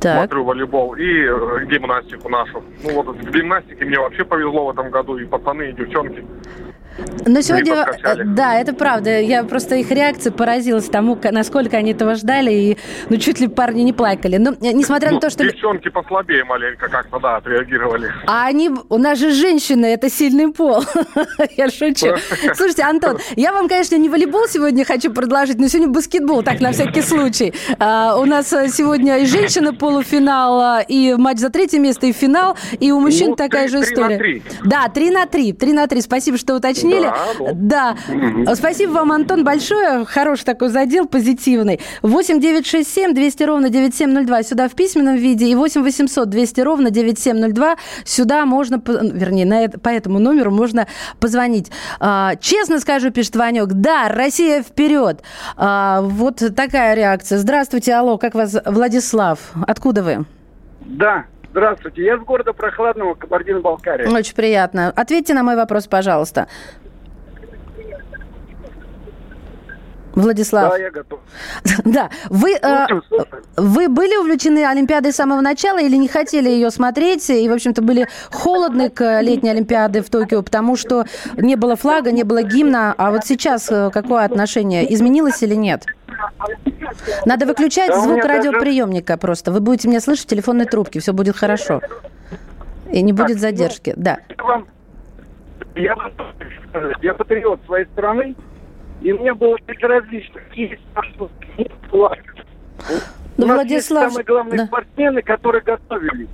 Так. 0.00 0.18
Смотрю 0.18 0.44
волейбол 0.44 0.94
и 0.94 1.04
э, 1.04 1.66
гимнастику 1.66 2.28
нашу. 2.28 2.62
Ну 2.82 3.02
вот 3.02 3.16
в 3.16 3.30
гимнастике 3.30 3.84
мне 3.84 3.98
вообще 3.98 4.24
повезло 4.24 4.66
в 4.66 4.70
этом 4.70 4.90
году. 4.90 5.18
И 5.18 5.26
пацаны, 5.26 5.70
и 5.70 5.72
девчонки. 5.72 6.24
Но 7.26 7.40
сегодня, 7.42 7.86
э, 8.02 8.24
да, 8.24 8.58
это 8.58 8.72
правда. 8.72 9.20
Я 9.20 9.44
просто 9.44 9.76
их 9.76 9.90
реакции 9.90 10.30
поразилась 10.30 10.86
тому, 10.86 11.18
насколько 11.30 11.76
они 11.76 11.92
этого 11.92 12.14
ждали, 12.14 12.50
и 12.52 12.78
ну 13.08 13.16
чуть 13.16 13.40
ли 13.40 13.48
парни 13.48 13.82
не 13.82 13.92
плакали. 13.92 14.36
Но 14.36 14.52
э, 14.52 14.72
несмотря 14.72 15.10
ну, 15.10 15.16
на 15.16 15.20
то, 15.20 15.30
что... 15.30 15.44
Девчонки 15.44 15.88
послабее 15.88 16.44
маленько 16.44 16.88
как-то, 16.88 17.18
да, 17.18 17.36
отреагировали. 17.36 18.12
А 18.26 18.46
они... 18.46 18.70
У 18.88 18.98
нас 18.98 19.18
же 19.18 19.32
женщины, 19.32 19.86
это 19.86 20.10
сильный 20.10 20.52
пол. 20.52 20.82
я 21.56 21.70
шучу. 21.70 22.16
Слушайте, 22.54 22.82
Антон, 22.82 23.18
я 23.36 23.52
вам, 23.52 23.68
конечно, 23.68 23.96
не 23.96 24.08
волейбол 24.08 24.46
сегодня 24.48 24.84
хочу 24.84 25.12
предложить, 25.12 25.58
но 25.58 25.68
сегодня 25.68 25.92
баскетбол, 25.92 26.42
так, 26.42 26.60
на 26.60 26.72
всякий 26.72 27.02
случай. 27.02 27.54
А, 27.78 28.16
у 28.16 28.24
нас 28.24 28.48
сегодня 28.48 29.18
и 29.18 29.26
женщина 29.26 29.74
полуфинал, 29.74 30.82
и 30.88 31.14
матч 31.14 31.38
за 31.38 31.50
третье 31.50 31.78
место, 31.78 32.06
и 32.06 32.12
финал, 32.12 32.56
и 32.78 32.90
у 32.90 33.00
мужчин 33.00 33.30
ну, 33.30 33.36
такая 33.36 33.68
3, 33.68 33.70
же 33.70 33.84
история. 33.84 34.18
3 34.18 34.34
на 34.34 34.50
3. 34.50 34.60
Да, 34.64 34.88
3 34.88 35.10
на 35.10 35.26
3. 35.26 35.52
3 35.52 35.72
на 35.72 35.86
3. 35.86 36.00
Спасибо, 36.00 36.38
что 36.38 36.54
уточнили 36.54 36.89
уточнили. 36.90 37.54
Да. 37.54 37.96
да. 38.44 38.54
Спасибо 38.54 38.92
вам, 38.92 39.12
Антон, 39.12 39.44
большое. 39.44 40.04
Хороший 40.04 40.44
такой 40.44 40.68
задел, 40.68 41.06
позитивный. 41.06 41.80
8 42.02 42.40
9 42.40 42.66
6 42.66 42.88
7 42.88 43.14
200 43.14 43.42
ровно 43.44 43.68
9702 43.68 44.42
сюда 44.42 44.68
в 44.68 44.72
письменном 44.72 45.16
виде. 45.16 45.46
И 45.46 45.54
8 45.54 45.82
800 45.82 46.28
200 46.28 46.60
ровно 46.60 46.90
9702 46.90 47.76
сюда 48.04 48.46
можно, 48.46 48.82
вернее, 48.86 49.46
на 49.46 49.64
это, 49.64 49.78
по 49.78 49.88
этому 49.88 50.18
номеру 50.18 50.50
можно 50.50 50.86
позвонить. 51.18 51.70
А, 51.98 52.36
честно 52.36 52.80
скажу, 52.80 53.10
пишет 53.10 53.36
Ванек, 53.36 53.68
да, 53.68 54.08
Россия 54.08 54.62
вперед. 54.62 55.22
А, 55.56 56.02
вот 56.02 56.42
такая 56.56 56.94
реакция. 56.94 57.38
Здравствуйте, 57.38 57.94
алло, 57.94 58.18
как 58.18 58.34
вас, 58.34 58.56
Владислав? 58.64 59.38
Откуда 59.66 60.02
вы? 60.02 60.24
Да, 60.80 61.26
Здравствуйте, 61.50 62.04
я 62.04 62.16
с 62.16 62.20
города 62.20 62.52
Прохладного, 62.52 63.14
Кабардино-Балкария. 63.14 64.08
Очень 64.08 64.34
приятно. 64.34 64.92
Ответьте 64.94 65.34
на 65.34 65.42
мой 65.42 65.56
вопрос, 65.56 65.88
пожалуйста. 65.88 66.46
Владислав. 70.14 70.70
Да, 70.70 70.76
я 70.76 70.90
готов. 70.90 71.20
Да. 71.84 72.10
Вы, 72.28 72.54
э, 72.54 72.86
вы 73.56 73.88
были 73.88 74.16
увлечены 74.16 74.64
Олимпиадой 74.66 75.12
с 75.12 75.16
самого 75.16 75.40
начала 75.40 75.80
или 75.80 75.96
не 75.96 76.08
хотели 76.08 76.48
ее 76.48 76.70
смотреть? 76.70 77.30
И, 77.30 77.48
в 77.48 77.52
общем-то, 77.52 77.82
были 77.82 78.08
холодны 78.30 78.90
к 78.90 79.20
летней 79.20 79.50
Олимпиаде 79.50 80.02
в 80.02 80.10
Токио, 80.10 80.42
потому 80.42 80.76
что 80.76 81.04
не 81.36 81.56
было 81.56 81.76
флага, 81.76 82.12
не 82.12 82.24
было 82.24 82.42
гимна. 82.42 82.94
А 82.96 83.10
вот 83.10 83.24
сейчас 83.24 83.70
э, 83.70 83.90
какое 83.92 84.24
отношение? 84.24 84.92
Изменилось 84.92 85.42
или 85.42 85.54
нет? 85.54 85.84
Надо 87.26 87.46
выключать 87.46 87.88
да, 87.88 88.00
звук 88.00 88.24
радиоприемника 88.24 89.14
даже... 89.14 89.20
просто. 89.20 89.52
Вы 89.52 89.60
будете 89.60 89.88
меня 89.88 90.00
слышать 90.00 90.26
в 90.26 90.28
телефонной 90.28 90.66
трубке, 90.66 91.00
все 91.00 91.12
будет 91.12 91.36
хорошо. 91.36 91.80
И 92.92 93.02
не 93.02 93.12
будет 93.12 93.34
так, 93.34 93.38
задержки. 93.38 93.94
Ну, 93.96 94.02
да. 94.02 94.18
Я, 95.76 95.94
я 97.02 97.14
патриот 97.14 97.60
своей 97.66 97.86
страны, 97.86 98.34
и 99.00 99.12
мне 99.12 99.32
было 99.34 99.56
безразлично, 99.66 100.40
флаг. 101.90 102.18
Ну, 103.36 103.46
Владислав... 103.46 104.10
самые 104.10 104.24
главные 104.24 104.58
да. 104.58 104.66
спортсмены, 104.66 105.22
которые 105.22 105.62
готовились. 105.62 106.28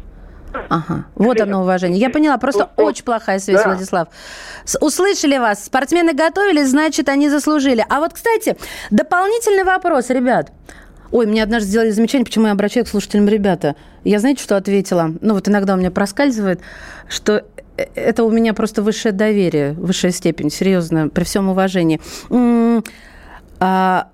Ага, 0.69 1.07
вот 1.15 1.41
оно 1.41 1.63
уважение. 1.63 2.01
Я 2.01 2.11
поняла, 2.11 2.39
просто 2.39 2.71
очень 2.77 3.05
плохая 3.05 3.39
связь, 3.39 3.63
да. 3.63 3.71
Владислав. 3.71 4.09
Услышали 4.81 5.39
вас, 5.39 5.65
спортсмены 5.65 6.13
готовились, 6.13 6.71
значит, 6.71 7.09
они 7.09 7.29
заслужили. 7.29 7.85
А 7.89 8.01
вот, 8.01 8.13
кстати, 8.13 8.57
дополнительный 8.91 9.65
вопрос, 9.65 10.11
ребят. 10.11 10.53
Ой, 11.13 11.27
мне 11.27 11.43
однажды 11.43 11.69
сделали 11.69 11.91
замечание, 11.91 12.25
почему 12.25 12.47
я 12.47 12.53
обращаюсь 12.53 12.89
к 12.89 12.91
слушателям, 12.91 13.29
ребята. 13.29 13.77
Я 14.05 14.19
знаете, 14.19 14.43
что 14.43 14.57
ответила? 14.57 15.13
Ну, 15.21 15.35
вот 15.35 15.49
иногда 15.49 15.75
у 15.75 15.77
меня 15.77 15.91
проскальзывает, 15.91 16.61
что 17.09 17.45
э, 17.77 17.85
это 17.95 18.25
у 18.25 18.31
меня 18.31 18.55
просто 18.55 18.83
высшее 18.83 19.13
доверие, 19.13 19.73
высшая 19.73 20.11
степень, 20.11 20.51
серьезно, 20.51 21.09
при 21.09 21.25
всем 21.25 21.49
уважении. 21.49 22.01
А, 23.59 24.09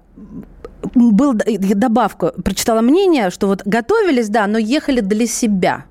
был 0.94 1.34
добавку, 1.34 2.30
прочитала 2.44 2.80
мнение, 2.80 3.30
что 3.30 3.46
вот 3.46 3.62
готовились, 3.64 4.28
да, 4.28 4.46
но 4.46 4.58
ехали 4.58 5.00
для 5.00 5.26
себя. 5.26 5.84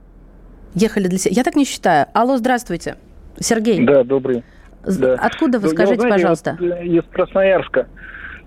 Ехали 0.74 1.08
для 1.08 1.18
себя. 1.18 1.36
Я 1.36 1.44
так 1.44 1.56
не 1.56 1.66
считаю. 1.66 2.08
Алло, 2.14 2.38
здравствуйте. 2.38 2.96
Сергей. 3.40 3.86
Да, 3.86 4.04
добрый. 4.04 4.44
Да. 4.86 5.16
Откуда 5.16 5.60
вы, 5.60 5.68
ну, 5.68 5.74
скажите, 5.74 6.00
знаете, 6.02 6.16
пожалуйста? 6.16 6.58
Вот 6.60 6.72
э, 6.72 6.86
из 6.86 7.04
Красноярска. 7.12 7.88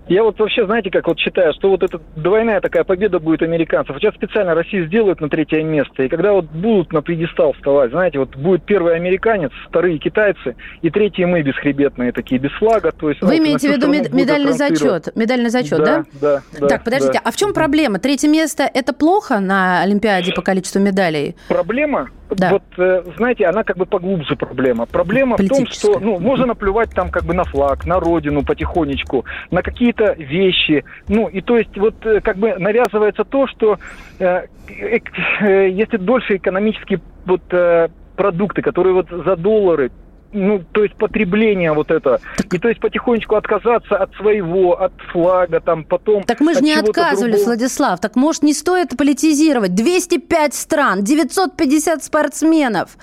Я 0.07 0.23
вот 0.23 0.37
вообще, 0.39 0.65
знаете, 0.65 0.91
как 0.91 1.07
вот 1.07 1.17
считаю, 1.19 1.53
что 1.53 1.69
вот 1.69 1.81
эта 1.81 1.99
двойная 2.15 2.61
такая 2.61 2.83
победа 2.83 3.19
будет 3.19 3.41
американцев. 3.41 3.95
Сейчас 3.97 4.13
специально 4.15 4.53
Россию 4.53 4.85
сделают 4.87 5.19
на 5.19 5.29
третье 5.29 5.63
место. 5.63 6.03
И 6.03 6.09
когда 6.09 6.33
вот 6.33 6.45
будут 6.45 6.93
на 6.93 7.01
предистал 7.01 7.53
вставать, 7.53 7.89
знаете, 7.91 8.19
вот 8.19 8.35
будет 8.35 8.63
первый 8.63 8.95
американец, 8.95 9.51
вторые 9.67 9.97
китайцы, 9.97 10.55
и 10.81 10.89
третьи 10.91 11.23
мы 11.23 11.41
бесхребетные 11.41 12.11
такие, 12.11 12.39
без 12.39 12.51
флага. 12.51 12.91
То 12.91 13.09
есть, 13.09 13.21
Вы 13.21 13.37
ну, 13.37 13.43
имеете 13.43 13.69
в 13.69 13.75
виду 13.75 13.87
мед- 13.87 14.13
медальный 14.13 14.53
зачет? 14.53 15.15
Медальный 15.15 15.49
зачет, 15.49 15.79
да? 15.79 16.05
Да, 16.21 16.41
да. 16.59 16.67
Так, 16.67 16.83
подождите, 16.83 17.13
да. 17.13 17.21
а 17.23 17.31
в 17.31 17.35
чем 17.35 17.53
проблема? 17.53 17.99
Третье 17.99 18.29
место– 18.29 18.69
это 18.73 18.93
плохо 18.93 19.39
на 19.39 19.81
Олимпиаде 19.81 20.33
по 20.33 20.41
количеству 20.41 20.79
медалей? 20.79 21.35
Проблема? 21.47 22.09
Да. 22.29 22.51
Вот, 22.51 22.63
э, 22.77 23.03
знаете, 23.17 23.45
она 23.45 23.63
как 23.63 23.77
бы 23.77 23.85
поглубже 23.85 24.35
проблема. 24.35 24.85
Проблема 24.85 25.37
в 25.37 25.47
том, 25.47 25.67
что 25.67 25.99
ну, 25.99 26.19
можно 26.19 26.45
наплевать 26.45 26.91
там 26.91 27.09
как 27.09 27.23
бы 27.23 27.33
на 27.33 27.43
флаг, 27.43 27.85
на 27.85 27.99
родину 27.99 28.43
потихонечку, 28.43 29.25
на 29.51 29.61
какие-то 29.61 30.13
вещи. 30.13 30.83
Ну, 31.07 31.27
и 31.27 31.41
то 31.41 31.57
есть 31.57 31.77
вот 31.77 32.05
э, 32.05 32.21
как 32.21 32.37
бы 32.37 32.55
навязывается 32.57 33.23
то, 33.23 33.47
что 33.47 33.77
э, 34.19 34.45
э, 34.69 34.99
э, 35.41 35.69
если 35.69 35.97
дольше 35.97 36.37
экономические 36.37 36.99
вот 37.25 37.41
э, 37.51 37.89
продукты, 38.15 38.61
которые 38.61 38.93
вот 38.93 39.09
за 39.09 39.35
доллары 39.35 39.91
ну, 40.35 40.63
то 40.71 40.83
есть 40.83 40.95
потребление 40.95 41.73
вот 41.73 41.89
это. 41.91 42.19
Так... 42.37 42.53
И 42.53 42.59
то 42.59 42.67
есть 42.67 42.79
потихонечку 42.79 43.35
отказаться 43.35 43.95
от 43.95 44.13
своего, 44.15 44.79
от 44.79 44.93
флага, 45.11 45.59
там, 45.61 45.83
потом... 45.83 46.23
Так 46.23 46.41
мы 46.41 46.53
же 46.53 46.61
не 46.61 46.73
отказывались, 46.73 47.43
другого. 47.43 47.55
Владислав. 47.55 47.99
Так 47.99 48.15
может 48.15 48.43
не 48.43 48.53
стоит 48.53 48.95
политизировать? 48.97 49.73
205 49.73 50.53
стран, 50.53 51.03
950 51.03 52.03
спортсменов. 52.03 52.97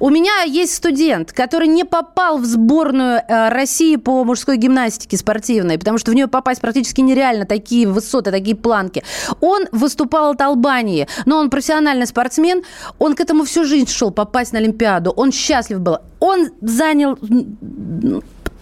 У 0.00 0.10
меня 0.10 0.42
есть 0.42 0.74
студент, 0.74 1.32
который 1.32 1.68
не 1.68 1.84
попал 1.84 2.38
в 2.38 2.44
сборную 2.44 3.20
э, 3.26 3.48
России 3.50 3.96
по 3.96 4.24
мужской 4.24 4.56
гимнастике 4.56 5.16
спортивной, 5.16 5.78
потому 5.78 5.98
что 5.98 6.10
в 6.10 6.14
нее 6.14 6.26
попасть 6.26 6.60
практически 6.60 7.00
нереально, 7.00 7.46
такие 7.46 7.86
высоты, 7.86 8.30
такие 8.30 8.56
планки. 8.56 9.04
Он 9.40 9.66
выступал 9.72 10.32
от 10.32 10.40
Албании, 10.40 11.06
но 11.26 11.38
он 11.38 11.50
профессиональный 11.50 12.06
спортсмен, 12.06 12.62
он 12.98 13.14
к 13.14 13.20
этому 13.20 13.44
всю 13.44 13.64
жизнь 13.64 13.88
шел, 13.88 14.10
попасть 14.10 14.52
на 14.52 14.58
Олимпиаду, 14.58 15.10
он 15.10 15.32
счастлив 15.32 15.80
был. 15.80 15.98
Он 16.20 16.50
занял 16.72 17.18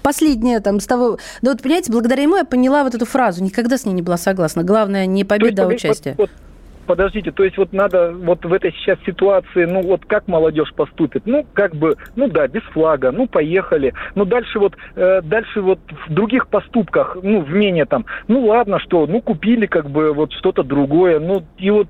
последнее 0.03 0.61
там 0.61 0.81
с 0.81 0.87
того... 0.87 1.19
Да 1.43 1.53
вот, 1.53 1.63
понимаете, 1.63 1.93
благодаря 1.93 2.23
ему 2.23 2.37
я 2.37 2.45
поняла 2.45 2.85
вот 2.85 2.95
эту 2.95 3.07
фразу. 3.07 3.43
Никогда 3.43 3.79
с 3.79 3.85
ней 3.85 3.93
не 3.93 4.03
была 4.03 4.17
согласна. 4.17 4.63
Главное 4.63 5.07
не 5.07 5.25
победа, 5.25 5.65
а 5.65 5.67
участие. 5.67 6.15
Вот, 6.17 6.31
вот, 6.31 6.39
подождите, 6.87 7.31
то 7.31 7.45
есть 7.45 7.57
вот 7.57 7.73
надо 7.73 8.13
вот 8.13 8.45
в 8.45 8.53
этой 8.53 8.73
сейчас 8.73 8.99
ситуации, 9.07 9.65
ну 9.65 9.83
вот 9.83 10.05
как 10.07 10.29
молодежь 10.29 10.73
поступит? 10.75 11.23
Ну, 11.27 11.47
как 11.53 11.75
бы, 11.75 11.97
ну 12.17 12.29
да, 12.29 12.47
без 12.49 12.63
флага, 12.73 13.11
ну 13.13 13.27
поехали. 13.27 13.95
Но 14.15 14.25
дальше 14.25 14.59
вот, 14.59 14.75
э, 14.97 15.21
дальше 15.23 15.61
вот 15.61 15.81
в 16.07 16.13
других 16.13 16.49
поступках, 16.49 17.17
ну, 17.23 17.41
в 17.41 17.51
менее 17.51 17.87
там, 17.87 18.07
ну 18.29 18.45
ладно, 18.47 18.79
что, 18.79 19.07
ну 19.07 19.21
купили 19.21 19.67
как 19.67 19.91
бы 19.91 20.13
вот 20.13 20.33
что-то 20.33 20.63
другое, 20.63 21.21
ну 21.21 21.45
и 21.59 21.71
вот 21.71 21.89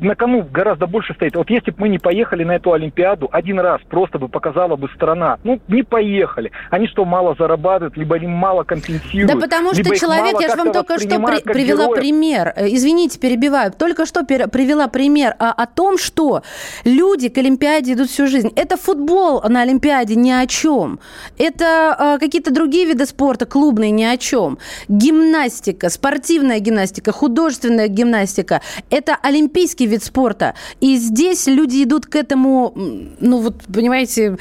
на 0.00 0.14
кому 0.14 0.42
гораздо 0.42 0.86
больше 0.86 1.14
стоит. 1.14 1.36
Вот 1.36 1.50
если 1.50 1.70
бы 1.70 1.76
мы 1.80 1.88
не 1.88 1.98
поехали 1.98 2.44
на 2.44 2.56
эту 2.56 2.72
Олимпиаду 2.72 3.28
один 3.30 3.60
раз, 3.60 3.80
просто 3.88 4.18
бы 4.18 4.28
показала 4.28 4.76
бы 4.76 4.88
страна, 4.94 5.38
ну 5.44 5.60
не 5.68 5.82
поехали. 5.82 6.50
Они 6.70 6.86
что, 6.88 7.04
мало 7.04 7.34
зарабатывают, 7.38 7.96
либо 7.96 8.16
они 8.16 8.26
мало 8.26 8.64
компенсируют. 8.64 9.32
Да 9.32 9.38
потому 9.38 9.74
что 9.74 9.84
человек, 9.96 10.40
я 10.40 10.48
же 10.48 10.56
вам 10.56 10.72
только 10.72 10.98
что 10.98 11.20
при, 11.20 11.42
привела 11.42 11.84
героев. 11.84 12.00
пример, 12.00 12.52
э, 12.56 12.68
извините, 12.68 13.18
перебиваю, 13.18 13.72
только 13.72 13.93
только 13.94 14.06
что 14.06 14.24
привела 14.24 14.88
пример 14.88 15.36
о, 15.38 15.52
о 15.52 15.66
том, 15.66 15.98
что 15.98 16.42
люди 16.84 17.28
к 17.28 17.38
Олимпиаде 17.38 17.92
идут 17.92 18.10
всю 18.10 18.26
жизнь. 18.26 18.50
Это 18.56 18.76
футбол 18.76 19.40
на 19.48 19.62
Олимпиаде 19.62 20.16
ни 20.16 20.30
о 20.30 20.46
чем. 20.48 20.98
Это 21.38 21.94
а, 21.96 22.18
какие-то 22.18 22.52
другие 22.52 22.86
виды 22.86 23.06
спорта, 23.06 23.46
клубные 23.46 23.92
ни 23.92 24.02
о 24.02 24.16
чем. 24.16 24.58
Гимнастика, 24.88 25.90
спортивная 25.90 26.58
гимнастика, 26.58 27.12
художественная 27.12 27.86
гимнастика. 27.86 28.62
Это 28.90 29.16
олимпийский 29.22 29.86
вид 29.86 30.02
спорта. 30.02 30.54
И 30.80 30.96
здесь 30.96 31.46
люди 31.46 31.84
идут 31.84 32.06
к 32.06 32.16
этому, 32.16 32.72
ну 33.20 33.38
вот, 33.38 33.62
понимаете, 33.72 34.38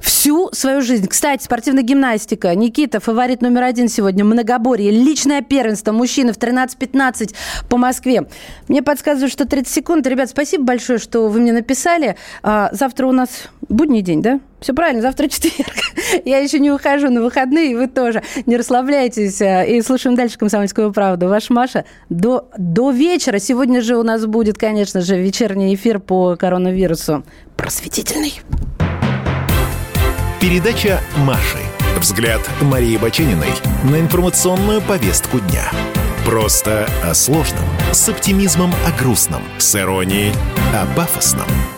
всю 0.00 0.50
свою 0.52 0.80
жизнь. 0.80 1.08
Кстати, 1.08 1.42
спортивная 1.42 1.82
гимнастика. 1.82 2.54
Никита, 2.54 3.00
фаворит 3.00 3.42
номер 3.42 3.64
один 3.64 3.88
сегодня, 3.88 4.24
многоборье. 4.24 4.92
Личное 4.92 5.42
первенство 5.42 5.90
мужчины 5.90 6.32
в 6.32 6.38
13-15 6.38 7.34
по 7.68 7.76
Москве. 7.76 8.28
Мне 8.68 8.82
подсказывают, 8.92 9.32
что 9.32 9.46
30 9.46 9.72
секунд. 9.72 10.06
Ребят, 10.06 10.28
спасибо 10.28 10.64
большое, 10.64 10.98
что 10.98 11.28
вы 11.28 11.40
мне 11.40 11.52
написали. 11.52 12.16
А, 12.42 12.68
завтра 12.72 13.06
у 13.06 13.12
нас 13.12 13.48
будний 13.70 14.02
день, 14.02 14.20
да? 14.20 14.38
Все 14.60 14.74
правильно, 14.74 15.00
завтра 15.00 15.28
четверг. 15.30 15.72
Я 16.26 16.38
еще 16.38 16.58
не 16.58 16.70
ухожу 16.70 17.08
на 17.08 17.22
выходные, 17.22 17.72
и 17.72 17.74
вы 17.74 17.86
тоже. 17.86 18.22
Не 18.44 18.58
расслабляйтесь 18.58 19.40
а, 19.40 19.64
и 19.64 19.80
слушаем 19.80 20.14
дальше 20.14 20.36
«Комсомольскую 20.38 20.92
правду». 20.92 21.28
Ваш 21.28 21.48
Маша 21.48 21.86
до, 22.10 22.50
до 22.58 22.90
вечера. 22.90 23.38
Сегодня 23.38 23.80
же 23.80 23.96
у 23.96 24.02
нас 24.02 24.26
будет, 24.26 24.58
конечно 24.58 25.00
же, 25.00 25.18
вечерний 25.18 25.74
эфир 25.74 25.98
по 25.98 26.36
коронавирусу. 26.36 27.24
Просветительный. 27.56 28.42
Передача 30.38 31.00
«Маши». 31.18 31.58
Взгляд 31.98 32.40
Марии 32.60 32.98
Бачениной 32.98 33.54
на 33.84 33.98
информационную 33.98 34.82
повестку 34.82 35.38
дня. 35.40 35.70
Просто 36.24 36.88
о 37.02 37.14
сложном, 37.14 37.68
с 37.92 38.08
оптимизмом 38.08 38.72
о 38.86 38.92
грустном, 38.92 39.42
с 39.58 39.74
иронией 39.74 40.32
о 40.72 40.86
пафосном– 40.94 41.48